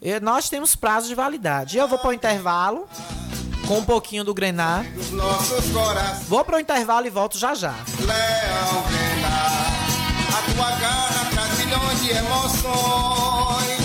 E 0.01 0.19
nós 0.19 0.49
temos 0.49 0.75
prazo 0.75 1.07
de 1.07 1.15
validade. 1.15 1.77
Eu 1.77 1.87
vou 1.87 1.97
para 1.97 2.09
o 2.09 2.13
intervalo 2.13 2.87
com 3.65 3.79
um 3.79 3.85
pouquinho 3.85 4.25
do 4.25 4.33
Grenar. 4.33 4.85
Vou 6.27 6.43
para 6.43 6.57
o 6.57 6.59
intervalo 6.59 7.07
e 7.07 7.09
volto 7.09 7.37
já 7.37 7.55
já. 7.55 7.73
A 10.35 10.41
tua 10.51 10.71
garra 10.71 11.29
traz 11.31 11.57
milhões 11.59 12.01
de 12.01 12.09
emoções. 12.09 13.79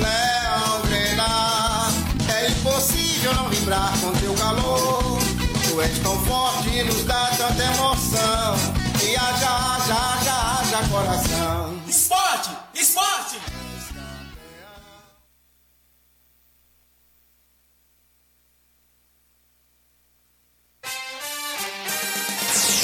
Leão 0.00 0.82
Grenar, 0.82 1.90
é 2.28 2.50
impossível 2.50 3.32
não 3.32 3.48
vibrar 3.48 3.98
com 3.98 4.12
teu 4.12 4.34
calor. 4.34 5.18
Tu 5.66 5.80
és 5.80 5.98
tão 6.00 6.18
forte 6.26 6.68
e 6.68 6.84
nos 6.84 7.04
dá 7.04 7.30
tanta 7.38 7.62
emoção. 7.62 8.54
E 9.02 9.16
haja, 9.16 9.48
haja, 9.48 9.94
haja, 9.94 10.34
haja 10.60 10.88
coração. 10.90 11.74
Esporte! 11.88 12.50
Esporte! 12.74 13.38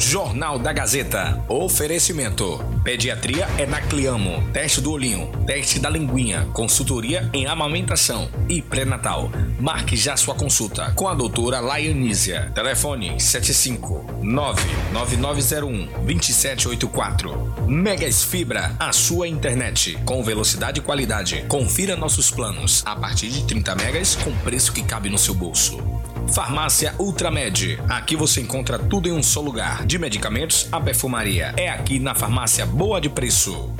Jornal 0.00 0.58
da 0.58 0.72
Gazeta. 0.72 1.44
Oferecimento. 1.46 2.58
Pediatria 2.82 3.46
é 3.58 3.66
na 3.66 3.82
Cliamo. 3.82 4.42
Teste 4.50 4.80
do 4.80 4.92
olhinho. 4.92 5.30
Teste 5.46 5.78
da 5.78 5.90
linguinha. 5.90 6.48
Consultoria 6.54 7.28
em 7.34 7.46
amamentação 7.46 8.28
e 8.48 8.62
pré-natal. 8.62 9.30
Marque 9.60 9.96
já 9.96 10.16
sua 10.16 10.34
consulta 10.34 10.90
com 10.96 11.06
a 11.06 11.14
doutora 11.14 11.60
Laianísia. 11.60 12.50
Telefone 12.54 13.20
75 13.20 14.06
99901 14.22 15.86
2784. 16.06 17.66
Megas 17.68 18.24
Fibra, 18.24 18.74
a 18.80 18.92
sua 18.92 19.28
internet 19.28 19.98
com 20.06 20.24
velocidade 20.24 20.80
e 20.80 20.82
qualidade. 20.82 21.44
Confira 21.46 21.94
nossos 21.94 22.30
planos 22.30 22.82
a 22.86 22.96
partir 22.96 23.28
de 23.28 23.44
30 23.44 23.74
megas 23.76 24.16
com 24.16 24.32
preço 24.38 24.72
que 24.72 24.82
cabe 24.82 25.10
no 25.10 25.18
seu 25.18 25.34
bolso. 25.34 25.89
Farmácia 26.32 26.94
Ultramed. 26.98 27.80
Aqui 27.88 28.14
você 28.14 28.40
encontra 28.40 28.78
tudo 28.78 29.08
em 29.08 29.12
um 29.12 29.22
só 29.22 29.40
lugar, 29.40 29.84
de 29.84 29.98
medicamentos 29.98 30.68
a 30.70 30.80
perfumaria. 30.80 31.52
É 31.56 31.68
aqui 31.68 31.98
na 31.98 32.14
Farmácia 32.14 32.64
Boa 32.64 33.00
de 33.00 33.08
Preço. 33.08 33.72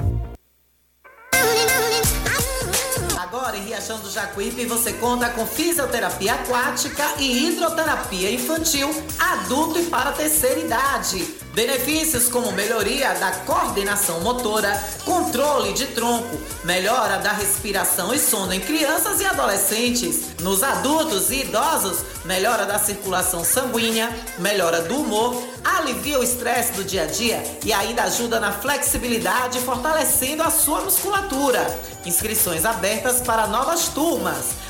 Agora 3.16 3.56
em 3.56 3.66
Riachão 3.66 4.00
do 4.00 4.10
Jacuípe 4.10 4.64
você 4.64 4.92
conta 4.94 5.30
com 5.30 5.46
fisioterapia 5.46 6.34
aquática 6.34 7.04
e 7.18 7.46
hidroterapia 7.46 8.32
infantil, 8.32 8.90
adulto 9.18 9.78
e 9.78 9.84
para 9.84 10.10
terceira 10.10 10.58
idade 10.58 11.40
Benefícios 11.54 12.28
como 12.28 12.52
melhoria 12.52 13.12
da 13.14 13.32
coordenação 13.32 14.20
motora, 14.20 14.72
controle 15.04 15.72
de 15.72 15.86
tronco, 15.88 16.38
melhora 16.62 17.18
da 17.18 17.32
respiração 17.32 18.14
e 18.14 18.20
sono 18.20 18.52
em 18.52 18.60
crianças 18.60 19.20
e 19.20 19.24
adolescentes. 19.24 20.36
Nos 20.42 20.62
adultos 20.62 21.30
e 21.30 21.40
idosos, 21.40 22.04
melhora 22.24 22.64
da 22.64 22.78
circulação 22.78 23.44
sanguínea, 23.44 24.08
melhora 24.38 24.82
do 24.82 25.00
humor, 25.00 25.42
alivia 25.64 26.20
o 26.20 26.22
estresse 26.22 26.72
do 26.72 26.84
dia 26.84 27.02
a 27.02 27.06
dia 27.06 27.42
e 27.64 27.72
ainda 27.72 28.04
ajuda 28.04 28.38
na 28.38 28.52
flexibilidade, 28.52 29.58
fortalecendo 29.58 30.44
a 30.44 30.50
sua 30.50 30.82
musculatura. 30.82 31.66
Inscrições 32.06 32.64
abertas 32.64 33.20
para 33.20 33.48
novas 33.48 33.88
turmas. 33.88 34.69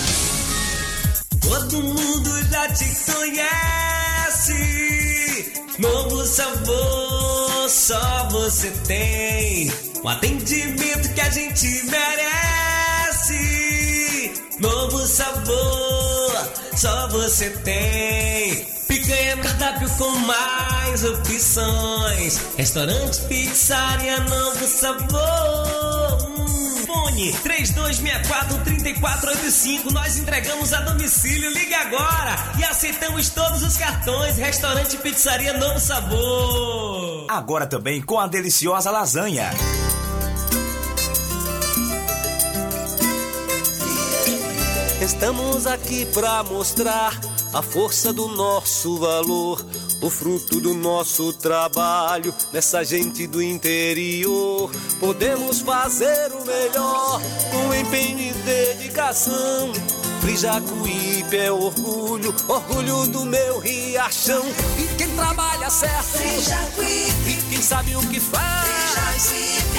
Todo 1.41 1.83
mundo 1.83 2.49
já 2.49 2.67
te 2.69 2.85
conhece. 3.11 4.53
Novo 5.79 6.25
sabor, 6.25 7.69
só 7.69 8.27
você 8.29 8.71
tem. 8.87 9.71
O 10.03 10.09
atendimento 10.09 11.13
que 11.13 11.21
a 11.21 11.29
gente 11.29 11.67
merece. 11.85 13.31
Novo 14.59 15.05
sabor, 15.05 16.51
só 16.75 17.07
você 17.09 17.49
tem. 17.49 18.65
Picanha 18.87 19.37
cardápio 19.37 19.89
com 19.97 20.09
mais 20.19 21.03
opções. 21.03 22.41
Restaurante, 22.57 23.21
pizzaria, 23.21 24.19
novo 24.19 24.67
sabor. 24.67 26.00
Fone 26.91 27.31
3264-3485. 27.31 29.91
Nós 29.91 30.17
entregamos 30.17 30.73
a 30.73 30.81
domicílio. 30.81 31.49
Ligue 31.49 31.73
agora 31.73 32.35
e 32.59 32.65
aceitamos 32.65 33.29
todos 33.29 33.63
os 33.63 33.77
cartões. 33.77 34.35
Restaurante 34.35 34.97
Pizzaria 34.97 35.53
Novo 35.53 35.79
Sabor. 35.79 37.27
Agora 37.29 37.65
também 37.65 38.01
com 38.01 38.19
a 38.19 38.27
deliciosa 38.27 38.91
lasanha. 38.91 39.51
Estamos 45.01 45.65
aqui 45.65 46.05
para 46.07 46.43
mostrar 46.43 47.17
a 47.53 47.61
força 47.61 48.11
do 48.11 48.27
nosso 48.35 48.99
valor 48.99 49.65
o 50.01 50.09
fruto 50.09 50.59
do 50.59 50.73
nosso 50.73 51.31
trabalho 51.31 52.33
nessa 52.51 52.83
gente 52.83 53.27
do 53.27 53.41
interior. 53.41 54.71
Podemos 54.99 55.61
fazer 55.61 56.31
o 56.33 56.45
melhor 56.45 57.21
com 57.51 57.73
empenho 57.73 58.19
e 58.19 58.33
dedicação. 58.33 59.71
Frijacuípe 60.21 61.37
é 61.37 61.51
orgulho, 61.51 62.33
orgulho 62.47 63.07
do 63.07 63.25
meu 63.25 63.59
riachão. 63.59 64.43
E 64.77 64.95
quem 64.95 65.09
trabalha 65.15 65.69
certo, 65.69 66.17
Frijacuípe. 66.17 67.29
E 67.29 67.41
quem 67.49 67.61
sabe 67.61 67.95
o 67.95 68.01
que 68.07 68.19
faz, 68.19 68.67
Frijacuípe. 69.21 69.70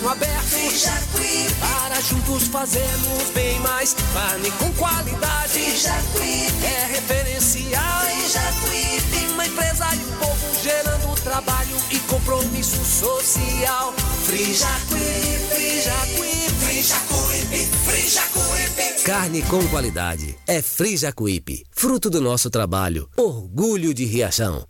Caminho 0.00 0.08
aberto. 0.08 0.44
Frijacuípe. 0.44 1.54
Para 1.60 2.00
juntos 2.00 2.48
fazermos 2.48 3.30
bem 3.34 3.58
mais. 3.60 3.94
Carne 4.12 4.50
com 4.52 4.72
qualidade, 4.72 5.52
Frijacuípe. 5.52 6.64
é 6.64 6.86
referencial. 6.86 8.00
Frijacuípe. 8.00 9.32
Uma 9.32 9.46
empresa 9.46 9.86
e 9.94 9.98
um 9.98 10.16
povo 10.18 10.62
gerando 10.62 11.20
trabalho 11.22 11.76
e 11.90 11.98
compromisso 12.00 12.84
social. 12.84 13.94
Frijacuípe, 14.24 15.54
Frijacuípe, 15.54 16.50
Frijacuípe, 16.60 17.66
Frijacuípe. 17.84 19.02
Carne 19.04 19.42
com 19.42 19.66
qualidade 19.68 20.38
é 20.46 20.62
Frijacuípe, 20.62 21.64
fruto 21.70 22.08
do 22.10 22.20
nosso 22.20 22.50
trabalho, 22.50 23.08
orgulho 23.16 23.92
de 23.92 24.04
Riachão. 24.04 24.69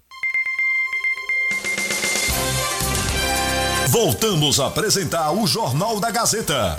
Voltamos 3.90 4.60
a 4.60 4.68
apresentar 4.68 5.32
o 5.32 5.48
Jornal 5.48 5.98
da 5.98 6.12
Gazeta. 6.12 6.76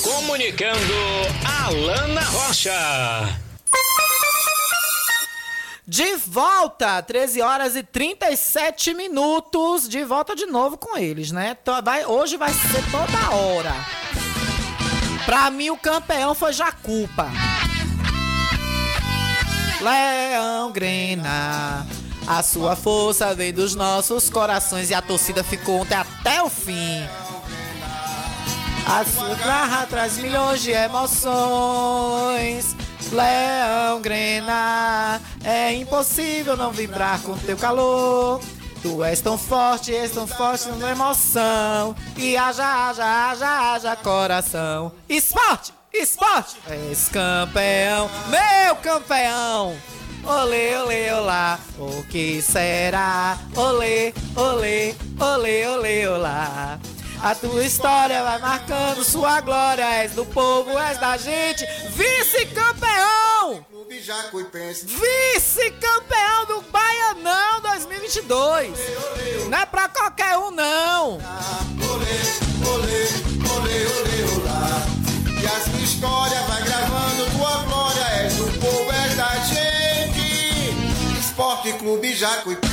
Comunicando 0.00 0.78
Alana 1.44 2.20
Rocha. 2.20 2.72
De 5.84 6.14
volta, 6.18 7.02
13 7.02 7.42
horas 7.42 7.74
e 7.74 7.82
37 7.82 8.94
minutos. 8.94 9.88
De 9.88 10.04
volta 10.04 10.36
de 10.36 10.46
novo 10.46 10.76
com 10.76 10.96
eles, 10.96 11.32
né? 11.32 11.56
Vai, 11.82 12.06
hoje 12.06 12.36
vai 12.36 12.52
ser 12.52 12.84
toda 12.92 13.34
hora. 13.34 13.74
Pra 15.26 15.50
mim, 15.50 15.68
o 15.70 15.76
campeão 15.76 16.32
foi 16.32 16.52
Jacupa. 16.52 17.28
Leão 19.80 20.70
Grena. 20.70 21.84
A 22.26 22.42
sua 22.42 22.76
força 22.76 23.34
vem 23.34 23.52
dos 23.52 23.74
nossos 23.74 24.30
corações 24.30 24.90
e 24.90 24.94
a 24.94 25.02
torcida 25.02 25.42
ficou 25.42 25.80
ontem 25.80 25.96
até 25.96 26.42
o 26.42 26.48
fim. 26.48 27.02
A 28.86 29.04
sua 29.04 29.34
garra 29.34 29.86
traz 29.86 30.18
milhões 30.18 30.62
de 30.62 30.70
emoções. 30.70 32.76
Leão 33.10 34.00
Grena, 34.00 35.20
é 35.44 35.74
impossível 35.74 36.56
não 36.56 36.72
vibrar 36.72 37.20
com 37.20 37.36
teu 37.38 37.56
calor. 37.56 38.40
Tu 38.82 39.04
és 39.04 39.20
tão 39.20 39.36
forte, 39.36 39.94
és 39.94 40.10
tão 40.10 40.26
forte 40.26 40.68
na 40.70 40.90
emoção. 40.90 41.94
E 42.16 42.36
haja, 42.36 42.64
haja, 42.64 43.04
haja, 43.04 43.74
haja 43.74 43.96
coração. 43.96 44.92
Esporte, 45.08 45.72
esporte, 45.92 46.56
és 46.68 47.08
campeão, 47.08 48.10
meu 48.28 48.76
campeão. 48.76 49.76
Olê, 50.24 50.76
olê, 50.76 51.12
olá, 51.12 51.58
o 51.78 52.02
que 52.04 52.40
será? 52.40 53.36
Olê, 53.56 54.14
olê, 54.36 54.94
olê, 55.18 55.66
olê, 55.66 56.06
olá. 56.06 56.78
A 57.20 57.34
tua 57.34 57.64
história 57.64 58.22
vai 58.22 58.38
marcando 58.38 59.04
sua 59.04 59.40
glória. 59.40 59.84
És 60.02 60.12
do 60.12 60.24
povo, 60.24 60.78
és 60.78 60.98
da 60.98 61.16
gente. 61.16 61.64
Vice-campeão! 61.90 63.66
Vice-campeão 64.86 66.46
do 66.46 66.62
Baianão 66.70 67.60
2022. 67.62 68.78
Não 69.48 69.58
é 69.58 69.66
pra 69.66 69.88
qualquer 69.88 70.36
um, 70.38 70.52
não. 70.52 71.14
Olê, 71.14 72.20
olê, 72.68 73.08
olê, 73.56 73.86
olê, 73.86 74.22
olá. 74.36 74.82
E 75.42 75.46
a 75.46 75.60
sua 75.60 75.80
história 75.80 76.40
vai 76.42 76.62
gravando 76.62 77.30
tua 77.36 77.56
glória. 77.64 78.04
És 78.22 78.34
do 78.36 78.46
povo, 78.60 78.92
és 78.92 79.16
da 79.16 79.34
gente. 79.46 79.81
Esporte 81.42 81.72
Clube 81.72 82.14
Jacuipense. 82.14 82.72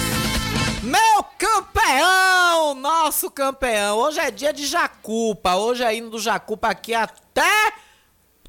Meu 0.83 1.23
campeão! 1.39 2.75
Nosso 2.75 3.31
campeão! 3.31 3.97
Hoje 3.97 4.19
é 4.19 4.29
dia 4.29 4.53
de 4.53 4.67
Jacupa. 4.67 5.55
Hoje 5.55 5.83
é 5.83 5.95
indo 5.95 6.11
do 6.11 6.19
Jacupa 6.19 6.67
aqui 6.67 6.93
até 6.93 7.73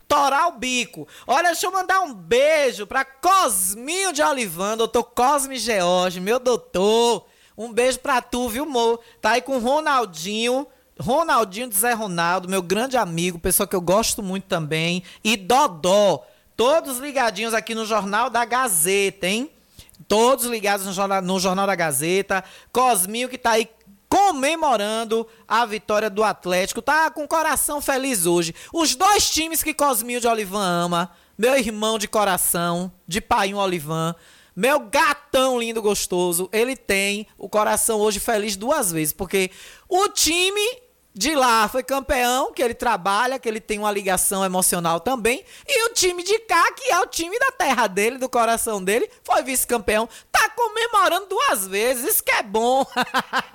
torar 0.06 0.48
o 0.48 0.58
bico. 0.58 1.08
Olha, 1.26 1.48
deixa 1.48 1.66
eu 1.66 1.72
mandar 1.72 2.00
um 2.00 2.12
beijo 2.12 2.86
pra 2.86 3.02
Cosminho 3.02 4.12
de 4.12 4.22
Olivan, 4.22 4.76
doutor 4.76 5.04
Cosme 5.04 5.56
George, 5.56 6.20
meu 6.20 6.38
doutor. 6.38 7.24
Um 7.56 7.72
beijo 7.72 7.98
pra 8.00 8.20
tu, 8.20 8.46
viu, 8.46 8.66
Mo? 8.66 8.98
Tá 9.22 9.30
aí 9.30 9.40
com 9.40 9.58
Ronaldinho. 9.58 10.66
Ronaldinho 11.00 11.66
de 11.66 11.76
Zé 11.76 11.94
Ronaldo, 11.94 12.46
meu 12.46 12.60
grande 12.60 12.98
amigo, 12.98 13.38
pessoa 13.38 13.66
que 13.66 13.74
eu 13.74 13.80
gosto 13.80 14.22
muito 14.22 14.44
também. 14.44 15.02
E 15.24 15.34
Dodó. 15.34 16.26
Todos 16.54 16.98
ligadinhos 16.98 17.54
aqui 17.54 17.74
no 17.74 17.86
Jornal 17.86 18.28
da 18.28 18.44
Gazeta, 18.44 19.26
hein? 19.26 19.50
Todos 20.10 20.46
ligados 20.46 20.84
no 20.84 20.92
Jornal, 20.92 21.22
no 21.22 21.38
Jornal 21.38 21.68
da 21.68 21.76
Gazeta. 21.76 22.42
Cosminho 22.72 23.28
que 23.28 23.38
tá 23.38 23.52
aí 23.52 23.68
comemorando 24.08 25.24
a 25.46 25.64
vitória 25.64 26.10
do 26.10 26.24
Atlético. 26.24 26.82
Tá 26.82 27.12
com 27.12 27.22
o 27.22 27.28
coração 27.28 27.80
feliz 27.80 28.26
hoje. 28.26 28.52
Os 28.72 28.96
dois 28.96 29.30
times 29.30 29.62
que 29.62 29.72
Cosminho 29.72 30.20
de 30.20 30.26
Olivan 30.26 30.64
ama. 30.64 31.12
Meu 31.38 31.56
irmão 31.56 31.96
de 31.96 32.08
coração, 32.08 32.90
de 33.06 33.20
Painho 33.20 33.58
Olivan. 33.58 34.16
Meu 34.56 34.80
gatão 34.80 35.60
lindo, 35.60 35.80
gostoso. 35.80 36.48
Ele 36.52 36.74
tem 36.74 37.28
o 37.38 37.48
coração 37.48 38.00
hoje 38.00 38.18
feliz 38.18 38.56
duas 38.56 38.90
vezes. 38.90 39.12
Porque 39.12 39.52
o 39.88 40.08
time 40.08 40.60
de 41.14 41.34
lá 41.34 41.68
foi 41.68 41.82
campeão, 41.82 42.52
que 42.52 42.62
ele 42.62 42.74
trabalha, 42.74 43.38
que 43.38 43.48
ele 43.48 43.60
tem 43.60 43.78
uma 43.78 43.90
ligação 43.90 44.44
emocional 44.44 45.00
também. 45.00 45.44
E 45.66 45.86
o 45.86 45.92
time 45.92 46.22
de 46.22 46.38
cá, 46.40 46.72
que 46.72 46.90
é 46.90 47.00
o 47.00 47.06
time 47.06 47.38
da 47.38 47.50
terra 47.52 47.86
dele, 47.86 48.18
do 48.18 48.28
coração 48.28 48.82
dele, 48.82 49.10
foi 49.24 49.42
vice-campeão. 49.42 50.08
Tá 50.30 50.48
comemorando 50.50 51.26
duas 51.26 51.66
vezes, 51.66 52.14
isso 52.14 52.24
que 52.24 52.30
é 52.30 52.42
bom. 52.42 52.86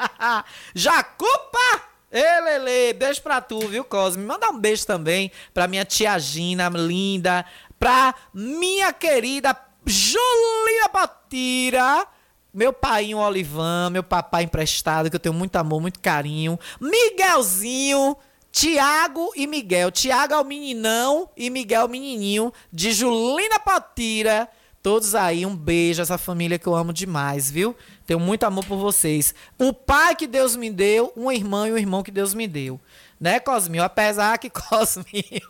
Jacupa! 0.76 1.95
Elele, 2.12 2.93
beijo 2.93 3.22
pra 3.22 3.41
tu, 3.41 3.60
viu, 3.68 3.84
Cosme? 3.84 4.24
Manda 4.24 4.49
um 4.49 4.60
beijo 4.60 4.86
também 4.86 5.32
pra 5.53 5.68
minha 5.68 5.84
tia 5.84 6.18
Gina, 6.20 6.70
linda. 6.70 7.45
Pra 7.78 8.16
minha 8.34 8.93
querida 8.93 9.56
Julia 9.86 10.89
Patira 10.91 12.08
meu 12.56 12.72
pai 12.72 13.14
Olivan, 13.14 13.89
meu 13.89 14.01
papai 14.01 14.43
emprestado, 14.43 15.10
que 15.10 15.16
eu 15.18 15.20
tenho 15.20 15.36
muito 15.36 15.58
amor, 15.58 15.82
muito 15.82 15.99
carinho. 15.99 16.58
Miguelzinho, 16.80 18.16
Tiago 18.49 19.34
e 19.36 19.45
Miguel. 19.45 19.91
Tiago 19.91 20.34
é 20.34 20.39
o 20.39 20.45
meninão 20.45 21.30
e 21.36 21.49
Miguel 21.49 21.82
é 21.82 21.86
o 21.86 21.89
menininho 21.89 22.53
de 22.72 22.93
Julina 22.93 23.60
Patira. 23.60 24.47
Todos 24.82 25.16
aí, 25.16 25.45
um 25.45 25.56
beijo, 25.56 26.01
essa 26.01 26.18
família 26.18 26.58
que 26.58 26.68
eu 26.68 26.76
amo 26.76 26.93
demais, 26.93 27.51
viu? 27.51 27.76
Tenho 28.06 28.20
muito 28.20 28.45
amor 28.45 28.64
por 28.64 28.78
vocês. 28.78 29.36
O 29.60 29.74
pai 29.74 30.16
que 30.16 30.28
Deus 30.28 30.56
me 30.56 30.70
deu, 30.70 31.12
uma 31.16 31.34
irmã 31.34 31.68
e 31.68 31.74
um 31.74 31.78
irmão 31.78 32.03
que 32.03 32.12
Deus 32.12 32.34
me 32.34 32.47
deu. 32.47 32.80
Né, 33.20 33.39
Cosminho? 33.39 33.84
Apesar 33.84 34.38
que 34.38 34.47
Cosminho. 34.51 35.41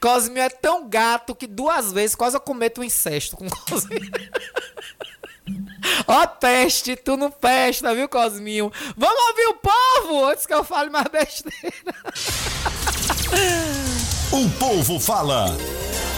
Cosminho 0.00 0.42
é 0.42 0.48
tão 0.48 0.88
gato 0.88 1.36
que 1.36 1.46
duas 1.46 1.92
vezes 1.92 2.16
quase 2.16 2.36
eu 2.36 2.40
cometo 2.40 2.80
um 2.80 2.84
incesto 2.84 3.36
com 3.36 3.48
Cosminho. 3.48 4.10
Ó, 6.06 6.26
peste, 6.26 6.96
tu 6.96 7.16
não 7.16 7.32
festa, 7.32 7.94
viu, 7.94 8.08
Cosminho? 8.08 8.72
Vamos 8.96 9.28
ouvir 9.28 9.46
o 9.48 9.54
povo 9.54 10.24
antes 10.26 10.46
que 10.46 10.54
eu 10.54 10.64
fale 10.64 10.90
mais 10.90 11.06
besteira. 11.08 11.74
O 14.32 14.48
povo 14.58 14.98
fala. 14.98 15.46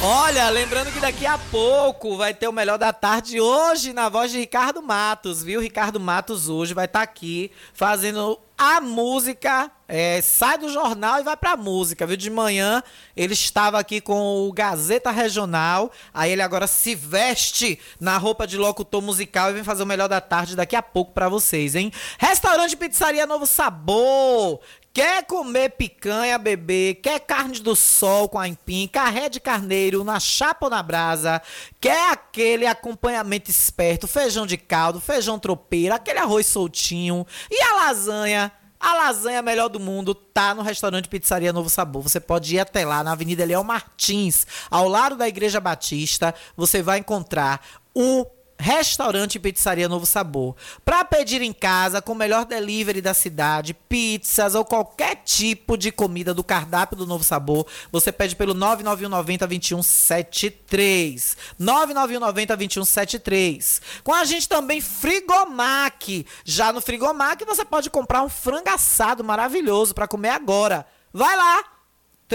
Olha, 0.02 0.50
lembrando 0.50 0.92
que 0.92 1.00
daqui 1.00 1.24
a 1.24 1.38
pouco 1.38 2.16
vai 2.16 2.34
ter 2.34 2.46
o 2.46 2.52
melhor 2.52 2.76
da 2.76 2.92
tarde 2.92 3.40
hoje 3.40 3.94
na 3.94 4.10
voz 4.10 4.30
de 4.30 4.38
Ricardo 4.38 4.82
Matos, 4.82 5.42
viu? 5.42 5.60
Ricardo 5.60 5.98
Matos 5.98 6.48
hoje 6.48 6.74
vai 6.74 6.84
estar 6.84 6.98
tá 6.98 7.02
aqui 7.02 7.50
fazendo 7.72 8.38
a 8.57 8.80
música 8.80 9.70
é, 9.88 10.20
sai 10.20 10.59
do 10.59 10.68
jornal 10.72 11.20
e 11.20 11.24
vai 11.24 11.36
pra 11.36 11.57
música, 11.57 12.07
viu? 12.07 12.16
De 12.16 12.30
manhã 12.30 12.82
ele 13.16 13.32
estava 13.32 13.78
aqui 13.78 14.00
com 14.00 14.48
o 14.48 14.52
Gazeta 14.52 15.11
Regional, 15.11 15.90
aí 16.12 16.32
ele 16.32 16.42
agora 16.42 16.66
se 16.66 16.94
veste 16.94 17.78
na 18.00 18.16
roupa 18.16 18.46
de 18.46 18.57
locutor 18.57 19.02
musical 19.02 19.50
e 19.50 19.55
vem 19.55 19.64
fazer 19.64 19.82
o 19.82 19.86
melhor 19.86 20.09
da 20.09 20.20
tarde 20.20 20.57
daqui 20.57 20.76
a 20.76 20.82
pouco 20.82 21.12
para 21.12 21.28
vocês, 21.28 21.74
hein? 21.74 21.92
Restaurante 22.18 22.76
Pizzaria 22.76 23.26
Novo 23.26 23.46
Sabor, 23.46 24.61
Quer 24.95 25.24
comer 25.24 25.70
picanha, 25.70 26.38
bebê? 26.38 26.95
Quer 27.03 27.18
carne 27.18 27.59
do 27.59 27.74
sol 27.74 28.28
com 28.28 28.38
aipim? 28.38 28.86
Carré 28.86 29.28
de 29.28 29.40
carneiro 29.40 30.05
na 30.05 30.20
chapa 30.20 30.66
ou 30.66 30.70
na 30.70 30.84
brasa? 30.84 31.42
Quer 31.80 32.12
aquele 32.12 32.64
acompanhamento 32.64 33.51
esperto? 33.51 34.07
Feijão 34.07 34.47
de 34.47 34.57
caldo, 34.57 35.01
feijão 35.01 35.36
tropeiro, 35.36 35.92
aquele 35.92 36.20
arroz 36.20 36.47
soltinho 36.47 37.26
e 37.51 37.61
a 37.61 37.74
lasanha? 37.74 38.53
A 38.78 38.95
lasanha 38.95 39.42
melhor 39.42 39.68
do 39.68 39.80
mundo 39.80 40.14
tá 40.14 40.55
no 40.55 40.62
restaurante 40.62 41.09
Pizzaria 41.09 41.53
Novo 41.53 41.68
Sabor. 41.68 42.03
Você 42.03 42.20
pode 42.20 42.55
ir 42.55 42.61
até 42.61 42.86
lá 42.86 43.03
na 43.03 43.12
Avenida 43.12 43.45
Leão 43.45 43.64
Martins, 43.64 44.47
ao 44.70 44.86
lado 44.86 45.16
da 45.16 45.26
Igreja 45.26 45.59
Batista. 45.59 46.32
Você 46.57 46.82
vai 46.82 46.99
encontrar 47.01 47.61
o 47.92 48.24
Restaurante 48.59 49.34
e 49.36 49.38
Pizzaria 49.38 49.88
Novo 49.88 50.07
Sabor. 50.07 50.55
Para 50.84 51.05
pedir 51.05 51.42
em 51.42 51.52
casa 51.52 52.00
com 52.00 52.12
o 52.12 52.16
melhor 52.16 52.44
delivery 52.44 53.00
da 53.00 53.12
cidade, 53.12 53.74
pizzas 53.74 54.55
ou 54.55 54.64
qualquer 54.64 55.16
tipo 55.16 55.76
de 55.76 55.90
comida 55.90 56.32
do 56.32 56.44
cardápio 56.44 56.96
do 56.96 57.07
Novo 57.07 57.24
Sabor, 57.24 57.66
você 57.90 58.12
pede 58.12 58.36
pelo 58.36 58.55
99190 58.55 59.46
2173. 59.46 61.36
99190 61.59 62.57
2173. 62.57 63.82
Com 64.02 64.14
a 64.14 64.24
gente 64.24 64.48
também 64.48 64.80
Frigomac. 64.80 66.24
Já 66.44 66.72
no 66.72 66.80
Frigomac 66.80 67.44
você 67.44 67.64
pode 67.64 67.90
comprar 67.90 68.22
um 68.22 68.28
frango 68.28 68.70
assado 68.70 69.24
maravilhoso 69.24 69.94
para 69.94 70.09
comer 70.09 70.30
agora. 70.30 70.86
Vai 71.12 71.36
lá! 71.36 71.74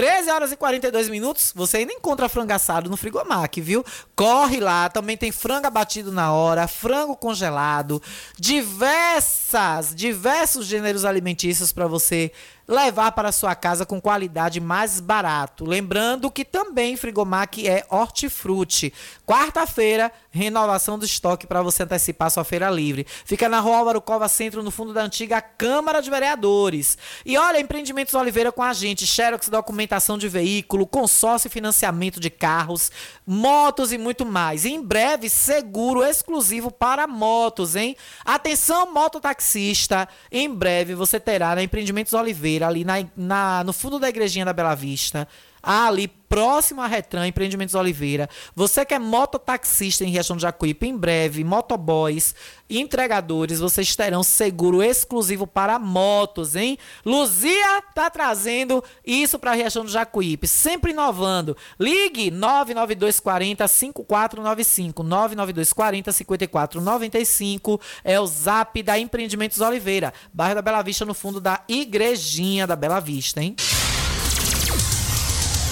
13 0.00 0.30
horas 0.30 0.50
e 0.50 0.56
42 0.56 1.10
minutos, 1.10 1.52
você 1.54 1.76
ainda 1.76 1.92
encontra 1.92 2.26
frango 2.26 2.54
assado 2.54 2.88
no 2.88 2.96
Frigomac, 2.96 3.60
viu? 3.60 3.84
Corre 4.16 4.58
lá, 4.58 4.88
também 4.88 5.14
tem 5.14 5.30
frango 5.30 5.66
abatido 5.66 6.10
na 6.10 6.32
hora, 6.32 6.66
frango 6.66 7.14
congelado, 7.14 8.02
diversas, 8.38 9.94
diversos 9.94 10.64
gêneros 10.64 11.04
alimentícios 11.04 11.70
para 11.70 11.86
você 11.86 12.32
levar 12.70 13.10
para 13.10 13.32
sua 13.32 13.52
casa 13.56 13.84
com 13.84 14.00
qualidade 14.00 14.60
mais 14.60 15.00
barato. 15.00 15.64
Lembrando 15.64 16.30
que 16.30 16.44
também 16.44 16.96
Frigomac 16.96 17.66
é 17.66 17.84
hortifruti. 17.90 18.94
Quarta-feira, 19.26 20.12
renovação 20.30 20.96
do 20.96 21.04
estoque 21.04 21.48
para 21.48 21.62
você 21.62 21.82
antecipar 21.82 22.30
sua 22.30 22.44
feira 22.44 22.70
livre. 22.70 23.04
Fica 23.24 23.48
na 23.48 23.58
Rua 23.58 23.78
Álvaro 23.78 24.00
Cova 24.00 24.28
Centro, 24.28 24.62
no 24.62 24.70
fundo 24.70 24.92
da 24.92 25.02
antiga 25.02 25.42
Câmara 25.42 26.00
de 26.00 26.08
Vereadores. 26.08 26.96
E 27.26 27.36
olha, 27.36 27.58
Empreendimentos 27.58 28.14
Oliveira 28.14 28.52
com 28.52 28.62
a 28.62 28.72
gente, 28.72 29.04
Xerox 29.04 29.48
documentação 29.48 30.16
de 30.16 30.28
veículo, 30.28 30.86
consórcio 30.86 31.48
e 31.48 31.50
financiamento 31.50 32.20
de 32.20 32.30
carros, 32.30 32.92
motos 33.26 33.90
e 33.92 33.98
muito 33.98 34.24
mais. 34.24 34.64
E 34.64 34.70
em 34.70 34.80
breve, 34.80 35.28
seguro 35.28 36.04
exclusivo 36.04 36.70
para 36.70 37.08
motos, 37.08 37.74
hein? 37.74 37.96
Atenção, 38.24 38.92
mototaxista, 38.92 40.08
em 40.30 40.48
breve 40.48 40.94
você 40.94 41.18
terá 41.18 41.56
na 41.56 41.64
Empreendimentos 41.64 42.12
Oliveira 42.12 42.59
ali 42.62 42.84
na, 42.84 42.94
na, 43.16 43.64
no 43.64 43.72
fundo 43.72 43.98
da 43.98 44.08
igrejinha 44.08 44.44
da 44.44 44.52
Bela 44.52 44.74
Vista. 44.74 45.26
Ali 45.62 46.08
próximo 46.30 46.80
à 46.80 46.86
Retran, 46.86 47.26
Empreendimentos 47.26 47.74
Oliveira. 47.74 48.30
Você 48.54 48.84
que 48.84 48.94
é 48.94 49.00
mototaxista 49.00 50.04
em 50.04 50.10
Riachão 50.10 50.36
do 50.36 50.42
Jacuípe, 50.42 50.86
em 50.86 50.96
breve, 50.96 51.42
motoboys, 51.42 52.36
entregadores, 52.70 53.58
vocês 53.58 53.96
terão 53.96 54.22
seguro 54.22 54.80
exclusivo 54.80 55.44
para 55.44 55.76
motos, 55.76 56.54
hein? 56.54 56.78
Luzia 57.04 57.82
tá 57.92 58.08
trazendo 58.08 58.82
isso 59.04 59.40
para 59.40 59.54
Riachão 59.54 59.84
do 59.84 59.90
Jacuípe, 59.90 60.46
sempre 60.46 60.92
inovando. 60.92 61.56
Ligue 61.80 62.30
99240 62.30 63.66
5495, 63.66 65.02
99240 65.02 66.12
5495 66.12 67.80
é 68.04 68.20
o 68.20 68.26
Zap 68.26 68.80
da 68.84 68.96
Empreendimentos 68.96 69.60
Oliveira, 69.60 70.14
bairro 70.32 70.54
da 70.54 70.62
Bela 70.62 70.82
Vista, 70.82 71.04
no 71.04 71.12
fundo 71.12 71.40
da 71.40 71.64
Igrejinha 71.68 72.68
da 72.68 72.76
Bela 72.76 73.00
Vista, 73.00 73.42
hein? 73.42 73.56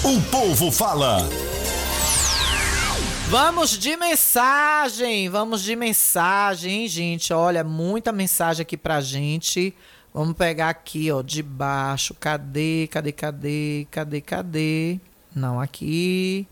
O 0.01 0.21
povo 0.31 0.71
fala. 0.71 1.27
Vamos 3.27 3.77
de 3.77 3.97
mensagem, 3.97 5.27
vamos 5.27 5.61
de 5.61 5.75
mensagem, 5.75 6.87
gente? 6.87 7.33
Olha, 7.33 7.65
muita 7.65 8.13
mensagem 8.13 8.61
aqui 8.61 8.77
pra 8.77 9.01
gente. 9.01 9.75
Vamos 10.13 10.37
pegar 10.37 10.69
aqui, 10.69 11.11
ó, 11.11 11.21
de 11.21 11.43
baixo. 11.43 12.13
Cadê, 12.13 12.87
cadê, 12.89 13.11
cadê, 13.11 13.87
cadê, 13.91 14.21
cadê? 14.21 14.99
Não, 15.35 15.59
aqui. 15.59 16.47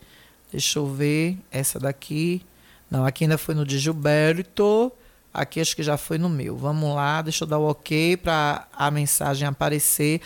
Deixa 0.52 0.78
eu 0.78 0.86
ver. 0.86 1.38
Essa 1.50 1.80
daqui. 1.80 2.42
Não, 2.90 3.06
aqui 3.06 3.24
ainda 3.24 3.38
foi 3.38 3.54
no 3.54 3.64
de 3.64 3.78
Gilberto. 3.78 4.92
Aqui 5.32 5.58
acho 5.58 5.74
que 5.74 5.82
já 5.82 5.96
foi 5.96 6.18
no 6.18 6.28
meu. 6.28 6.54
Vamos 6.54 6.94
lá, 6.94 7.22
deixa 7.22 7.44
eu 7.44 7.48
dar 7.48 7.58
o 7.58 7.70
ok 7.70 8.18
para 8.18 8.68
a 8.72 8.90
mensagem 8.90 9.48
aparecer. 9.48 10.20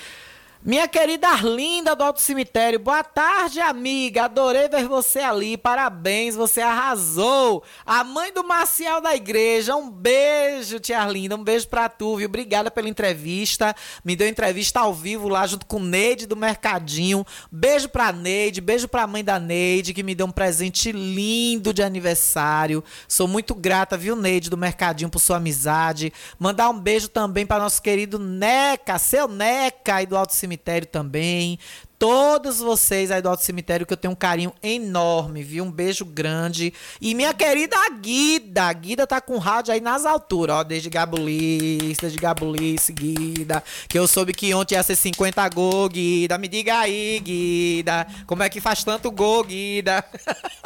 Minha 0.64 0.86
querida 0.86 1.26
Arlinda 1.26 1.96
do 1.96 2.04
Alto 2.04 2.20
Cemitério, 2.20 2.78
boa 2.78 3.02
tarde, 3.02 3.58
amiga. 3.58 4.26
Adorei 4.26 4.68
ver 4.68 4.86
você 4.86 5.18
ali. 5.18 5.56
Parabéns, 5.56 6.36
você 6.36 6.60
arrasou. 6.60 7.64
A 7.84 8.04
mãe 8.04 8.32
do 8.32 8.44
Marcial 8.46 9.00
da 9.00 9.12
igreja, 9.12 9.74
um 9.74 9.90
beijo, 9.90 10.78
tia 10.78 11.00
Arlinda. 11.00 11.34
Um 11.34 11.42
beijo 11.42 11.66
pra 11.66 11.88
tu, 11.88 12.16
viu? 12.16 12.28
Obrigada 12.28 12.70
pela 12.70 12.88
entrevista. 12.88 13.74
Me 14.04 14.14
deu 14.14 14.28
entrevista 14.28 14.78
ao 14.78 14.94
vivo 14.94 15.28
lá 15.28 15.44
junto 15.48 15.66
com 15.66 15.80
Neide 15.80 16.28
do 16.28 16.36
Mercadinho. 16.36 17.26
Beijo 17.50 17.88
pra 17.88 18.12
Neide, 18.12 18.60
beijo 18.60 18.86
pra 18.86 19.04
mãe 19.04 19.24
da 19.24 19.40
Neide, 19.40 19.92
que 19.92 20.04
me 20.04 20.14
deu 20.14 20.26
um 20.26 20.30
presente 20.30 20.92
lindo 20.92 21.74
de 21.74 21.82
aniversário. 21.82 22.84
Sou 23.08 23.26
muito 23.26 23.52
grata, 23.52 23.96
viu, 23.96 24.14
Neide 24.14 24.48
do 24.48 24.56
Mercadinho, 24.56 25.10
por 25.10 25.18
sua 25.18 25.38
amizade. 25.38 26.12
Mandar 26.38 26.70
um 26.70 26.78
beijo 26.78 27.08
também 27.08 27.44
para 27.44 27.64
nosso 27.64 27.82
querido 27.82 28.16
Neca, 28.16 28.96
seu 28.96 29.26
Neca 29.26 29.96
aí 29.96 30.06
do 30.06 30.16
Alto 30.16 30.32
Cemitério 30.32 30.51
Cemitério 30.52 30.86
também. 30.86 31.58
Todos 31.98 32.58
vocês 32.58 33.10
aí 33.10 33.22
do 33.22 33.28
Alto 33.28 33.42
Cemitério, 33.42 33.86
que 33.86 33.92
eu 33.92 33.96
tenho 33.96 34.12
um 34.12 34.16
carinho 34.16 34.52
enorme, 34.62 35.42
viu? 35.42 35.64
Um 35.64 35.70
beijo 35.70 36.04
grande. 36.04 36.74
E 37.00 37.14
minha 37.14 37.32
querida 37.32 37.76
Guida. 38.00 38.64
A 38.64 38.72
Guida 38.72 39.06
tá 39.06 39.20
com 39.20 39.38
rádio 39.38 39.72
aí 39.72 39.80
nas 39.80 40.04
alturas, 40.04 40.56
ó. 40.56 40.62
Desde 40.64 40.90
Gabulice, 40.90 42.00
desde 42.00 42.18
Gabulice, 42.18 42.92
Guida. 42.92 43.62
Que 43.88 43.98
eu 43.98 44.06
soube 44.06 44.32
que 44.34 44.52
ontem 44.52 44.74
ia 44.74 44.82
ser 44.82 44.96
50 44.96 45.48
gol, 45.48 45.88
Guida. 45.88 46.36
Me 46.36 46.48
diga 46.48 46.80
aí, 46.80 47.20
Guida. 47.20 48.06
Como 48.26 48.42
é 48.42 48.50
que 48.50 48.60
faz 48.60 48.84
tanto 48.84 49.10
gol, 49.10 49.44
Guida? 49.44 50.04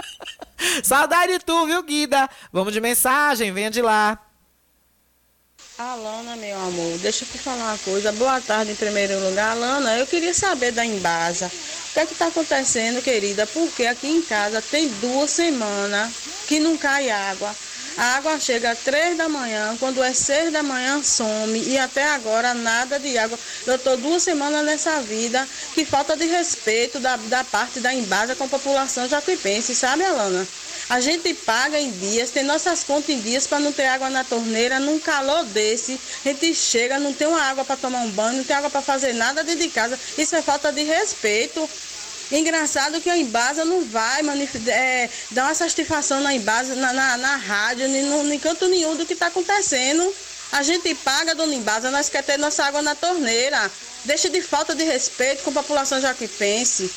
Saudade 0.82 1.32
de 1.32 1.44
tu, 1.44 1.66
viu, 1.66 1.82
Guida? 1.82 2.28
Vamos 2.52 2.72
de 2.72 2.80
mensagem, 2.80 3.52
venha 3.52 3.70
de 3.70 3.82
lá. 3.82 4.18
Alana, 5.78 6.36
meu 6.36 6.56
amor, 6.58 6.96
deixa 7.00 7.22
eu 7.22 7.28
te 7.28 7.36
falar 7.36 7.72
uma 7.72 7.78
coisa. 7.78 8.10
Boa 8.12 8.40
tarde 8.40 8.72
em 8.72 8.74
primeiro 8.74 9.20
lugar. 9.20 9.50
Alana, 9.50 9.98
eu 9.98 10.06
queria 10.06 10.32
saber 10.32 10.72
da 10.72 10.86
Embasa. 10.86 11.48
O 11.48 11.92
que 11.92 12.00
é 12.00 12.06
que 12.06 12.14
está 12.14 12.28
acontecendo, 12.28 13.02
querida? 13.02 13.46
Porque 13.46 13.84
aqui 13.84 14.08
em 14.08 14.22
casa 14.22 14.62
tem 14.62 14.88
duas 15.02 15.30
semanas 15.30 16.10
que 16.48 16.58
não 16.58 16.78
cai 16.78 17.10
água. 17.10 17.54
A 17.98 18.16
água 18.16 18.40
chega 18.40 18.70
às 18.70 18.78
três 18.78 19.18
da 19.18 19.28
manhã, 19.28 19.76
quando 19.78 20.02
é 20.02 20.14
seis 20.14 20.50
da 20.50 20.62
manhã 20.62 21.02
some 21.02 21.58
e 21.58 21.76
até 21.76 22.04
agora 22.04 22.54
nada 22.54 22.98
de 22.98 23.18
água. 23.18 23.38
Eu 23.66 23.74
estou 23.74 23.98
duas 23.98 24.22
semanas 24.22 24.64
nessa 24.64 25.00
vida, 25.02 25.46
que 25.74 25.84
falta 25.84 26.16
de 26.16 26.24
respeito 26.24 26.98
da, 26.98 27.16
da 27.16 27.44
parte 27.44 27.80
da 27.80 27.92
Embasa 27.92 28.34
com 28.34 28.44
a 28.44 28.48
população 28.48 29.06
jacuipense, 29.06 29.74
sabe, 29.74 30.04
Alana? 30.04 30.46
A 30.88 31.00
gente 31.00 31.34
paga 31.34 31.80
em 31.80 31.90
dias, 31.90 32.30
tem 32.30 32.44
nossas 32.44 32.84
contas 32.84 33.10
em 33.10 33.20
dias 33.20 33.44
para 33.44 33.58
não 33.58 33.72
ter 33.72 33.86
água 33.86 34.08
na 34.08 34.22
torneira, 34.22 34.78
num 34.78 35.00
calor 35.00 35.44
desse. 35.46 35.98
A 36.24 36.28
gente 36.28 36.54
chega, 36.54 37.00
não 37.00 37.12
tem 37.12 37.26
uma 37.26 37.42
água 37.42 37.64
para 37.64 37.76
tomar 37.76 37.98
um 38.02 38.10
banho, 38.10 38.38
não 38.38 38.44
tem 38.44 38.54
água 38.54 38.70
para 38.70 38.80
fazer 38.80 39.12
nada 39.12 39.42
dentro 39.42 39.62
de 39.62 39.68
casa. 39.68 39.98
Isso 40.16 40.36
é 40.36 40.42
falta 40.42 40.70
de 40.70 40.84
respeito. 40.84 41.68
Engraçado 42.30 43.00
que 43.00 43.10
a 43.10 43.16
Embasa 43.16 43.64
não 43.64 43.84
vai 43.84 44.22
é, 44.68 45.10
dar 45.32 45.46
uma 45.46 45.54
satisfação 45.54 46.20
na 46.20 46.32
Embasa, 46.32 46.76
na, 46.76 46.92
na, 46.92 47.16
na 47.16 47.36
rádio, 47.36 47.88
nem, 47.88 48.34
em 48.34 48.38
canto 48.38 48.68
nenhum 48.68 48.96
do 48.96 49.04
que 49.04 49.12
está 49.12 49.26
acontecendo. 49.26 50.14
A 50.52 50.62
gente 50.62 50.94
paga, 50.94 51.34
dona 51.34 51.54
Embasa, 51.54 51.90
nós 51.90 52.08
queremos 52.08 52.26
ter 52.26 52.38
nossa 52.38 52.64
água 52.64 52.80
na 52.80 52.94
torneira. 52.94 53.70
Deixa 54.04 54.30
de 54.30 54.40
falta 54.40 54.72
de 54.72 54.84
respeito 54.84 55.42
com 55.42 55.50
a 55.50 55.54
população 55.54 56.00
jaquipense. 56.00 56.94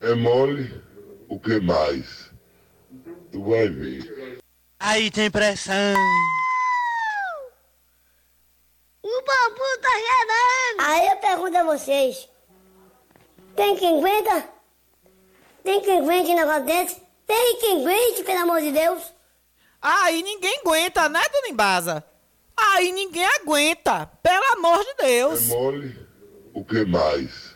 É 0.00 0.14
mole. 0.14 0.87
O 1.28 1.38
que 1.38 1.60
mais? 1.60 2.30
Tu 3.30 3.42
vai 3.42 3.68
ver. 3.68 4.38
Aí 4.80 5.10
tem 5.10 5.30
pressão. 5.30 5.94
O 9.02 9.22
bambu 9.22 9.64
tá 9.82 9.90
gerando. 9.90 10.90
Aí 10.90 11.08
eu 11.08 11.16
pergunto 11.16 11.56
a 11.58 11.64
vocês. 11.64 12.28
Tem 13.54 13.76
quem 13.76 13.98
aguenta? 13.98 14.48
Tem 15.62 15.80
quem 15.82 16.00
aguente 16.00 16.30
um 16.30 16.36
negócio 16.36 16.64
desse? 16.64 17.02
Tem 17.26 17.58
quem 17.60 17.82
aguente, 17.82 18.24
pelo 18.24 18.40
amor 18.40 18.60
de 18.60 18.72
Deus? 18.72 19.12
Aí 19.82 20.22
ninguém 20.22 20.60
aguenta, 20.60 21.08
né, 21.08 21.20
dona 21.30 21.48
Embasa? 21.48 22.04
Aí 22.56 22.90
ninguém 22.90 23.24
aguenta, 23.24 24.06
pelo 24.22 24.52
amor 24.54 24.84
de 24.84 24.94
Deus. 24.94 25.50
É 25.50 25.54
mole? 25.54 26.08
O 26.54 26.64
que 26.64 26.84
mais? 26.84 27.47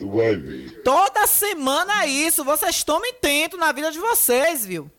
Vai 0.00 0.34
ver. 0.36 0.82
Toda 0.82 1.26
semana 1.26 2.04
é 2.04 2.08
isso. 2.08 2.42
Vocês 2.42 2.82
tomem 2.82 3.14
tento 3.14 3.56
na 3.56 3.72
vida 3.72 3.90
de 3.90 3.98
vocês, 3.98 4.64
viu? 4.64 4.90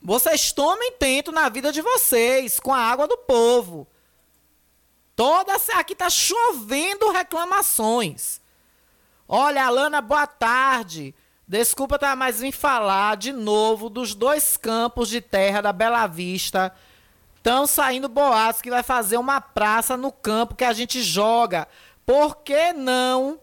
Vocês 0.00 0.52
tomem 0.52 0.92
tento 0.92 1.32
na 1.32 1.48
vida 1.48 1.72
de 1.72 1.82
vocês 1.82 2.60
com 2.60 2.72
a 2.72 2.78
água 2.78 3.06
do 3.06 3.16
povo. 3.18 3.86
Toda 5.14 5.56
aqui 5.74 5.94
tá 5.94 6.08
chovendo 6.08 7.10
reclamações. 7.10 8.40
Olha, 9.28 9.66
Alana, 9.66 10.00
boa 10.00 10.26
tarde. 10.26 11.14
Desculpa 11.48 11.98
tá 11.98 12.14
mais 12.14 12.40
vim 12.40 12.52
falar 12.52 13.16
de 13.16 13.32
novo 13.32 13.88
dos 13.88 14.14
dois 14.14 14.56
campos 14.56 15.08
de 15.08 15.20
terra 15.20 15.60
da 15.60 15.72
Bela 15.72 16.06
Vista. 16.06 16.74
Estão 17.36 17.66
saindo 17.66 18.08
boatos 18.08 18.60
que 18.60 18.70
vai 18.70 18.82
fazer 18.82 19.16
uma 19.16 19.40
praça 19.40 19.96
no 19.96 20.10
campo 20.10 20.54
que 20.54 20.64
a 20.64 20.72
gente 20.72 21.02
joga 21.02 21.66
por 22.06 22.36
que 22.36 22.72
não? 22.72 23.40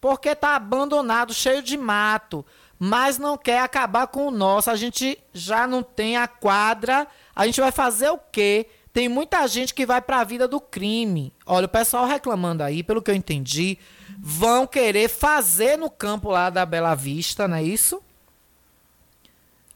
Porque 0.00 0.34
tá 0.34 0.56
abandonado, 0.56 1.34
cheio 1.34 1.62
de 1.62 1.76
mato, 1.76 2.44
mas 2.78 3.18
não 3.18 3.36
quer 3.36 3.60
acabar 3.60 4.06
com 4.06 4.26
o 4.28 4.30
nosso. 4.30 4.70
A 4.70 4.76
gente 4.76 5.18
já 5.32 5.66
não 5.66 5.82
tem 5.82 6.16
a 6.16 6.26
quadra. 6.26 7.06
A 7.34 7.44
gente 7.46 7.60
vai 7.60 7.70
fazer 7.70 8.08
o 8.08 8.18
quê? 8.18 8.66
Tem 8.92 9.08
muita 9.08 9.46
gente 9.46 9.74
que 9.74 9.84
vai 9.84 10.00
para 10.00 10.20
a 10.20 10.24
vida 10.24 10.48
do 10.48 10.58
crime. 10.58 11.32
Olha, 11.44 11.66
o 11.66 11.68
pessoal 11.68 12.06
reclamando 12.06 12.62
aí, 12.62 12.82
pelo 12.82 13.02
que 13.02 13.10
eu 13.10 13.14
entendi, 13.14 13.78
vão 14.18 14.66
querer 14.66 15.08
fazer 15.08 15.76
no 15.76 15.90
campo 15.90 16.30
lá 16.30 16.48
da 16.48 16.64
Bela 16.64 16.94
Vista, 16.94 17.46
não 17.46 17.58
é 17.58 17.62
isso? 17.62 18.02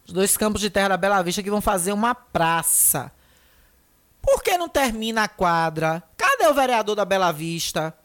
Os 0.06 0.12
dois 0.12 0.36
campos 0.38 0.62
de 0.62 0.70
terra 0.70 0.88
da 0.88 0.96
Bela 0.96 1.22
Vista 1.22 1.42
que 1.42 1.50
vão 1.50 1.60
fazer 1.60 1.92
uma 1.92 2.14
praça. 2.14 3.12
Por 4.22 4.42
que 4.42 4.56
não 4.56 4.68
termina 4.68 5.24
a 5.24 5.28
quadra? 5.28 6.02
Cadê 6.16 6.46
o 6.46 6.54
vereador 6.54 6.94
da 6.94 7.04
Bela 7.04 7.32
Vista? 7.32 7.96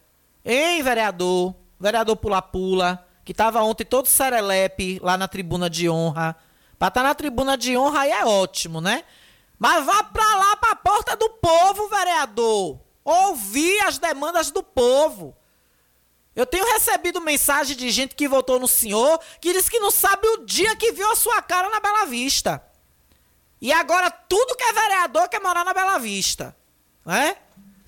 Hein, 0.43 0.81
vereador? 0.81 1.55
Vereador 1.79 2.15
Pula-Pula, 2.15 3.05
que 3.23 3.33
tava 3.33 3.61
ontem 3.61 3.83
todo 3.83 4.07
serelepe 4.07 4.99
lá 5.01 5.17
na 5.17 5.27
tribuna 5.27 5.69
de 5.69 5.89
honra. 5.89 6.35
Pra 6.77 6.87
estar 6.87 7.01
tá 7.01 7.07
na 7.07 7.15
tribuna 7.15 7.57
de 7.57 7.77
honra 7.77 8.01
aí 8.01 8.11
é 8.11 8.25
ótimo, 8.25 8.79
né? 8.79 9.03
Mas 9.57 9.85
vá 9.85 10.03
pra 10.03 10.35
lá, 10.35 10.55
pra 10.57 10.75
porta 10.75 11.15
do 11.15 11.29
povo, 11.29 11.87
vereador. 11.89 12.79
Ouvir 13.03 13.79
as 13.81 13.97
demandas 13.97 14.51
do 14.51 14.63
povo. 14.63 15.35
Eu 16.35 16.45
tenho 16.45 16.65
recebido 16.73 17.21
mensagem 17.21 17.75
de 17.75 17.89
gente 17.89 18.13
que 18.13 18.27
votou 18.27 18.59
no 18.59 18.67
senhor 18.67 19.19
que 19.39 19.53
diz 19.53 19.69
que 19.69 19.79
não 19.79 19.89
sabe 19.89 20.27
o 20.27 20.45
dia 20.45 20.75
que 20.75 20.91
viu 20.91 21.09
a 21.09 21.15
sua 21.15 21.41
cara 21.41 21.69
na 21.69 21.79
Bela 21.79 22.05
Vista. 22.05 22.61
E 23.61 23.71
agora 23.73 24.11
tudo 24.11 24.55
que 24.55 24.63
é 24.63 24.73
vereador 24.73 25.27
quer 25.29 25.41
morar 25.41 25.63
na 25.63 25.73
Bela 25.73 25.97
Vista. 25.97 26.55
Né? 27.05 27.37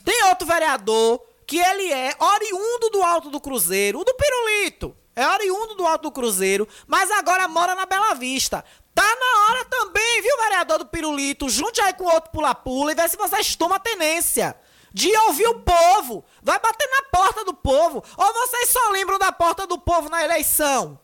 Tem 0.03 0.23
outro 0.25 0.47
vereador 0.47 1.21
que 1.45 1.57
ele 1.57 1.91
é 1.91 2.15
oriundo 2.19 2.89
do 2.89 3.03
Alto 3.03 3.29
do 3.29 3.39
Cruzeiro, 3.39 3.99
o 3.99 4.03
do 4.03 4.13
Pirulito. 4.13 4.95
É 5.15 5.27
oriundo 5.27 5.75
do 5.75 5.85
Alto 5.85 6.03
do 6.03 6.11
Cruzeiro, 6.11 6.67
mas 6.85 7.09
agora 7.11 7.47
mora 7.47 7.73
na 7.73 7.85
Bela 7.85 8.13
Vista. 8.13 8.63
Tá 8.93 9.03
na 9.03 9.45
hora 9.45 9.65
também, 9.65 10.21
viu, 10.21 10.37
vereador 10.37 10.79
do 10.79 10.85
Pirulito? 10.85 11.49
Junte 11.49 11.81
aí 11.81 11.93
com 11.93 12.05
outro 12.05 12.31
pula-pula 12.31 12.91
e 12.91 12.95
vê 12.95 13.07
se 13.07 13.17
vocês 13.17 13.55
tomam 13.55 13.79
tenência. 13.79 14.55
de 14.93 15.15
ouvir 15.27 15.47
o 15.47 15.59
povo. 15.59 16.25
Vai 16.41 16.59
bater 16.59 16.89
na 16.89 17.03
porta 17.11 17.45
do 17.45 17.53
povo. 17.53 18.03
Ou 18.17 18.33
vocês 18.33 18.69
só 18.69 18.89
lembram 18.89 19.19
da 19.19 19.31
porta 19.31 19.67
do 19.67 19.77
povo 19.77 20.09
na 20.09 20.23
eleição? 20.23 20.99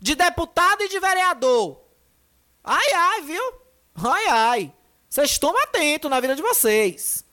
De 0.00 0.14
deputado 0.14 0.82
e 0.82 0.88
de 0.88 0.98
vereador. 0.98 1.78
Ai, 2.62 2.92
ai, 2.94 3.20
viu? 3.22 3.42
Ai, 3.94 4.26
ai. 4.28 4.72
Vocês 5.08 5.30
estão 5.30 5.56
atentos 5.62 6.10
na 6.10 6.18
vida 6.20 6.34
de 6.34 6.42
vocês. 6.42 7.24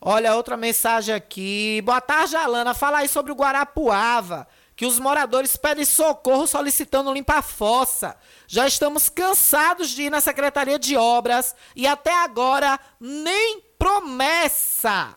Olha, 0.00 0.34
outra 0.34 0.56
mensagem 0.56 1.14
aqui. 1.14 1.82
Boa 1.84 2.00
tarde, 2.00 2.36
Alana. 2.36 2.72
Fala 2.72 2.98
aí 2.98 3.08
sobre 3.08 3.32
o 3.32 3.34
Guarapuava. 3.34 4.46
Que 4.76 4.86
os 4.86 4.98
moradores 4.98 5.56
pedem 5.56 5.84
socorro 5.84 6.46
solicitando 6.46 7.12
limpar 7.12 7.42
fossa. 7.42 8.16
Já 8.46 8.66
estamos 8.66 9.08
cansados 9.08 9.90
de 9.90 10.04
ir 10.04 10.10
na 10.10 10.20
Secretaria 10.20 10.78
de 10.78 10.96
Obras 10.96 11.54
e 11.76 11.86
até 11.86 12.14
agora 12.22 12.80
nem 12.98 13.60
promessa. 13.78 15.14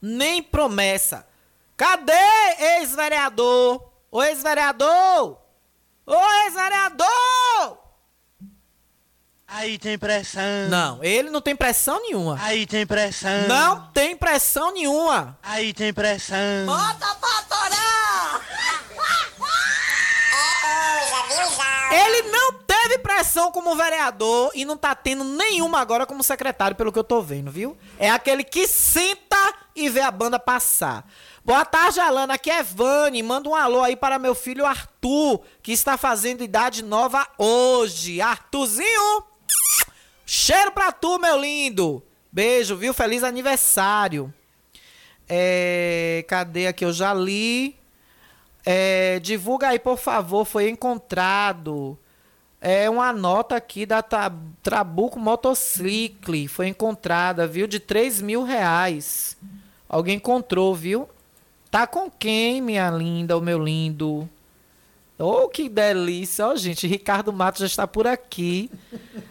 Nem 0.00 0.42
promessa. 0.42 1.26
Cadê 1.76 2.12
ex-vereador? 2.78 3.90
Ô 4.10 4.22
ex-vereador! 4.22 5.40
Ô 6.06 6.32
ex-vereador! 6.44 7.21
Aí 9.62 9.78
tem 9.78 9.96
pressão. 9.96 10.68
Não, 10.68 11.04
ele 11.04 11.30
não 11.30 11.40
tem 11.40 11.54
pressão 11.54 12.02
nenhuma. 12.02 12.36
Aí 12.42 12.66
tem 12.66 12.84
pressão. 12.84 13.46
Não 13.46 13.86
tem 13.94 14.16
pressão 14.16 14.72
nenhuma. 14.72 15.38
Aí 15.40 15.72
tem 15.72 15.92
pressão. 15.94 16.66
Bota 16.66 17.14
pra 17.14 17.42
torar! 17.48 18.42
Ele 21.92 22.22
não 22.22 22.54
teve 22.54 22.98
pressão 22.98 23.52
como 23.52 23.76
vereador 23.76 24.50
e 24.52 24.64
não 24.64 24.76
tá 24.76 24.96
tendo 24.96 25.22
nenhuma 25.22 25.78
agora 25.78 26.06
como 26.06 26.24
secretário, 26.24 26.74
pelo 26.74 26.90
que 26.90 26.98
eu 26.98 27.04
tô 27.04 27.22
vendo, 27.22 27.48
viu? 27.48 27.78
É 28.00 28.10
aquele 28.10 28.42
que 28.42 28.66
senta 28.66 29.36
e 29.76 29.88
vê 29.88 30.00
a 30.00 30.10
banda 30.10 30.40
passar. 30.40 31.06
Boa 31.44 31.64
tarde, 31.64 32.00
Alana. 32.00 32.34
Aqui 32.34 32.50
é 32.50 32.64
Vani. 32.64 33.22
Manda 33.22 33.48
um 33.48 33.54
alô 33.54 33.80
aí 33.84 33.94
para 33.94 34.18
meu 34.18 34.34
filho 34.34 34.66
Arthur, 34.66 35.40
que 35.62 35.70
está 35.70 35.96
fazendo 35.96 36.42
idade 36.42 36.82
nova 36.82 37.24
hoje. 37.38 38.20
Arthurzinho! 38.20 39.31
Cheiro 40.34 40.72
pra 40.72 40.90
tu, 40.90 41.18
meu 41.18 41.38
lindo! 41.38 42.02
Beijo, 42.32 42.74
viu? 42.74 42.94
Feliz 42.94 43.22
aniversário. 43.22 44.32
É, 45.28 46.24
cadê 46.26 46.66
aqui? 46.66 46.86
Eu 46.86 46.90
já 46.90 47.12
li. 47.12 47.76
É, 48.64 49.20
divulga 49.20 49.68
aí, 49.68 49.78
por 49.78 49.98
favor. 49.98 50.46
Foi 50.46 50.70
encontrado. 50.70 51.98
É 52.62 52.88
uma 52.88 53.12
nota 53.12 53.56
aqui 53.56 53.84
da 53.84 54.02
Trabuco 54.62 55.20
Motocicle. 55.20 56.48
Foi 56.48 56.66
encontrada, 56.66 57.46
viu? 57.46 57.66
De 57.66 57.78
3 57.78 58.22
mil 58.22 58.42
reais. 58.42 59.36
Alguém 59.86 60.16
encontrou, 60.16 60.74
viu? 60.74 61.10
Tá 61.70 61.86
com 61.86 62.10
quem, 62.10 62.62
minha 62.62 62.88
linda, 62.88 63.36
o 63.36 63.42
meu 63.42 63.62
lindo? 63.62 64.26
Oh, 65.22 65.48
que 65.48 65.68
delícia! 65.68 66.48
Ó, 66.48 66.52
oh, 66.52 66.56
gente, 66.56 66.86
Ricardo 66.86 67.32
Matos 67.32 67.60
já 67.60 67.66
está 67.66 67.86
por 67.86 68.08
aqui, 68.08 68.68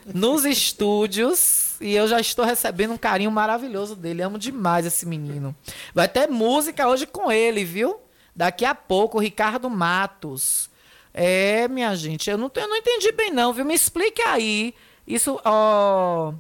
nos 0.06 0.46
estúdios, 0.46 1.76
e 1.82 1.94
eu 1.94 2.08
já 2.08 2.18
estou 2.18 2.46
recebendo 2.46 2.94
um 2.94 2.98
carinho 2.98 3.30
maravilhoso 3.30 3.94
dele. 3.94 4.22
Amo 4.22 4.40
demais 4.40 4.86
esse 4.86 5.06
menino. 5.06 5.54
Vai 5.94 6.08
ter 6.08 6.30
música 6.30 6.88
hoje 6.88 7.06
com 7.06 7.30
ele, 7.30 7.66
viu? 7.66 8.00
Daqui 8.34 8.64
a 8.64 8.74
pouco, 8.74 9.20
Ricardo 9.20 9.70
Matos. 9.70 10.70
É, 11.14 11.68
minha 11.68 11.94
gente, 11.94 12.30
eu 12.30 12.38
não, 12.38 12.50
eu 12.56 12.68
não 12.70 12.78
entendi 12.78 13.12
bem 13.12 13.30
não, 13.30 13.52
viu? 13.52 13.66
Me 13.66 13.74
explique 13.74 14.22
aí. 14.22 14.74
Isso, 15.06 15.42
ó... 15.44 16.34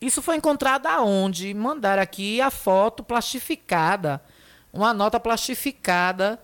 Isso 0.00 0.20
foi 0.20 0.36
encontrado 0.36 0.86
aonde? 0.86 1.54
Mandaram 1.54 2.02
aqui 2.02 2.40
a 2.40 2.50
foto 2.50 3.04
plastificada. 3.04 4.20
Uma 4.72 4.92
nota 4.92 5.20
plastificada 5.20 6.40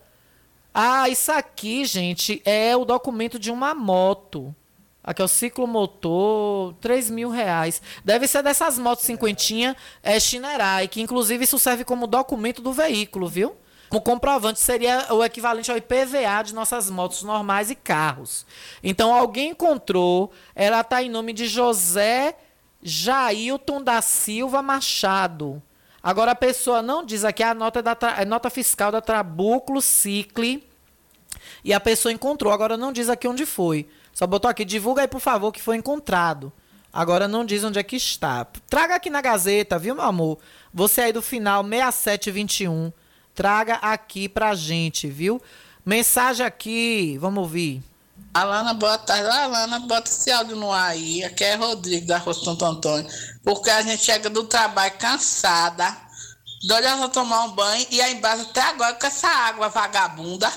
ah, 0.75 1.09
isso 1.09 1.31
aqui, 1.31 1.85
gente, 1.85 2.43
é 2.45 2.77
o 2.77 2.85
documento 2.85 3.39
de 3.39 3.53
uma 3.53 3.75
moto. 3.75 4.53
Aqui 5.05 5.23
é 5.23 5.25
o 5.25 5.29
ciclomotor, 5.29 6.75
3 6.81 7.11
mil 7.11 7.29
reais. 7.29 7.81
Deve 8.05 8.27
ser 8.27 8.43
dessas 8.43 8.77
motos 8.79 9.05
cinquentinha 9.05 9.77
é, 10.03 10.19
Shinerai, 10.19 10.89
que 10.89 11.01
inclusive 11.01 11.45
isso 11.45 11.59
serve 11.61 11.85
como 11.85 12.09
documento 12.09 12.61
do 12.61 12.73
veículo, 12.73 13.29
viu? 13.29 13.55
Como 13.89 14.03
comprovante 14.03 14.59
seria 14.59 15.07
o 15.15 15.23
equivalente 15.23 15.71
ao 15.71 15.77
IPVA 15.77 16.43
de 16.45 16.55
nossas 16.55 16.91
motos 16.91 17.23
normais 17.23 17.71
e 17.71 17.77
carros. 17.77 18.45
Então 18.83 19.15
alguém 19.15 19.51
encontrou, 19.51 20.33
ela 20.57 20.81
está 20.81 21.03
em 21.03 21.09
nome 21.09 21.33
de 21.33 21.47
José 21.47 22.35
Jailton 22.83 23.81
da 23.81 24.03
Silva 24.03 24.61
Machado. 24.63 25.63
Agora 26.05 26.33
a 26.33 26.37
pessoa 26.37 26.83
não 26.83 27.03
diz 27.03 27.25
aqui 27.25 27.43
a 27.43 27.55
nota, 27.55 27.83
da 27.83 27.97
a 28.19 28.27
nota 28.27 28.51
fiscal 28.51 28.93
da 28.93 29.01
Trabuclo 29.01 29.81
Cicle 29.81 30.63
e 31.65 31.73
a 31.73 31.81
pessoa 31.81 32.13
encontrou. 32.13 32.53
Agora 32.53 32.77
não 32.77 32.93
diz 32.93 33.09
aqui 33.09 33.27
onde 33.27 33.47
foi. 33.47 33.89
Só 34.13 34.27
botou 34.27 34.51
aqui, 34.51 34.67
divulga 34.67 35.01
aí 35.01 35.09
por 35.09 35.21
favor 35.21 35.51
que 35.51 35.63
foi 35.63 35.77
encontrado. 35.79 36.53
Agora 36.93 37.27
não 37.27 37.43
diz 37.43 37.65
onde 37.65 37.79
é 37.79 37.83
que 37.83 37.97
está. 37.97 38.47
Traga 38.69 38.97
aqui 38.97 39.09
na 39.09 39.23
Gazeta, 39.23 39.79
viu, 39.79 39.95
meu 39.95 40.05
amor? 40.05 40.39
Você 40.75 41.01
aí 41.01 41.13
do 41.13 41.23
final 41.23 41.65
6721. 41.65 42.93
Traga 43.35 43.77
aqui 43.77 44.29
pra 44.29 44.55
gente, 44.55 45.09
viu? 45.09 45.41
Mensagem 45.87 46.45
aqui, 46.45 47.17
vamos 47.19 47.43
ouvir. 47.43 47.83
Alana, 48.33 48.75
boa 48.75 48.99
tarde. 48.99 49.29
Alana, 49.29 49.79
bota 49.81 50.11
esse 50.11 50.31
áudio 50.31 50.57
no 50.57 50.73
ar 50.73 50.91
aí. 50.91 51.23
Aqui 51.25 51.45
é 51.45 51.55
Rodrigo 51.55 52.07
da 52.07 52.19
Rua 52.19 52.35
Santo 52.35 52.65
Antônio. 52.65 53.09
Porque 53.45 53.71
a 53.71 53.83
gente 53.83 54.03
chega 54.03 54.29
do 54.29 54.45
trabalho 54.45 54.99
cansada, 54.99 55.97
doida 56.67 56.97
pra 56.97 57.09
tomar 57.09 57.45
um 57.45 57.53
banho 57.53 57.87
e 57.91 58.01
aí 58.01 58.15
embaixo 58.15 58.43
até 58.43 58.63
agora 58.63 58.95
com 58.95 59.07
essa 59.07 59.29
água 59.29 59.69
vagabunda. 59.69 60.51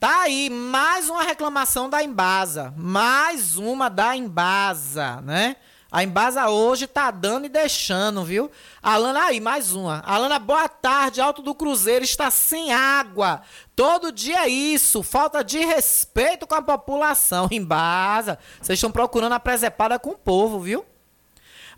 Tá 0.00 0.22
aí, 0.22 0.48
mais 0.48 1.10
uma 1.10 1.22
reclamação 1.22 1.88
da 1.90 2.02
Embasa. 2.02 2.72
Mais 2.76 3.56
uma 3.56 3.90
da 3.90 4.16
Embasa, 4.16 5.20
né? 5.20 5.56
A 5.92 6.04
Embasa 6.04 6.48
hoje 6.48 6.86
tá 6.86 7.10
dando 7.10 7.46
e 7.46 7.48
deixando, 7.48 8.22
viu? 8.22 8.48
Alana, 8.80 9.24
aí, 9.24 9.40
mais 9.40 9.72
uma. 9.72 10.00
Alana, 10.06 10.38
boa 10.38 10.68
tarde. 10.68 11.20
Alto 11.20 11.42
do 11.42 11.52
Cruzeiro 11.52 12.04
está 12.04 12.30
sem 12.30 12.72
água. 12.72 13.42
Todo 13.74 14.12
dia 14.12 14.44
é 14.44 14.48
isso. 14.48 15.02
Falta 15.02 15.42
de 15.42 15.58
respeito 15.58 16.46
com 16.46 16.54
a 16.54 16.62
população. 16.62 17.48
Embasa. 17.50 18.38
Vocês 18.60 18.76
estão 18.76 18.92
procurando 18.92 19.32
a 19.32 19.40
presepada 19.40 19.98
com 19.98 20.10
o 20.10 20.18
povo, 20.18 20.60
viu? 20.60 20.86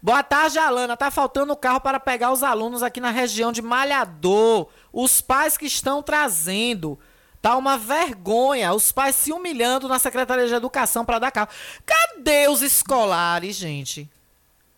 Boa 0.02 0.22
tarde, 0.22 0.58
Alana. 0.58 0.94
Tá 0.94 1.10
faltando 1.10 1.56
carro 1.56 1.80
para 1.80 1.98
pegar 1.98 2.32
os 2.32 2.42
alunos 2.42 2.82
aqui 2.82 3.00
na 3.00 3.10
região 3.10 3.50
de 3.50 3.62
Malhador. 3.62 4.68
Os 4.92 5.22
pais 5.22 5.56
que 5.56 5.64
estão 5.64 6.02
trazendo. 6.02 6.98
Tá 7.42 7.56
uma 7.56 7.76
vergonha. 7.76 8.72
Os 8.72 8.92
pais 8.92 9.16
se 9.16 9.32
humilhando 9.32 9.88
na 9.88 9.98
Secretaria 9.98 10.46
de 10.46 10.54
Educação 10.54 11.04
para 11.04 11.18
dar 11.18 11.32
carro. 11.32 11.48
Cadê 11.84 12.48
os 12.48 12.62
escolares, 12.62 13.56
gente? 13.56 14.08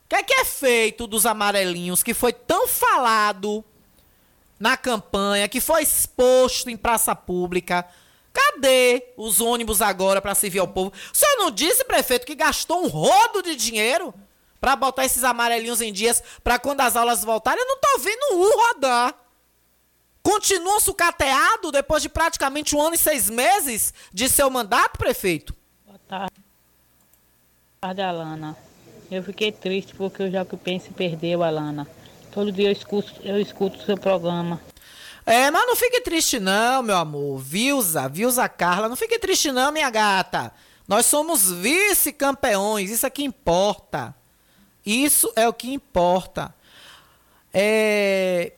O 0.07 0.09
que 0.09 0.17
é 0.17 0.23
que 0.23 0.33
é 0.33 0.45
feito 0.47 1.07
dos 1.07 1.27
amarelinhos 1.27 2.03
que 2.03 2.15
foi 2.15 2.33
tão 2.33 2.67
falado 2.67 3.63
na 4.59 4.79
campanha, 4.79 5.47
que 5.47 5.61
foi 5.61 5.83
exposto 5.83 6.71
em 6.71 6.77
praça 6.77 7.15
pública? 7.15 7.87
Cadê 8.33 9.13
os 9.17 9.41
ônibus 9.41 9.83
agora 9.83 10.23
para 10.23 10.35
servir 10.35 10.59
ao 10.59 10.69
povo? 10.69 10.91
O 11.13 11.17
senhor 11.17 11.37
não 11.37 11.51
disse, 11.51 11.85
prefeito, 11.85 12.27
que 12.27 12.35
gastou 12.35 12.83
um 12.83 12.89
rodo 12.89 13.43
de 13.43 13.55
dinheiro 13.55 14.15
para 14.59 14.75
botar 14.75 15.05
esses 15.05 15.23
amarelinhos 15.23 15.83
em 15.83 15.93
dias 15.93 16.23
para 16.43 16.59
quando 16.59 16.81
as 16.81 16.97
aulas 16.97 17.23
voltarem? 17.23 17.63
Eu 17.63 17.69
não 17.69 17.79
tô 17.79 17.99
vendo 17.99 18.37
um 18.37 18.57
rodar. 18.57 19.24
Continua 20.25 20.81
sucateado 20.81 21.71
depois 21.71 22.03
de 22.03 22.09
praticamente 22.09 22.75
um 22.75 22.81
ano 22.81 22.95
e 22.95 22.99
seis 22.99 23.29
meses 23.29 23.93
de 24.11 24.27
seu 24.27 24.49
mandato, 24.49 24.97
prefeito? 24.97 25.55
Boa 25.87 26.01
tarde, 26.09 26.33
Boa 26.35 27.81
tarde 27.83 28.01
Alana. 28.01 28.57
Eu 29.11 29.23
fiquei 29.23 29.53
triste 29.53 29.95
porque 29.95 30.23
o 30.23 30.31
Jacuipense 30.31 30.89
perdeu, 30.95 31.45
Alana. 31.45 31.87
Todo 32.33 32.51
dia 32.51 32.69
eu 32.69 32.73
escuto, 32.73 33.13
eu 33.23 33.39
escuto 33.39 33.79
o 33.79 33.83
seu 33.83 33.99
programa. 33.99 34.59
É, 35.27 35.51
mas 35.51 35.67
não 35.67 35.77
fique 35.77 36.01
triste 36.01 36.41
não, 36.41 36.83
meu 36.83 36.97
amor. 36.97 37.39
Vilza, 37.39 38.09
Vilza 38.09 38.49
Carla, 38.49 38.89
não 38.89 38.97
fique 38.97 39.19
triste 39.19 39.53
não, 39.53 39.71
minha 39.71 39.91
gata. 39.91 40.53
Nós 40.89 41.05
somos 41.05 41.53
vice-campeões, 41.53 42.91
isso 42.91 43.05
é 43.05 43.11
que 43.11 43.23
importa. 43.23 44.15
Isso 44.87 45.31
é 45.37 45.47
o 45.47 45.53
que 45.53 45.71
importa. 45.71 46.55
É, 47.53 48.55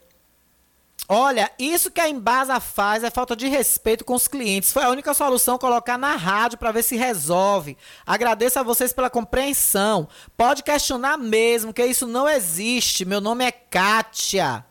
Olha, 1.08 1.50
isso 1.56 1.90
que 1.90 2.00
a 2.00 2.08
Embasa 2.08 2.58
faz 2.58 3.04
é 3.04 3.10
falta 3.10 3.36
de 3.36 3.46
respeito 3.46 4.04
com 4.04 4.14
os 4.14 4.26
clientes. 4.26 4.72
Foi 4.72 4.82
a 4.82 4.90
única 4.90 5.14
solução 5.14 5.56
colocar 5.56 5.96
na 5.96 6.16
rádio 6.16 6.58
para 6.58 6.72
ver 6.72 6.82
se 6.82 6.96
resolve. 6.96 7.76
Agradeço 8.04 8.58
a 8.58 8.64
vocês 8.64 8.92
pela 8.92 9.08
compreensão. 9.08 10.08
Pode 10.36 10.64
questionar 10.64 11.16
mesmo, 11.16 11.72
que 11.72 11.84
isso 11.84 12.08
não 12.08 12.28
existe. 12.28 13.04
Meu 13.04 13.20
nome 13.20 13.44
é 13.44 13.52
Kátia. 13.52 14.64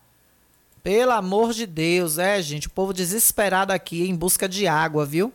Pelo 0.84 1.14
amor 1.14 1.54
de 1.54 1.66
Deus, 1.66 2.18
é, 2.18 2.42
gente, 2.42 2.68
o 2.68 2.72
povo 2.72 2.94
desesperado 2.94 3.72
aqui 3.72 4.08
em 4.08 4.16
busca 4.16 4.48
de 4.48 4.68
água, 4.68 5.06
viu? 5.06 5.34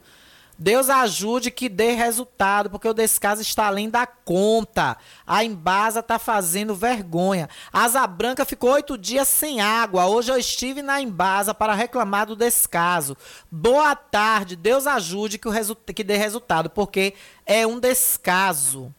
Deus 0.63 0.91
ajude 0.91 1.51
que 1.51 1.71
dê 1.71 1.93
resultado, 1.93 2.69
porque 2.69 2.87
o 2.87 2.93
descaso 2.93 3.41
está 3.41 3.67
além 3.67 3.89
da 3.89 4.07
conta. 4.07 4.99
A 5.27 5.43
Embasa 5.43 6.01
está 6.01 6.19
fazendo 6.19 6.75
vergonha. 6.75 7.49
A 7.73 7.85
Asa 7.85 8.07
Branca 8.07 8.45
ficou 8.45 8.73
oito 8.73 8.99
dias 8.99 9.27
sem 9.27 9.63
água. 9.63 10.05
Hoje 10.05 10.31
eu 10.31 10.37
estive 10.37 10.83
na 10.83 11.01
Embasa 11.01 11.55
para 11.55 11.73
reclamar 11.73 12.27
do 12.27 12.37
descaso. 12.37 13.17
Boa 13.51 13.97
tarde, 13.97 14.55
Deus 14.55 14.87
ajude 14.87 15.39
que, 15.39 15.49
o 15.49 15.77
que 15.95 16.05
dê 16.05 16.19
resultado, 16.19 16.69
porque 16.69 17.15
é 17.47 17.67
um 17.67 17.81
descaso. 17.81 18.95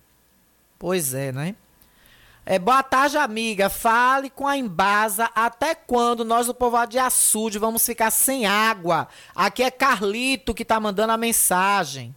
Pois 0.79 1.13
é, 1.13 1.31
né? 1.31 1.55
É, 2.45 2.57
boa 2.57 2.81
tarde, 2.81 3.17
amiga. 3.17 3.69
Fale 3.69 4.29
com 4.29 4.47
a 4.47 4.57
Embasa 4.57 5.29
até 5.35 5.75
quando 5.75 6.25
nós 6.25 6.47
do 6.47 6.53
povoado 6.55 6.91
de 6.91 6.99
Açude 6.99 7.59
vamos 7.59 7.85
ficar 7.85 8.09
sem 8.09 8.45
água. 8.45 9.07
Aqui 9.35 9.61
é 9.61 9.69
Carlito 9.69 10.53
que 10.53 10.65
tá 10.65 10.79
mandando 10.79 11.13
a 11.13 11.17
mensagem. 11.17 12.15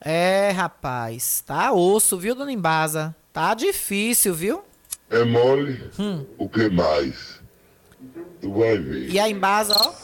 É, 0.00 0.50
rapaz. 0.50 1.42
Tá 1.46 1.72
osso, 1.72 2.18
viu, 2.18 2.34
dona 2.34 2.52
Embasa? 2.52 3.14
Tá 3.32 3.54
difícil, 3.54 4.34
viu? 4.34 4.64
É 5.08 5.24
mole? 5.24 5.88
Hum. 5.98 6.26
O 6.36 6.48
que 6.48 6.68
mais? 6.68 7.40
Tu 8.40 8.52
vai 8.52 8.76
ver. 8.76 9.08
E 9.08 9.20
a 9.20 9.28
Embasa, 9.28 9.74
ó. 9.76 9.94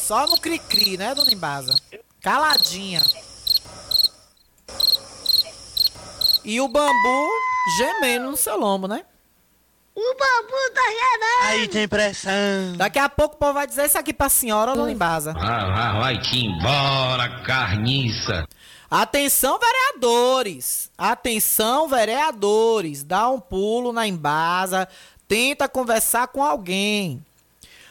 Só 0.00 0.26
no 0.28 0.36
cri-cri, 0.36 0.96
né, 0.96 1.14
dona 1.14 1.32
Embasa? 1.32 1.74
Caladinha. 2.20 3.02
E 6.44 6.60
o 6.60 6.68
bambu 6.68 7.28
gemendo 7.78 8.30
no 8.30 8.36
seu 8.36 8.56
lombo, 8.58 8.88
né? 8.88 9.04
O 9.94 10.14
bambu 10.14 10.74
tá 10.74 10.82
gemendo. 10.82 11.44
Aí 11.44 11.68
tem 11.68 11.86
pressão. 11.86 12.76
Daqui 12.76 12.98
a 12.98 13.08
pouco 13.08 13.36
o 13.36 13.38
povo 13.38 13.54
vai 13.54 13.66
dizer 13.66 13.86
isso 13.86 13.98
aqui 13.98 14.12
pra 14.12 14.28
senhora, 14.28 14.74
dona 14.74 14.90
Embasa. 14.90 15.34
Ah, 15.36 15.98
vai-te 16.00 16.46
embora, 16.46 17.42
carniça. 17.42 18.46
Atenção, 18.90 19.58
vereadores! 19.58 20.90
Atenção, 20.98 21.88
vereadores! 21.88 23.02
Dá 23.04 23.28
um 23.28 23.38
pulo 23.38 23.92
na 23.92 24.06
Embasa, 24.06 24.88
tenta 25.28 25.68
conversar 25.68 26.28
com 26.28 26.42
alguém. 26.42 27.24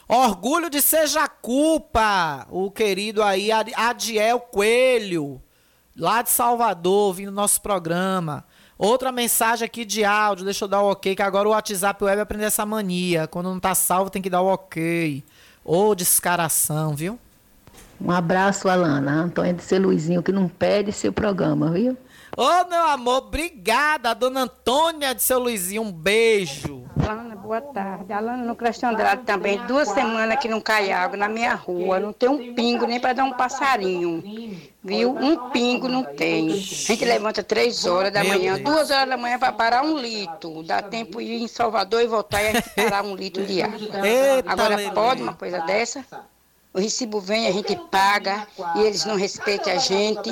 Orgulho 0.08 0.70
de 0.70 0.82
ser 0.82 1.08
Jacupa, 1.08 2.46
o 2.50 2.70
querido 2.70 3.24
aí 3.24 3.50
Adiel 3.52 4.40
Coelho 4.42 5.42
lá 5.98 6.22
de 6.22 6.30
Salvador, 6.30 7.08
ouvindo 7.08 7.32
nosso 7.32 7.62
programa. 7.62 8.44
Outra 8.78 9.12
mensagem 9.12 9.66
aqui 9.66 9.86
de 9.86 10.04
áudio, 10.04 10.44
deixa 10.44 10.66
eu 10.66 10.68
dar 10.68 10.82
o 10.82 10.92
ok, 10.92 11.16
que 11.16 11.22
agora 11.22 11.48
o 11.48 11.52
WhatsApp 11.52 12.04
Web 12.04 12.22
aprender 12.22 12.46
essa 12.46 12.66
mania. 12.66 13.28
Quando 13.28 13.50
não 13.50 13.60
tá 13.60 13.76
salvo, 13.76 14.10
tem 14.10 14.22
que 14.22 14.30
dar 14.30 14.42
o 14.42 14.48
ok. 14.48 15.24
Ô, 15.64 15.90
oh, 15.90 15.96
descaração, 15.96 16.96
viu? 16.96 17.20
Um 18.00 18.10
abraço, 18.10 18.68
Alana. 18.68 19.12
Antônia 19.12 19.54
de 19.54 19.62
ser 19.62 19.78
Luizinho, 19.78 20.24
que 20.24 20.32
não 20.32 20.48
perde 20.48 20.92
seu 20.92 21.14
programa, 21.14 21.70
viu? 21.70 21.96
Ô, 22.38 22.44
oh, 22.44 22.70
meu 22.70 22.86
amor, 22.86 23.18
obrigada, 23.18 24.16
dona 24.16 24.44
Antônia 24.44 25.14
de 25.14 25.22
seu 25.22 25.38
Luizinho, 25.38 25.82
um 25.82 25.92
beijo. 25.92 26.86
Alana, 27.06 27.36
boa 27.36 27.60
tarde. 27.60 28.14
Alana, 28.14 28.46
no 28.46 28.56
Cresto 28.56 28.86
Andrade 28.86 29.24
também, 29.24 29.58
duas 29.68 29.90
semanas 29.90 30.40
que 30.40 30.48
não 30.48 30.62
cai 30.62 30.94
água 30.94 31.18
na 31.18 31.28
minha 31.28 31.54
rua, 31.54 32.00
não 32.00 32.14
tem 32.14 32.30
um 32.30 32.56
pingo 32.56 32.88
nem 32.88 33.02
para 33.02 33.12
dar 33.12 33.26
um 33.26 33.34
passarinho, 33.34 34.24
viu? 34.82 35.12
Um 35.12 35.50
pingo 35.50 35.90
não 35.90 36.06
tem. 36.06 36.54
A 36.54 36.56
gente 36.56 37.04
levanta 37.04 37.44
três 37.44 37.86
horas 37.86 38.14
da 38.14 38.24
manhã, 38.24 38.58
duas 38.58 38.90
horas 38.90 39.10
da 39.10 39.18
manhã 39.18 39.38
para 39.38 39.52
parar 39.52 39.84
um 39.84 39.98
litro. 39.98 40.64
Dá 40.64 40.82
tempo 40.82 41.20
de 41.20 41.26
ir 41.26 41.44
em 41.44 41.48
Salvador 41.50 42.02
e 42.02 42.08
voltar 42.08 42.42
e 42.44 42.48
a 42.48 42.52
gente 42.54 42.70
parar 42.70 43.04
um 43.04 43.14
litro 43.14 43.46
de 43.46 43.62
água. 43.62 43.78
Agora, 44.46 44.78
pode 44.94 45.22
uma 45.22 45.34
coisa 45.34 45.60
dessa? 45.60 46.06
O 46.74 46.80
recibo 46.80 47.20
vem, 47.20 47.48
a 47.48 47.52
gente 47.52 47.76
paga 47.76 48.48
e 48.78 48.84
eles 48.84 49.04
não 49.04 49.18
respeitam 49.18 49.74
a 49.74 49.78
gente, 49.78 50.30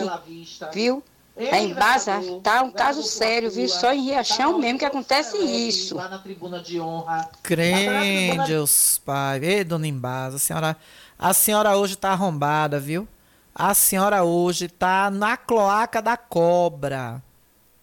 viu? 0.74 1.04
A 1.52 1.60
Embasa 1.60 2.20
tá 2.44 2.62
um 2.62 2.72
caso 2.72 3.02
sério, 3.02 3.50
viu? 3.50 3.70
Só 3.70 3.94
em 3.94 4.04
Riachão 4.04 4.60
mesmo 4.60 4.78
que 4.78 4.84
acontece 4.84 5.38
isso. 5.38 5.96
Lá 5.96 6.10
na 6.10 6.20
tribuna 6.20 6.62
de 6.62 6.82
honra. 6.82 7.30
Crêndios, 7.42 9.00
pai. 9.06 9.40
Ei, 9.42 9.64
dona 9.64 9.88
Embasa, 9.88 10.36
a 10.36 10.40
senhora, 10.40 10.78
a 11.18 11.34
senhora 11.34 11.78
hoje 11.78 11.96
tá 11.96 12.12
arrombada, 12.12 12.78
viu? 12.78 13.08
A 13.56 13.74
senhora 13.74 14.24
hoje 14.24 14.68
tá 14.68 15.10
na 15.10 15.38
cloaca 15.38 16.02
da 16.02 16.18
cobra. 16.18 17.22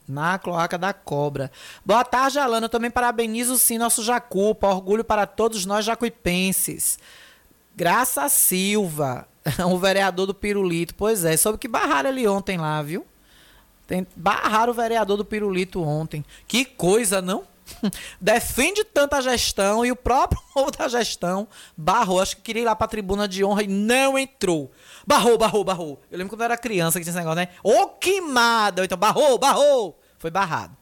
Na 0.06 0.38
cloaca 0.38 0.76
da 0.76 0.92
cobra. 0.92 1.50
Boa 1.84 2.04
tarde, 2.04 2.38
Alana. 2.38 2.66
Eu 2.66 2.70
também 2.70 2.90
parabenizo 2.90 3.58
sim 3.58 3.78
nosso 3.78 4.04
Jacupa. 4.04 4.68
Orgulho 4.68 5.02
para 5.02 5.26
todos 5.26 5.64
nós 5.64 5.84
jacuipenses. 5.84 6.98
Graça 7.74 8.28
Silva, 8.28 9.26
o 9.66 9.78
vereador 9.78 10.26
do 10.26 10.34
Pirulito. 10.34 10.94
Pois 10.94 11.24
é, 11.24 11.36
soube 11.36 11.58
que 11.58 11.68
barraram 11.68 12.10
ele 12.10 12.28
ontem 12.28 12.58
lá, 12.58 12.80
viu? 12.82 13.04
Barraram 14.14 14.72
o 14.72 14.74
vereador 14.74 15.16
do 15.16 15.24
Pirulito 15.24 15.82
ontem. 15.82 16.24
Que 16.46 16.64
coisa, 16.64 17.22
não? 17.22 17.44
Defende 18.20 18.84
tanta 18.84 19.20
gestão 19.20 19.84
e 19.84 19.90
o 19.90 19.96
próprio 19.96 20.40
povo 20.54 20.70
da 20.70 20.88
gestão 20.88 21.46
barrou. 21.76 22.20
Acho 22.20 22.36
que 22.36 22.42
queria 22.42 22.62
ir 22.62 22.64
lá 22.64 22.76
pra 22.76 22.86
tribuna 22.86 23.26
de 23.28 23.44
honra 23.44 23.62
e 23.62 23.68
não 23.68 24.18
entrou. 24.18 24.70
Barrou, 25.06 25.38
barrou, 25.38 25.64
barrou. 25.64 26.00
Eu 26.10 26.18
lembro 26.18 26.30
quando 26.30 26.40
eu 26.40 26.46
era 26.46 26.56
criança 26.56 26.98
que 26.98 27.04
tinha 27.04 27.12
esse 27.12 27.18
negócio, 27.18 27.36
né? 27.36 27.48
Ô, 27.62 27.88
queimada! 27.88 28.84
Então, 28.84 28.98
barrou, 28.98 29.38
barrou. 29.38 29.98
Foi 30.18 30.30
barrado. 30.30 30.76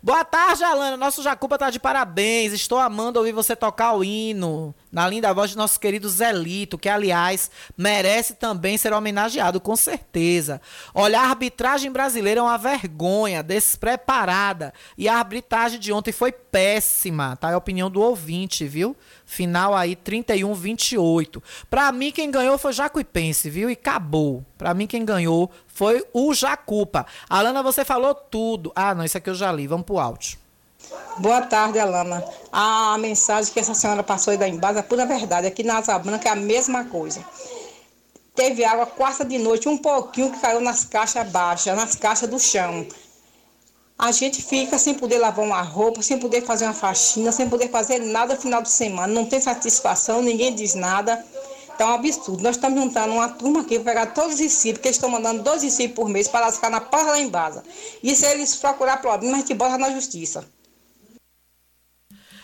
Boa 0.00 0.24
tarde, 0.24 0.62
Alana. 0.62 0.96
Nosso 0.96 1.22
Jacuba 1.22 1.58
tá 1.58 1.70
de 1.70 1.80
parabéns. 1.80 2.52
Estou 2.52 2.78
amando 2.78 3.18
ouvir 3.18 3.32
você 3.32 3.56
tocar 3.56 3.94
o 3.94 4.04
hino 4.04 4.74
na 4.90 5.08
linda 5.08 5.32
voz 5.32 5.50
de 5.50 5.56
nosso 5.56 5.78
querido 5.78 6.08
Zelito, 6.08 6.78
que, 6.78 6.88
aliás, 6.88 7.50
merece 7.76 8.34
também 8.34 8.78
ser 8.78 8.92
homenageado, 8.92 9.60
com 9.60 9.76
certeza. 9.76 10.60
Olha, 10.94 11.20
a 11.20 11.24
arbitragem 11.24 11.90
brasileira 11.90 12.40
é 12.40 12.42
uma 12.42 12.56
vergonha, 12.56 13.42
despreparada. 13.42 14.72
E 14.96 15.08
a 15.08 15.16
arbitragem 15.16 15.78
de 15.78 15.92
ontem 15.92 16.12
foi 16.12 16.32
péssima, 16.32 17.36
tá? 17.36 17.50
É 17.50 17.54
a 17.54 17.58
opinião 17.58 17.90
do 17.90 18.00
ouvinte, 18.00 18.66
viu? 18.66 18.96
Final 19.24 19.74
aí 19.74 19.94
31 19.94 20.54
28. 20.54 21.42
Para 21.68 21.92
mim 21.92 22.10
quem 22.10 22.30
ganhou 22.30 22.56
foi 22.56 22.72
Jacuipense, 22.72 23.50
viu? 23.50 23.68
E 23.68 23.74
acabou. 23.74 24.44
Para 24.56 24.72
mim 24.72 24.86
quem 24.86 25.04
ganhou 25.04 25.50
foi 25.66 26.04
o 26.12 26.32
Jacupa. 26.32 27.06
Alana, 27.28 27.62
você 27.62 27.84
falou 27.84 28.14
tudo. 28.14 28.72
Ah, 28.74 28.94
não, 28.94 29.04
isso 29.04 29.18
aqui 29.18 29.30
eu 29.30 29.34
já 29.34 29.52
li. 29.52 29.66
Vamos 29.66 29.86
pro 29.86 29.98
áudio. 29.98 30.47
Boa 31.18 31.42
tarde, 31.42 31.78
Alana. 31.78 32.24
A 32.52 32.96
mensagem 32.98 33.52
que 33.52 33.60
essa 33.60 33.74
senhora 33.74 34.02
passou 34.02 34.30
aí 34.30 34.36
da 34.38 34.48
Embasa 34.48 34.80
é 34.80 34.82
pura 34.82 35.06
verdade. 35.06 35.46
Aqui 35.46 35.62
na 35.62 35.78
Asa 35.78 35.98
Branca 35.98 36.28
é 36.28 36.32
a 36.32 36.36
mesma 36.36 36.84
coisa. 36.84 37.24
Teve 38.34 38.64
água 38.64 38.86
quarta 38.86 39.24
de 39.24 39.38
noite, 39.38 39.68
um 39.68 39.78
pouquinho 39.78 40.30
que 40.30 40.40
caiu 40.40 40.60
nas 40.60 40.84
caixas 40.84 41.28
baixas, 41.28 41.76
nas 41.76 41.94
caixas 41.94 42.28
do 42.28 42.38
chão 42.38 42.86
a 43.98 44.12
gente 44.12 44.40
fica 44.40 44.78
sem 44.78 44.94
poder 44.94 45.18
lavar 45.18 45.44
uma 45.44 45.60
roupa, 45.60 46.00
sem 46.02 46.18
poder 46.18 46.42
fazer 46.42 46.66
uma 46.66 46.72
faxina, 46.72 47.32
sem 47.32 47.48
poder 47.48 47.68
fazer 47.68 47.98
nada 47.98 48.34
no 48.34 48.40
final 48.40 48.62
de 48.62 48.70
semana. 48.70 49.12
Não 49.12 49.26
tem 49.26 49.40
satisfação, 49.40 50.22
ninguém 50.22 50.54
diz 50.54 50.74
nada. 50.74 51.24
Então 51.74 51.88
é 51.88 51.90
um 51.90 51.94
absurdo. 51.94 52.42
Nós 52.42 52.54
estamos 52.54 52.80
juntando 52.80 53.14
uma 53.14 53.28
turma 53.28 53.62
aqui 53.62 53.74
para 53.80 53.92
pegar 53.92 54.06
todos 54.14 54.34
os 54.34 54.40
recibos, 54.40 54.80
que 54.80 54.86
eles 54.86 54.96
estão 54.96 55.10
mandando 55.10 55.42
12 55.42 55.66
recibos 55.66 55.96
por 55.96 56.08
mês 56.08 56.28
para 56.28 56.52
ficar 56.52 56.70
na 56.70 56.80
porta 56.80 57.06
da 57.06 57.20
embasa. 57.20 57.64
E 58.00 58.14
se 58.14 58.24
eles 58.26 58.54
procurar 58.54 58.98
problema, 58.98 59.36
a 59.36 59.40
gente 59.40 59.54
bota 59.54 59.76
na 59.76 59.90
justiça. 59.90 60.44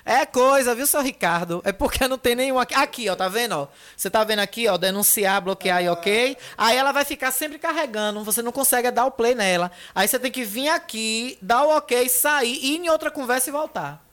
É 0.06 0.26
coisa, 0.26 0.74
viu, 0.74 0.86
seu 0.86 1.00
Ricardo? 1.00 1.62
É 1.64 1.72
porque 1.72 2.06
não 2.06 2.18
tem 2.18 2.34
nenhum 2.34 2.58
aqui. 2.58 2.74
Aqui, 2.74 3.08
ó, 3.08 3.16
tá 3.16 3.26
vendo, 3.26 3.52
ó? 3.52 3.68
Você 3.96 4.10
tá 4.10 4.22
vendo 4.22 4.40
aqui, 4.40 4.68
ó, 4.68 4.76
denunciar, 4.76 5.40
bloquear 5.40 5.82
e 5.82 5.88
ok. 5.88 6.36
Aí 6.58 6.76
ela 6.76 6.92
vai 6.92 7.06
ficar 7.06 7.30
sempre 7.30 7.58
carregando, 7.58 8.22
você 8.22 8.42
não 8.42 8.52
consegue 8.52 8.90
dar 8.90 9.06
o 9.06 9.10
play 9.10 9.34
nela. 9.34 9.70
Aí 9.94 10.06
você 10.06 10.18
tem 10.18 10.30
que 10.30 10.44
vir 10.44 10.68
aqui, 10.68 11.38
dar 11.40 11.64
o 11.64 11.76
ok, 11.76 12.06
sair, 12.10 12.54
ir 12.62 12.76
em 12.76 12.90
outra 12.90 13.10
conversa 13.10 13.48
e 13.48 13.52
voltar. 13.52 14.04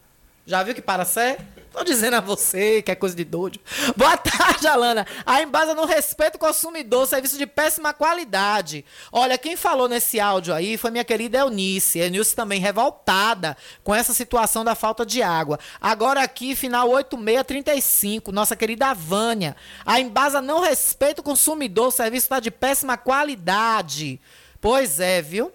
Já 0.45 0.63
viu 0.63 0.73
que 0.73 0.81
para 0.81 1.05
certo? 1.05 1.61
Tô 1.71 1.85
dizendo 1.85 2.15
a 2.15 2.19
você 2.19 2.81
que 2.81 2.91
é 2.91 2.95
coisa 2.95 3.15
de 3.15 3.23
doido. 3.23 3.57
Boa 3.95 4.17
tarde, 4.17 4.67
Alana. 4.67 5.07
A 5.25 5.41
Embasa 5.41 5.73
não 5.73 5.85
respeita 5.85 6.35
o 6.35 6.39
consumidor, 6.39 7.07
serviço 7.07 7.37
de 7.37 7.47
péssima 7.47 7.93
qualidade. 7.93 8.83
Olha, 9.09 9.37
quem 9.37 9.55
falou 9.55 9.87
nesse 9.87 10.19
áudio 10.19 10.53
aí 10.53 10.77
foi 10.77 10.91
minha 10.91 11.05
querida 11.05 11.37
Eunice. 11.37 11.99
Eunice 11.99 12.35
também 12.35 12.59
revoltada 12.59 13.55
com 13.85 13.95
essa 13.95 14.13
situação 14.13 14.65
da 14.65 14.75
falta 14.75 15.05
de 15.05 15.23
água. 15.23 15.59
Agora 15.79 16.21
aqui, 16.21 16.57
final 16.57 16.89
8635, 16.89 18.33
nossa 18.33 18.55
querida 18.55 18.93
Vânia. 18.93 19.55
A 19.85 19.97
Embasa 20.01 20.41
não 20.41 20.59
respeita 20.59 21.21
o 21.21 21.23
consumidor, 21.23 21.93
serviço 21.93 22.25
está 22.25 22.41
de 22.41 22.51
péssima 22.51 22.97
qualidade. 22.97 24.19
Pois 24.59 24.99
é, 24.99 25.21
viu? 25.21 25.53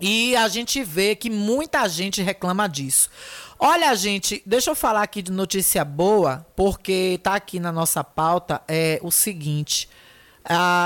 E 0.00 0.34
a 0.36 0.48
gente 0.48 0.82
vê 0.82 1.14
que 1.14 1.30
muita 1.30 1.88
gente 1.88 2.20
reclama 2.20 2.68
disso. 2.68 3.08
Olha, 3.58 3.94
gente, 3.94 4.42
deixa 4.44 4.70
eu 4.70 4.74
falar 4.74 5.02
aqui 5.02 5.22
de 5.22 5.30
notícia 5.30 5.84
boa, 5.84 6.44
porque 6.56 7.20
tá 7.22 7.34
aqui 7.34 7.60
na 7.60 7.70
nossa 7.70 8.02
pauta 8.02 8.60
é 8.66 8.98
o 9.02 9.10
seguinte: 9.10 9.88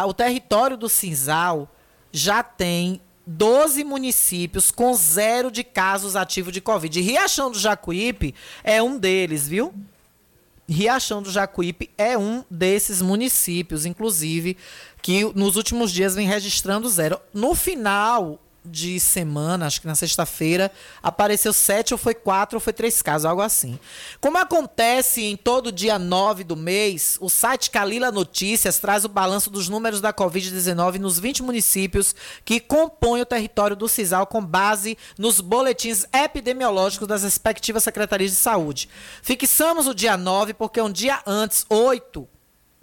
o 0.06 0.12
território 0.12 0.76
do 0.76 0.88
Cinzal 0.88 1.68
já 2.12 2.42
tem 2.42 3.00
12 3.26 3.84
municípios 3.84 4.70
com 4.70 4.94
zero 4.94 5.50
de 5.50 5.62
casos 5.64 6.16
ativos 6.16 6.52
de 6.52 6.60
Covid. 6.60 6.98
E 6.98 7.02
Riachão 7.02 7.50
do 7.50 7.58
Jacuípe 7.58 8.34
é 8.64 8.82
um 8.82 8.98
deles, 8.98 9.46
viu? 9.48 9.74
Riachão 10.68 11.22
do 11.22 11.30
Jacuípe 11.30 11.90
é 11.96 12.16
um 12.16 12.44
desses 12.50 13.00
municípios, 13.00 13.86
inclusive, 13.86 14.56
que 15.00 15.24
nos 15.34 15.56
últimos 15.56 15.90
dias 15.90 16.14
vem 16.14 16.26
registrando 16.26 16.88
zero. 16.88 17.18
No 17.32 17.54
final 17.54 18.38
de 18.70 19.00
semana, 19.00 19.66
acho 19.66 19.80
que 19.80 19.86
na 19.86 19.94
sexta-feira, 19.94 20.70
apareceu 21.02 21.52
sete, 21.52 21.94
ou 21.94 21.98
foi 21.98 22.14
quatro, 22.14 22.56
ou 22.56 22.60
foi 22.60 22.72
três 22.72 23.02
casos, 23.02 23.24
algo 23.24 23.42
assim. 23.42 23.78
Como 24.20 24.38
acontece 24.38 25.24
em 25.24 25.36
todo 25.36 25.72
dia 25.72 25.98
9 25.98 26.44
do 26.44 26.56
mês, 26.56 27.16
o 27.20 27.28
site 27.28 27.70
Calila 27.70 28.12
Notícias 28.12 28.78
traz 28.78 29.04
o 29.04 29.08
balanço 29.08 29.50
dos 29.50 29.68
números 29.68 30.00
da 30.00 30.12
Covid-19 30.12 30.98
nos 30.98 31.18
20 31.18 31.42
municípios 31.42 32.14
que 32.44 32.60
compõem 32.60 33.22
o 33.22 33.26
território 33.26 33.74
do 33.74 33.88
CISAL 33.88 34.26
com 34.26 34.44
base 34.44 34.96
nos 35.16 35.40
boletins 35.40 36.06
epidemiológicos 36.12 37.08
das 37.08 37.22
respectivas 37.22 37.82
secretarias 37.82 38.30
de 38.30 38.36
saúde. 38.36 38.88
Fixamos 39.22 39.86
o 39.86 39.94
dia 39.94 40.16
9 40.16 40.54
porque 40.54 40.80
um 40.80 40.92
dia 40.92 41.20
antes, 41.26 41.64
8 41.68 42.28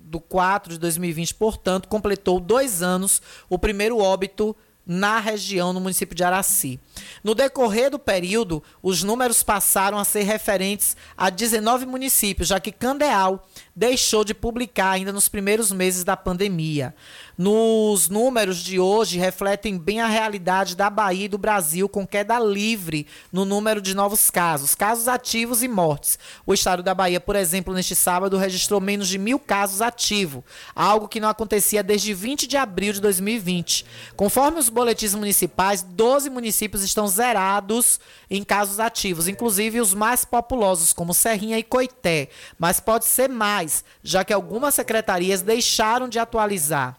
do 0.06 0.20
4 0.20 0.74
de 0.74 0.80
2020, 0.80 1.34
portanto, 1.34 1.88
completou 1.88 2.40
dois 2.40 2.82
anos 2.82 3.22
o 3.50 3.58
primeiro 3.58 3.98
óbito 3.98 4.56
na 4.86 5.20
região, 5.20 5.74
no 5.74 5.80
município 5.80 6.16
de 6.16 6.24
Araci. 6.24 6.80
No 7.24 7.34
decorrer 7.34 7.90
do 7.90 7.98
período, 7.98 8.62
os 8.82 9.04
números 9.04 9.42
passaram 9.42 9.98
a 9.98 10.06
ser 10.06 10.24
referentes 10.24 10.96
a 11.18 11.30
19 11.30 11.86
municípios, 11.86 12.48
já 12.48 12.60
que 12.60 12.72
Candeal 12.72 13.48
deixou 13.76 14.24
de 14.24 14.34
publicar 14.34 14.92
ainda 14.92 15.12
nos 15.12 15.28
primeiros 15.28 15.72
meses 15.72 16.06
da 16.06 16.16
pandemia. 16.16 16.96
Nos 17.38 18.08
números 18.08 18.60
de 18.60 18.80
hoje 18.80 19.20
refletem 19.20 19.78
bem 19.78 20.00
a 20.00 20.08
realidade 20.08 20.74
da 20.74 20.90
Bahia 20.90 21.26
e 21.26 21.28
do 21.28 21.38
Brasil, 21.38 21.90
com 21.90 22.08
queda 22.08 22.40
livre 22.40 23.06
no 23.30 23.44
número 23.44 23.82
de 23.82 23.94
novos 23.94 24.30
casos, 24.30 24.74
casos 24.74 25.10
ativos 25.10 25.62
e 25.62 25.68
mortes. 25.68 26.18
O 26.46 26.54
estado 26.54 26.82
da 26.82 26.94
Bahia, 26.94 27.20
por 27.20 27.36
exemplo, 27.36 27.74
neste 27.74 27.94
sábado, 27.94 28.38
registrou 28.38 28.80
menos 28.80 29.10
de 29.10 29.18
mil 29.18 29.38
casos 29.38 29.82
ativos, 29.82 30.44
algo 30.74 31.10
que 31.10 31.20
não 31.20 31.28
acontecia 31.28 31.84
desde 31.84 32.14
20 32.14 32.48
de 32.48 32.56
abril 32.56 32.94
de 32.94 33.02
2020. 33.02 33.86
Conforme 34.16 34.60
os 34.60 34.70
boletins 34.70 35.14
municipais, 35.14 35.82
12 35.82 36.30
municípios 36.30 36.82
estão 36.82 37.06
zerados 37.10 38.00
em 38.30 38.44
casos 38.44 38.80
ativos, 38.80 39.28
inclusive 39.28 39.82
os 39.82 39.94
mais 39.94 40.24
populosos, 40.24 40.94
como 40.94 41.14
Serrinha 41.14 41.60
e 41.60 41.64
Coité, 41.64 42.30
mas 42.58 42.80
pode 42.80 43.04
ser 43.04 43.28
mais, 43.28 43.65
já 44.04 44.24
que 44.24 44.34
algumas 44.34 44.76
secretarias 44.76 45.42
deixaram 45.42 46.08
de 46.08 46.20
atualizar 46.20 46.98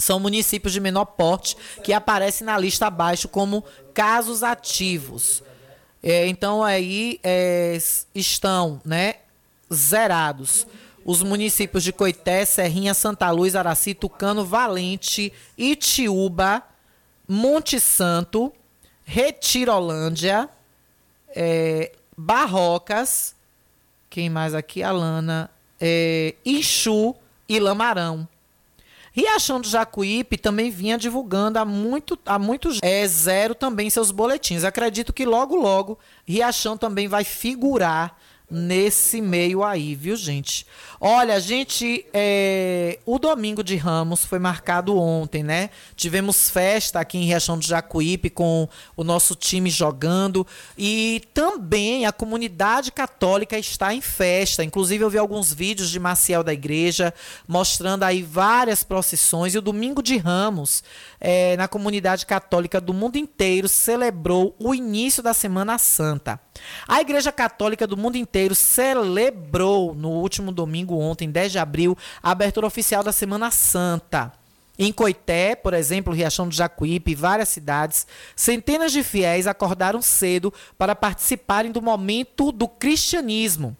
são 0.00 0.18
municípios 0.18 0.72
de 0.72 0.80
menor 0.80 1.04
porte 1.04 1.56
que 1.84 1.92
aparecem 1.92 2.44
na 2.46 2.56
lista 2.56 2.86
abaixo 2.86 3.28
como 3.28 3.62
casos 3.92 4.42
ativos. 4.42 5.42
É, 6.02 6.26
então 6.26 6.64
aí 6.64 7.20
é, 7.22 7.78
estão 8.14 8.80
né, 8.84 9.16
zerados 9.72 10.66
os 11.04 11.22
municípios 11.22 11.82
de 11.82 11.92
Coité, 11.92 12.44
Serrinha, 12.44 12.94
Santa 12.94 13.30
Luz, 13.30 13.54
Araci, 13.56 13.94
Tucano, 13.94 14.44
Valente, 14.44 15.32
Itiúba, 15.56 16.62
Monte 17.26 17.80
Santo, 17.80 18.52
Retirolândia, 19.04 20.48
é, 21.34 21.92
Barrocas, 22.16 23.34
quem 24.08 24.28
mais 24.28 24.54
aqui? 24.54 24.82
Alana, 24.82 25.50
é, 25.80 26.34
e 27.48 27.58
Lamarão. 27.58 28.28
Riachão 29.12 29.60
do 29.60 29.68
Jacuípe 29.68 30.38
também 30.38 30.70
vinha 30.70 30.96
divulgando 30.96 31.58
há 31.58 31.64
muito, 31.64 32.18
há 32.24 32.38
muitos 32.38 32.78
é 32.80 33.06
zero 33.06 33.54
também 33.54 33.90
seus 33.90 34.10
boletins. 34.10 34.62
Acredito 34.62 35.12
que 35.12 35.26
logo 35.26 35.56
logo 35.56 35.98
Riachão 36.24 36.76
também 36.76 37.08
vai 37.08 37.24
figurar 37.24 38.16
nesse 38.50 39.20
meio 39.20 39.62
aí, 39.62 39.94
viu, 39.94 40.16
gente? 40.16 40.66
Olha, 41.00 41.40
gente, 41.40 42.04
é, 42.12 42.98
o 43.06 43.18
domingo 43.18 43.62
de 43.62 43.76
Ramos 43.76 44.24
foi 44.24 44.38
marcado 44.38 44.98
ontem, 44.98 45.42
né? 45.42 45.70
Tivemos 45.96 46.50
festa 46.50 47.00
aqui 47.00 47.16
em 47.16 47.24
Riachão 47.24 47.58
do 47.58 47.64
Jacuípe 47.64 48.28
com 48.28 48.68
o 48.96 49.04
nosso 49.04 49.34
time 49.34 49.70
jogando 49.70 50.46
e 50.76 51.22
também 51.32 52.04
a 52.04 52.12
comunidade 52.12 52.92
católica 52.92 53.58
está 53.58 53.94
em 53.94 54.00
festa. 54.00 54.64
Inclusive, 54.64 55.04
eu 55.04 55.10
vi 55.10 55.18
alguns 55.18 55.54
vídeos 55.54 55.88
de 55.88 55.98
Maciel 55.98 56.42
da 56.42 56.52
igreja 56.52 57.14
mostrando 57.46 58.02
aí 58.02 58.22
várias 58.22 58.82
procissões 58.82 59.54
e 59.54 59.58
o 59.58 59.62
domingo 59.62 60.02
de 60.02 60.16
Ramos 60.16 60.82
é, 61.20 61.56
na 61.56 61.68
comunidade 61.68 62.26
católica 62.26 62.80
do 62.80 62.92
mundo 62.92 63.16
inteiro 63.16 63.68
celebrou 63.68 64.54
o 64.58 64.74
início 64.74 65.22
da 65.22 65.32
Semana 65.32 65.78
Santa. 65.78 66.40
A 66.86 67.00
Igreja 67.00 67.32
Católica 67.32 67.86
do 67.86 67.96
mundo 67.96 68.16
inteiro 68.16 68.39
celebrou 68.54 69.94
no 69.94 70.10
último 70.10 70.52
domingo, 70.52 70.98
ontem, 70.98 71.30
10 71.30 71.52
de 71.52 71.58
abril, 71.58 71.96
a 72.22 72.30
abertura 72.30 72.66
oficial 72.66 73.02
da 73.02 73.12
Semana 73.12 73.50
Santa. 73.50 74.32
Em 74.78 74.92
Coité, 74.92 75.54
por 75.54 75.74
exemplo, 75.74 76.14
Riachão 76.14 76.48
do 76.48 76.54
Jacuípe 76.54 77.10
e 77.10 77.14
várias 77.14 77.50
cidades, 77.50 78.06
centenas 78.34 78.92
de 78.92 79.02
fiéis 79.02 79.46
acordaram 79.46 80.00
cedo 80.00 80.52
para 80.78 80.96
participarem 80.96 81.70
do 81.70 81.82
momento 81.82 82.50
do 82.50 82.66
cristianismo 82.66 83.76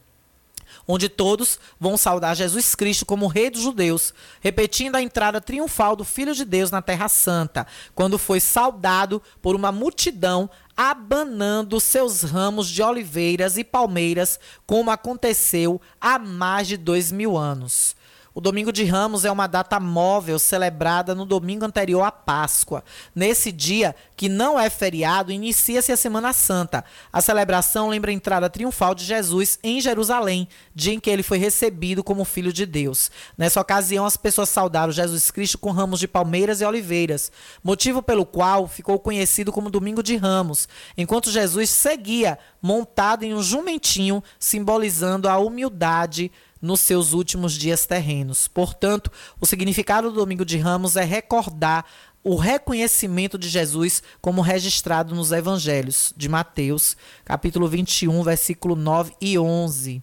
onde 0.90 1.08
todos 1.08 1.58
vão 1.78 1.96
saudar 1.96 2.34
Jesus 2.34 2.74
Cristo 2.74 3.06
como 3.06 3.26
Rei 3.26 3.50
dos 3.50 3.62
Judeus, 3.62 4.12
repetindo 4.40 4.96
a 4.96 5.02
entrada 5.02 5.40
triunfal 5.40 5.94
do 5.94 6.04
Filho 6.04 6.34
de 6.34 6.44
Deus 6.44 6.70
na 6.70 6.82
Terra 6.82 7.08
Santa, 7.08 7.66
quando 7.94 8.18
foi 8.18 8.40
saudado 8.40 9.22
por 9.40 9.54
uma 9.54 9.70
multidão 9.70 10.50
abanando 10.76 11.78
seus 11.78 12.22
ramos 12.22 12.66
de 12.66 12.82
oliveiras 12.82 13.58
e 13.58 13.64
palmeiras, 13.64 14.40
como 14.66 14.90
aconteceu 14.90 15.80
há 16.00 16.18
mais 16.18 16.66
de 16.66 16.76
dois 16.76 17.12
mil 17.12 17.36
anos. 17.36 17.94
O 18.32 18.40
Domingo 18.40 18.72
de 18.72 18.84
Ramos 18.84 19.24
é 19.24 19.30
uma 19.30 19.48
data 19.48 19.80
móvel 19.80 20.38
celebrada 20.38 21.16
no 21.16 21.24
domingo 21.24 21.64
anterior 21.64 22.02
à 22.02 22.12
Páscoa. 22.12 22.84
Nesse 23.12 23.50
dia, 23.50 23.94
que 24.16 24.28
não 24.28 24.58
é 24.58 24.70
feriado, 24.70 25.32
inicia-se 25.32 25.90
a 25.90 25.96
Semana 25.96 26.32
Santa. 26.32 26.84
A 27.12 27.20
celebração 27.20 27.88
lembra 27.88 28.12
a 28.12 28.14
entrada 28.14 28.48
triunfal 28.48 28.94
de 28.94 29.04
Jesus 29.04 29.58
em 29.64 29.80
Jerusalém, 29.80 30.46
dia 30.72 30.94
em 30.94 31.00
que 31.00 31.10
ele 31.10 31.24
foi 31.24 31.38
recebido 31.38 32.04
como 32.04 32.24
Filho 32.24 32.52
de 32.52 32.64
Deus. 32.64 33.10
Nessa 33.36 33.60
ocasião, 33.60 34.06
as 34.06 34.16
pessoas 34.16 34.48
saudaram 34.48 34.92
Jesus 34.92 35.32
Cristo 35.32 35.58
com 35.58 35.72
ramos 35.72 35.98
de 35.98 36.06
palmeiras 36.06 36.60
e 36.60 36.64
oliveiras, 36.64 37.32
motivo 37.64 38.00
pelo 38.00 38.24
qual 38.24 38.68
ficou 38.68 39.00
conhecido 39.00 39.50
como 39.50 39.70
Domingo 39.70 40.04
de 40.04 40.16
Ramos, 40.16 40.68
enquanto 40.96 41.32
Jesus 41.32 41.68
seguia 41.70 42.38
montado 42.62 43.24
em 43.24 43.34
um 43.34 43.42
jumentinho, 43.42 44.22
simbolizando 44.38 45.28
a 45.28 45.36
humildade 45.38 46.30
nos 46.60 46.80
seus 46.80 47.12
últimos 47.12 47.54
dias 47.54 47.86
terrenos. 47.86 48.48
Portanto, 48.48 49.10
o 49.40 49.46
significado 49.46 50.10
do 50.10 50.16
Domingo 50.16 50.44
de 50.44 50.58
Ramos 50.58 50.96
é 50.96 51.04
recordar 51.04 51.84
o 52.22 52.36
reconhecimento 52.36 53.38
de 53.38 53.48
Jesus 53.48 54.02
como 54.20 54.42
registrado 54.42 55.14
nos 55.14 55.32
evangelhos 55.32 56.12
de 56.16 56.28
Mateus, 56.28 56.96
capítulo 57.24 57.66
21, 57.66 58.22
versículo 58.22 58.76
9 58.76 59.14
e 59.20 59.38
11. 59.38 60.02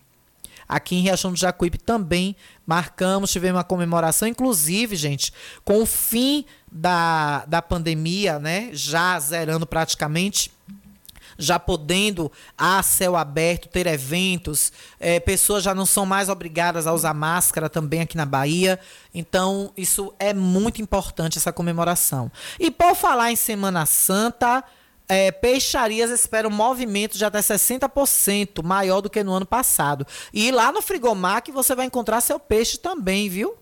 Aqui 0.67 0.95
em 0.95 1.01
Riachão 1.01 1.31
do 1.31 1.37
Jacuípe 1.37 1.77
também 1.77 2.35
marcamos, 2.65 3.31
tivemos 3.31 3.57
uma 3.57 3.63
comemoração, 3.63 4.27
inclusive, 4.27 4.97
gente, 4.97 5.31
com 5.63 5.81
o 5.81 5.85
fim 5.85 6.43
da, 6.69 7.45
da 7.45 7.61
pandemia, 7.61 8.37
né? 8.37 8.69
Já 8.73 9.17
zerando 9.17 9.65
praticamente 9.65 10.51
já 11.37 11.59
podendo 11.59 12.31
a 12.57 12.81
céu 12.81 13.15
aberto 13.15 13.67
ter 13.67 13.87
eventos, 13.87 14.71
é, 14.99 15.19
pessoas 15.19 15.63
já 15.63 15.75
não 15.75 15.85
são 15.85 16.05
mais 16.05 16.29
obrigadas 16.29 16.87
a 16.87 16.93
usar 16.93 17.13
máscara 17.13 17.69
também 17.69 18.01
aqui 18.01 18.17
na 18.17 18.25
Bahia. 18.25 18.79
Então, 19.13 19.71
isso 19.77 20.13
é 20.19 20.33
muito 20.33 20.81
importante, 20.81 21.37
essa 21.37 21.53
comemoração. 21.53 22.31
E 22.59 22.71
por 22.71 22.95
falar 22.95 23.31
em 23.31 23.35
Semana 23.35 23.85
Santa, 23.85 24.63
é, 25.07 25.31
peixarias 25.31 26.11
esperam 26.11 26.49
movimento 26.49 27.17
de 27.17 27.23
até 27.23 27.39
60% 27.39 28.61
maior 28.63 29.01
do 29.01 29.09
que 29.09 29.23
no 29.23 29.33
ano 29.33 29.45
passado. 29.45 30.05
E 30.33 30.51
lá 30.51 30.71
no 30.71 30.81
Frigomar 30.81 31.41
que 31.41 31.51
você 31.51 31.73
vai 31.73 31.85
encontrar 31.85 32.21
seu 32.21 32.39
peixe 32.39 32.77
também, 32.77 33.29
viu? 33.29 33.55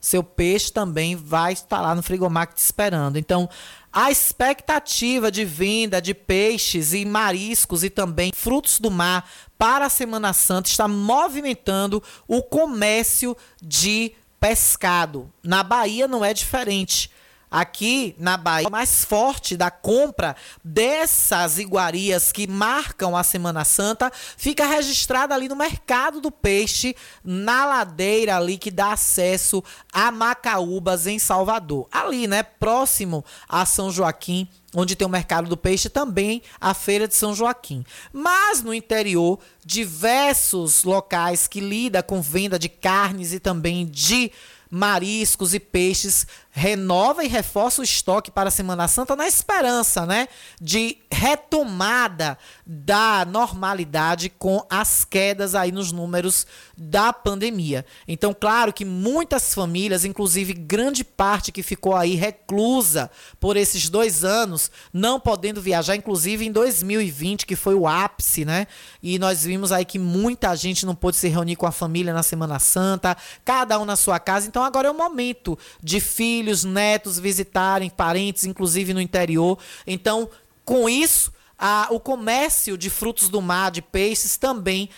Seu 0.00 0.22
peixe 0.22 0.72
também 0.72 1.16
vai 1.16 1.52
estar 1.52 1.80
lá 1.80 1.94
no 1.94 2.02
Frigomar 2.02 2.46
te 2.46 2.58
esperando. 2.58 3.18
Então, 3.18 3.48
a 3.92 4.10
expectativa 4.10 5.30
de 5.30 5.44
venda 5.44 6.00
de 6.00 6.14
peixes 6.14 6.92
e 6.92 7.04
mariscos 7.04 7.82
e 7.82 7.90
também 7.90 8.32
frutos 8.34 8.78
do 8.78 8.90
mar 8.90 9.28
para 9.56 9.86
a 9.86 9.90
Semana 9.90 10.32
Santa 10.32 10.68
está 10.68 10.86
movimentando 10.86 12.02
o 12.26 12.42
comércio 12.42 13.36
de 13.60 14.12
pescado. 14.38 15.32
Na 15.42 15.62
Bahia 15.62 16.06
não 16.06 16.24
é 16.24 16.32
diferente. 16.32 17.10
Aqui 17.50 18.14
na 18.18 18.36
Bahia, 18.36 18.68
mais 18.70 19.04
forte 19.04 19.56
da 19.56 19.70
compra 19.70 20.36
dessas 20.62 21.58
iguarias 21.58 22.32
que 22.32 22.46
marcam 22.46 23.16
a 23.16 23.22
Semana 23.22 23.64
Santa, 23.64 24.12
fica 24.36 24.66
registrada 24.66 25.34
ali 25.34 25.48
no 25.48 25.56
mercado 25.56 26.20
do 26.20 26.30
peixe, 26.30 26.94
na 27.24 27.64
ladeira 27.64 28.36
ali 28.36 28.58
que 28.58 28.70
dá 28.70 28.92
acesso 28.92 29.62
a 29.92 30.10
Macaúbas, 30.10 31.06
em 31.06 31.18
Salvador. 31.18 31.88
Ali, 31.90 32.26
né, 32.26 32.42
próximo 32.42 33.24
a 33.48 33.64
São 33.64 33.90
Joaquim, 33.90 34.48
onde 34.74 34.94
tem 34.94 35.06
o 35.06 35.10
mercado 35.10 35.48
do 35.48 35.56
peixe, 35.56 35.88
também 35.88 36.42
a 36.60 36.74
feira 36.74 37.08
de 37.08 37.14
São 37.14 37.34
Joaquim. 37.34 37.84
Mas 38.12 38.62
no 38.62 38.74
interior, 38.74 39.38
diversos 39.64 40.84
locais 40.84 41.46
que 41.46 41.60
lida 41.60 42.02
com 42.02 42.20
venda 42.20 42.58
de 42.58 42.68
carnes 42.68 43.32
e 43.32 43.40
também 43.40 43.86
de 43.86 44.30
mariscos 44.70 45.54
e 45.54 45.60
peixes 45.60 46.26
renova 46.58 47.24
e 47.24 47.28
reforça 47.28 47.80
o 47.80 47.84
estoque 47.84 48.32
para 48.32 48.48
a 48.48 48.50
Semana 48.50 48.88
Santa 48.88 49.14
na 49.14 49.28
esperança, 49.28 50.04
né, 50.04 50.26
de 50.60 50.98
retomada 51.10 52.36
da 52.66 53.24
normalidade 53.24 54.28
com 54.28 54.66
as 54.68 55.04
quedas 55.04 55.54
aí 55.54 55.70
nos 55.70 55.92
números 55.92 56.46
da 56.76 57.12
pandemia. 57.12 57.86
Então, 58.06 58.34
claro 58.38 58.72
que 58.72 58.84
muitas 58.84 59.54
famílias, 59.54 60.04
inclusive 60.04 60.52
grande 60.52 61.04
parte 61.04 61.52
que 61.52 61.62
ficou 61.62 61.94
aí 61.94 62.16
reclusa 62.16 63.10
por 63.38 63.56
esses 63.56 63.88
dois 63.88 64.24
anos, 64.24 64.70
não 64.92 65.20
podendo 65.20 65.62
viajar, 65.62 65.94
inclusive 65.94 66.44
em 66.44 66.50
2020, 66.50 67.46
que 67.46 67.54
foi 67.54 67.74
o 67.74 67.86
ápice, 67.86 68.44
né? 68.44 68.66
E 69.00 69.18
nós 69.18 69.44
vimos 69.44 69.70
aí 69.70 69.84
que 69.84 69.98
muita 69.98 70.54
gente 70.56 70.84
não 70.84 70.94
pôde 70.94 71.16
se 71.16 71.28
reunir 71.28 71.56
com 71.56 71.66
a 71.66 71.72
família 71.72 72.12
na 72.12 72.22
Semana 72.22 72.58
Santa, 72.58 73.16
cada 73.44 73.78
um 73.78 73.84
na 73.84 73.94
sua 73.94 74.18
casa. 74.18 74.48
Então, 74.48 74.64
agora 74.64 74.88
é 74.88 74.90
o 74.90 74.94
momento 74.94 75.56
de 75.80 76.00
filhos 76.00 76.47
filhos, 76.48 76.64
netos 76.64 77.18
visitarem, 77.18 77.90
parentes, 77.90 78.44
inclusive 78.44 78.94
no 78.94 79.00
interior. 79.00 79.58
Então, 79.86 80.30
com 80.64 80.88
isso, 80.88 81.32
a, 81.58 81.88
o 81.90 82.00
comércio 82.00 82.78
de 82.78 82.88
frutos 82.88 83.28
do 83.28 83.42
mar, 83.42 83.70
de 83.70 83.82
peixes, 83.82 84.38
também 84.38 84.88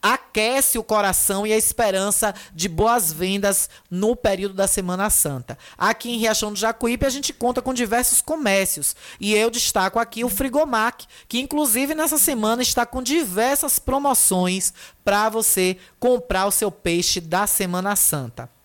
aquece 0.00 0.78
o 0.78 0.84
coração 0.84 1.46
e 1.46 1.52
a 1.52 1.56
esperança 1.56 2.32
de 2.54 2.68
boas 2.68 3.12
vendas 3.12 3.68
no 3.90 4.14
período 4.14 4.54
da 4.54 4.68
Semana 4.68 5.10
Santa. 5.10 5.58
Aqui 5.76 6.10
em 6.10 6.18
Riachão 6.18 6.52
do 6.52 6.58
Jacuípe 6.58 7.04
a 7.04 7.10
gente 7.10 7.32
conta 7.32 7.60
com 7.60 7.74
diversos 7.74 8.20
comércios 8.20 8.94
e 9.18 9.34
eu 9.34 9.50
destaco 9.50 9.98
aqui 9.98 10.22
o 10.22 10.28
Frigomac, 10.28 11.04
que 11.26 11.40
inclusive 11.40 11.94
nessa 11.94 12.18
semana 12.18 12.62
está 12.62 12.86
com 12.86 13.02
diversas 13.02 13.78
promoções 13.78 14.72
para 15.04 15.28
você 15.28 15.78
comprar 15.98 16.46
o 16.46 16.52
seu 16.52 16.70
peixe 16.70 17.20
da 17.20 17.46
Semana 17.46 17.96
Santa. 17.96 18.57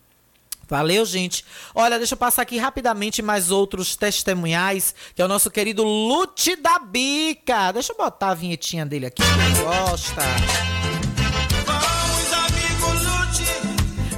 Valeu, 0.68 1.06
gente. 1.06 1.46
Olha, 1.76 1.98
deixa 1.98 2.14
eu 2.14 2.18
passar 2.18 2.42
aqui 2.42 2.58
rapidamente 2.58 3.22
mais 3.22 3.52
outros 3.52 3.96
testemunhais, 3.96 4.96
que 5.16 5.22
é 5.22 5.26
o 5.26 5.28
nosso 5.28 5.52
querido 5.52 5.84
Lute 5.84 6.56
da 6.56 6.80
Bica. 6.80 7.72
Deixa 7.72 7.94
eu 7.94 7.98
botar 7.98 8.30
a 8.30 8.34
vinhetinha 8.34 8.86
dele 8.86 9.08
aqui, 9.08 9.22
quem 9.22 9.64
gosta. 9.64 10.24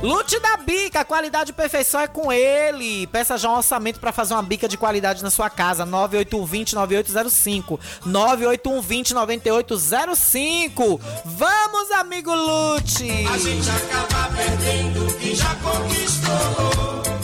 Lute 0.02 0.40
da 0.40 0.58
Bica, 0.58 1.06
qualidade 1.06 1.52
e 1.52 1.54
perfeição 1.54 2.00
é 2.00 2.08
com 2.08 2.32
ele. 2.32 3.06
Peça 3.08 3.38
já 3.38 3.50
um 3.50 3.58
orçamento 3.58 4.00
para 4.00 4.12
fazer 4.12 4.34
uma 4.34 4.42
bica 4.44 4.68
de 4.68 4.78
qualidade 4.78 5.24
na 5.24 5.30
sua 5.30 5.50
casa. 5.50 5.86
981209805. 5.86 7.80
981209805. 8.06 11.00
Vamos, 11.26 11.92
amigo 11.92 12.34
Lute. 12.34 13.10
A 13.32 13.38
gente 13.38 13.70
acaba 13.70 14.30
perdendo 14.36 15.06
o 15.06 15.14
já 15.36 15.54
conquistou. 15.56 17.15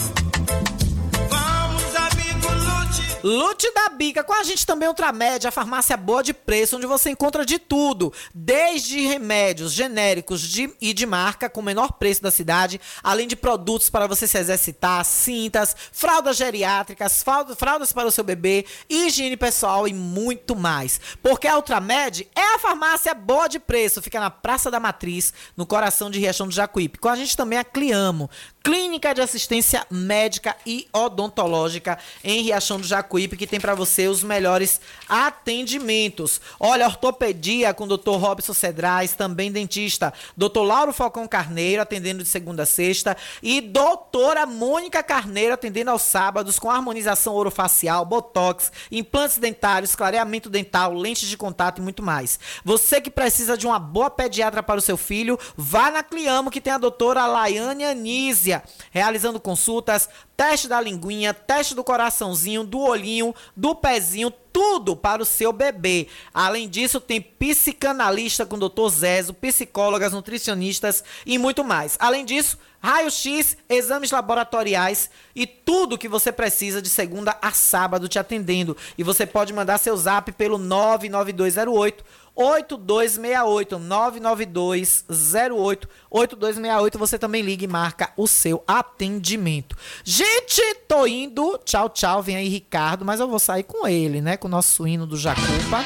Lute 3.22 3.72
da 3.72 3.88
Bica, 3.90 4.24
com 4.24 4.32
a 4.32 4.42
gente 4.42 4.66
também 4.66 4.88
Ultramed, 4.88 5.46
a 5.46 5.52
farmácia 5.52 5.96
boa 5.96 6.24
de 6.24 6.34
preço, 6.34 6.76
onde 6.76 6.86
você 6.86 7.10
encontra 7.10 7.46
de 7.46 7.56
tudo, 7.56 8.12
desde 8.34 9.00
remédios 9.06 9.72
genéricos 9.72 10.40
de, 10.40 10.74
e 10.80 10.92
de 10.92 11.06
marca 11.06 11.48
com 11.48 11.60
o 11.60 11.64
menor 11.64 11.92
preço 11.92 12.20
da 12.20 12.32
cidade, 12.32 12.80
além 13.00 13.28
de 13.28 13.36
produtos 13.36 13.88
para 13.88 14.08
você 14.08 14.26
se 14.26 14.36
exercitar, 14.36 15.04
cintas, 15.04 15.76
fraldas 15.92 16.36
geriátricas, 16.36 17.22
fraldas 17.56 17.92
para 17.92 18.08
o 18.08 18.10
seu 18.10 18.24
bebê, 18.24 18.66
higiene 18.90 19.36
pessoal 19.36 19.86
e 19.86 19.94
muito 19.94 20.56
mais. 20.56 21.00
Porque 21.22 21.46
a 21.46 21.54
Ultramed 21.54 22.28
é 22.34 22.56
a 22.56 22.58
farmácia 22.58 23.14
boa 23.14 23.46
de 23.46 23.60
preço, 23.60 24.02
fica 24.02 24.18
na 24.18 24.30
Praça 24.30 24.68
da 24.68 24.80
Matriz, 24.80 25.32
no 25.56 25.64
coração 25.64 26.10
de 26.10 26.18
Riachão 26.18 26.48
do 26.48 26.54
Jacuípe. 26.54 26.98
Com 26.98 27.08
a 27.08 27.14
gente 27.14 27.36
também 27.36 27.58
a 27.58 27.64
Cliamo, 27.64 28.28
Clínica 28.62 29.12
de 29.12 29.20
Assistência 29.20 29.84
Médica 29.90 30.56
e 30.64 30.86
Odontológica 30.92 31.98
em 32.22 32.42
Riachão 32.42 32.78
do 32.78 32.86
Jacuípe, 32.86 33.36
que 33.36 33.46
tem 33.46 33.58
para 33.58 33.74
você 33.74 34.06
os 34.06 34.22
melhores 34.22 34.80
atendimentos. 35.08 36.40
Olha, 36.60 36.86
ortopedia 36.86 37.74
com 37.74 37.84
o 37.84 37.96
Dr. 37.96 38.12
Robson 38.12 38.54
Cedrais, 38.54 39.14
também 39.14 39.50
dentista. 39.50 40.12
Dr. 40.36 40.60
Lauro 40.60 40.92
Falcão 40.92 41.26
Carneiro, 41.26 41.82
atendendo 41.82 42.22
de 42.22 42.28
segunda 42.28 42.62
a 42.62 42.66
sexta. 42.66 43.16
E 43.42 43.60
doutora 43.60 44.46
Mônica 44.46 45.02
Carneiro, 45.02 45.54
atendendo 45.54 45.90
aos 45.90 46.02
sábados, 46.02 46.58
com 46.58 46.70
harmonização 46.70 47.34
orofacial, 47.34 48.04
botox, 48.04 48.70
implantes 48.92 49.38
dentários, 49.38 49.96
clareamento 49.96 50.48
dental, 50.48 50.94
lentes 50.94 51.28
de 51.28 51.36
contato 51.36 51.78
e 51.78 51.82
muito 51.82 52.02
mais. 52.02 52.38
Você 52.64 53.00
que 53.00 53.10
precisa 53.10 53.56
de 53.56 53.66
uma 53.66 53.80
boa 53.80 54.08
pediatra 54.08 54.62
para 54.62 54.78
o 54.78 54.82
seu 54.82 54.96
filho, 54.96 55.36
vá 55.56 55.90
na 55.90 56.02
Cliamo, 56.02 56.50
que 56.50 56.60
tem 56.60 56.72
a 56.72 56.78
doutora 56.78 57.26
Laiane 57.26 57.84
Anísia 57.84 58.51
realizando 58.90 59.38
consultas, 59.38 60.08
teste 60.36 60.66
da 60.66 60.80
linguinha, 60.80 61.32
teste 61.32 61.74
do 61.74 61.84
coraçãozinho, 61.84 62.64
do 62.64 62.80
olhinho, 62.80 63.32
do 63.56 63.74
pezinho, 63.74 64.32
tudo 64.52 64.94
para 64.94 65.22
o 65.22 65.26
seu 65.26 65.52
bebê. 65.52 66.08
Além 66.34 66.68
disso, 66.68 67.00
tem 67.00 67.20
psicanalista 67.20 68.44
com 68.44 68.56
o 68.56 68.68
Dr. 68.68 68.88
Zezo, 68.90 69.32
psicólogas, 69.34 70.12
nutricionistas 70.12 71.02
e 71.24 71.38
muito 71.38 71.64
mais. 71.64 71.96
Além 71.98 72.24
disso, 72.24 72.58
raio-x, 72.80 73.56
exames 73.68 74.10
laboratoriais 74.10 75.08
e 75.34 75.46
tudo 75.46 75.96
que 75.96 76.08
você 76.08 76.32
precisa 76.32 76.82
de 76.82 76.88
segunda 76.88 77.38
a 77.40 77.52
sábado 77.52 78.08
te 78.08 78.18
atendendo. 78.18 78.76
E 78.98 79.02
você 79.02 79.24
pode 79.24 79.52
mandar 79.52 79.78
seu 79.78 79.96
zap 79.96 80.30
pelo 80.32 80.58
99208 80.58 82.04
8268 82.34 83.78
99208 83.78 85.88
8268 86.10 86.98
você 86.98 87.18
também 87.18 87.42
liga 87.42 87.64
e 87.64 87.68
marca 87.68 88.10
o 88.16 88.26
seu 88.26 88.64
atendimento. 88.66 89.76
Gente, 90.02 90.62
tô 90.88 91.06
indo. 91.06 91.58
Tchau, 91.64 91.90
tchau. 91.90 92.22
Vem 92.22 92.36
aí 92.36 92.48
Ricardo, 92.48 93.04
mas 93.04 93.20
eu 93.20 93.28
vou 93.28 93.38
sair 93.38 93.64
com 93.64 93.86
ele, 93.86 94.20
né? 94.20 94.36
Com 94.36 94.48
o 94.48 94.50
nosso 94.50 94.86
hino 94.86 95.06
do 95.06 95.16
Jacupa. 95.16 95.84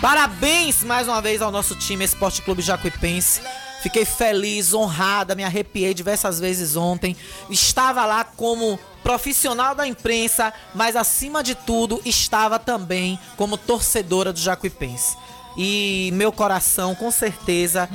Parabéns 0.00 0.84
mais 0.84 1.08
uma 1.08 1.20
vez 1.20 1.42
ao 1.42 1.50
nosso 1.50 1.74
time 1.74 2.04
Esporte 2.04 2.40
Clube 2.42 2.62
Jacuipense. 2.62 3.40
Fiquei 3.82 4.04
feliz, 4.04 4.74
honrada, 4.74 5.34
me 5.34 5.44
arrepiei 5.44 5.94
diversas 5.94 6.40
vezes 6.40 6.76
ontem. 6.76 7.16
Estava 7.48 8.04
lá 8.04 8.24
como 8.24 8.78
profissional 9.08 9.74
da 9.74 9.86
imprensa, 9.86 10.52
mas 10.74 10.94
acima 10.94 11.42
de 11.42 11.54
tudo 11.54 11.98
estava 12.04 12.58
também 12.58 13.18
como 13.38 13.56
torcedora 13.56 14.34
do 14.34 14.38
Jacuipense. 14.38 15.16
E 15.56 16.10
meu 16.12 16.30
coração, 16.30 16.94
com 16.94 17.10
certeza, 17.10 17.88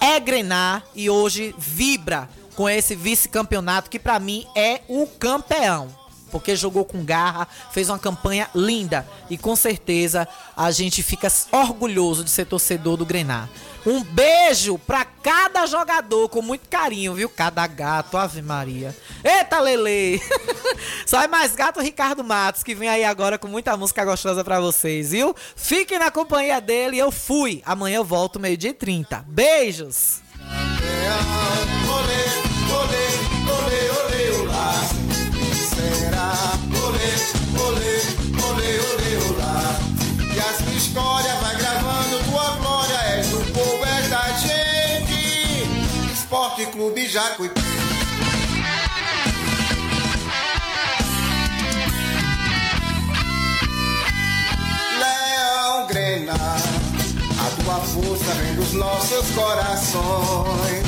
é 0.00 0.18
grenar 0.18 0.82
e 0.94 1.10
hoje 1.10 1.54
vibra 1.58 2.30
com 2.56 2.66
esse 2.66 2.96
vice-campeonato 2.96 3.90
que 3.90 3.98
para 3.98 4.18
mim 4.18 4.46
é 4.56 4.80
o 4.88 5.06
campeão 5.06 5.94
porque 6.28 6.54
jogou 6.54 6.84
com 6.84 7.04
garra, 7.04 7.48
fez 7.72 7.88
uma 7.88 7.98
campanha 7.98 8.48
linda 8.54 9.06
e 9.30 9.36
com 9.36 9.56
certeza 9.56 10.28
a 10.56 10.70
gente 10.70 11.02
fica 11.02 11.28
orgulhoso 11.52 12.24
de 12.24 12.30
ser 12.30 12.46
torcedor 12.46 12.96
do 12.96 13.06
Grenar. 13.06 13.48
Um 13.86 14.02
beijo 14.02 14.78
pra 14.78 15.04
cada 15.04 15.64
jogador 15.66 16.28
com 16.28 16.42
muito 16.42 16.68
carinho, 16.68 17.14
viu? 17.14 17.28
Cada 17.28 17.66
gato, 17.66 18.16
Ave 18.16 18.42
Maria. 18.42 18.94
Eita, 19.24 19.60
Lele! 19.60 20.20
Só 21.06 21.22
é 21.22 21.28
mais 21.28 21.54
gato 21.54 21.80
Ricardo 21.80 22.22
Matos, 22.22 22.62
que 22.62 22.74
vem 22.74 22.88
aí 22.88 23.04
agora 23.04 23.38
com 23.38 23.48
muita 23.48 23.76
música 23.76 24.04
gostosa 24.04 24.44
pra 24.44 24.60
vocês, 24.60 25.12
viu? 25.12 25.34
Fiquem 25.56 25.98
na 25.98 26.10
companhia 26.10 26.60
dele, 26.60 26.98
eu 26.98 27.10
fui. 27.10 27.62
Amanhã 27.64 27.96
eu 27.96 28.04
volto 28.04 28.38
meio-dia 28.38 28.70
e 28.70 28.74
30. 28.74 29.24
Beijos! 29.26 30.20
História 40.88 41.34
vai 41.34 41.56
gravando 41.56 42.18
tua 42.30 42.50
glória. 42.56 42.96
És 43.16 43.28
do 43.28 43.38
povo, 43.52 43.84
és 43.84 44.08
da 44.08 44.28
gente. 44.38 46.12
Esporte 46.12 46.66
Clube 46.66 47.06
Jacuipi. 47.06 47.60
Leão 54.98 55.86
Grenar, 55.86 56.60
a 57.38 57.62
tua 57.62 57.74
força 57.80 58.32
vem 58.34 58.54
dos 58.54 58.72
nossos 58.72 59.30
corações. 59.30 60.86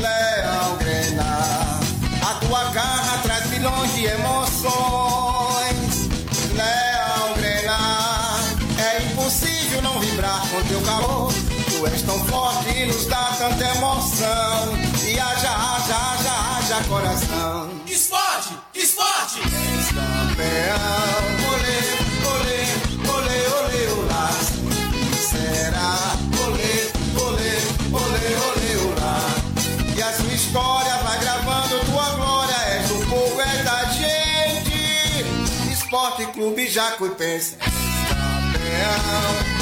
Leão 0.00 0.76
Grenar, 0.76 1.80
a 2.22 2.34
tua 2.46 2.64
garra 2.70 3.18
traz 3.22 3.46
milhões 3.48 3.94
de 3.94 4.04
emoções. 4.04 5.23
com 10.54 10.62
teu 10.68 10.80
calor. 10.82 11.32
Tu 11.68 11.86
és 11.86 12.02
tão 12.02 12.18
forte 12.26 12.70
e 12.78 12.86
nos 12.86 13.06
dá 13.06 13.34
tanta 13.36 13.64
emoção. 13.76 14.78
E 15.04 15.18
haja, 15.18 15.50
haja, 15.50 15.96
haja, 15.96 16.32
haja 16.56 16.84
coração. 16.88 17.70
Esporte, 17.86 18.54
esporte! 18.74 19.40
És 19.40 19.88
campeão, 19.88 21.22
olê, 21.50 21.80
olê, 22.34 22.60
olê, 23.10 23.40
olê, 23.58 23.82
olá. 24.00 24.30
Será, 25.30 25.92
olê, 26.46 26.74
olê, 27.20 27.54
olê, 27.92 28.26
olê, 28.46 28.72
olá. 28.86 29.18
E 29.96 30.02
a 30.02 30.12
sua 30.12 30.32
história 30.32 30.96
vai 30.98 31.18
gravando 31.18 31.84
tua 31.86 32.10
glória. 32.10 32.54
é 32.54 32.82
do 32.86 33.06
povo, 33.08 33.40
é 33.40 33.62
da 33.64 33.84
gente. 33.86 35.72
Esporte 35.72 36.26
Clube 36.26 36.68
Jacuipense. 36.68 37.56
Campeão. 37.56 39.53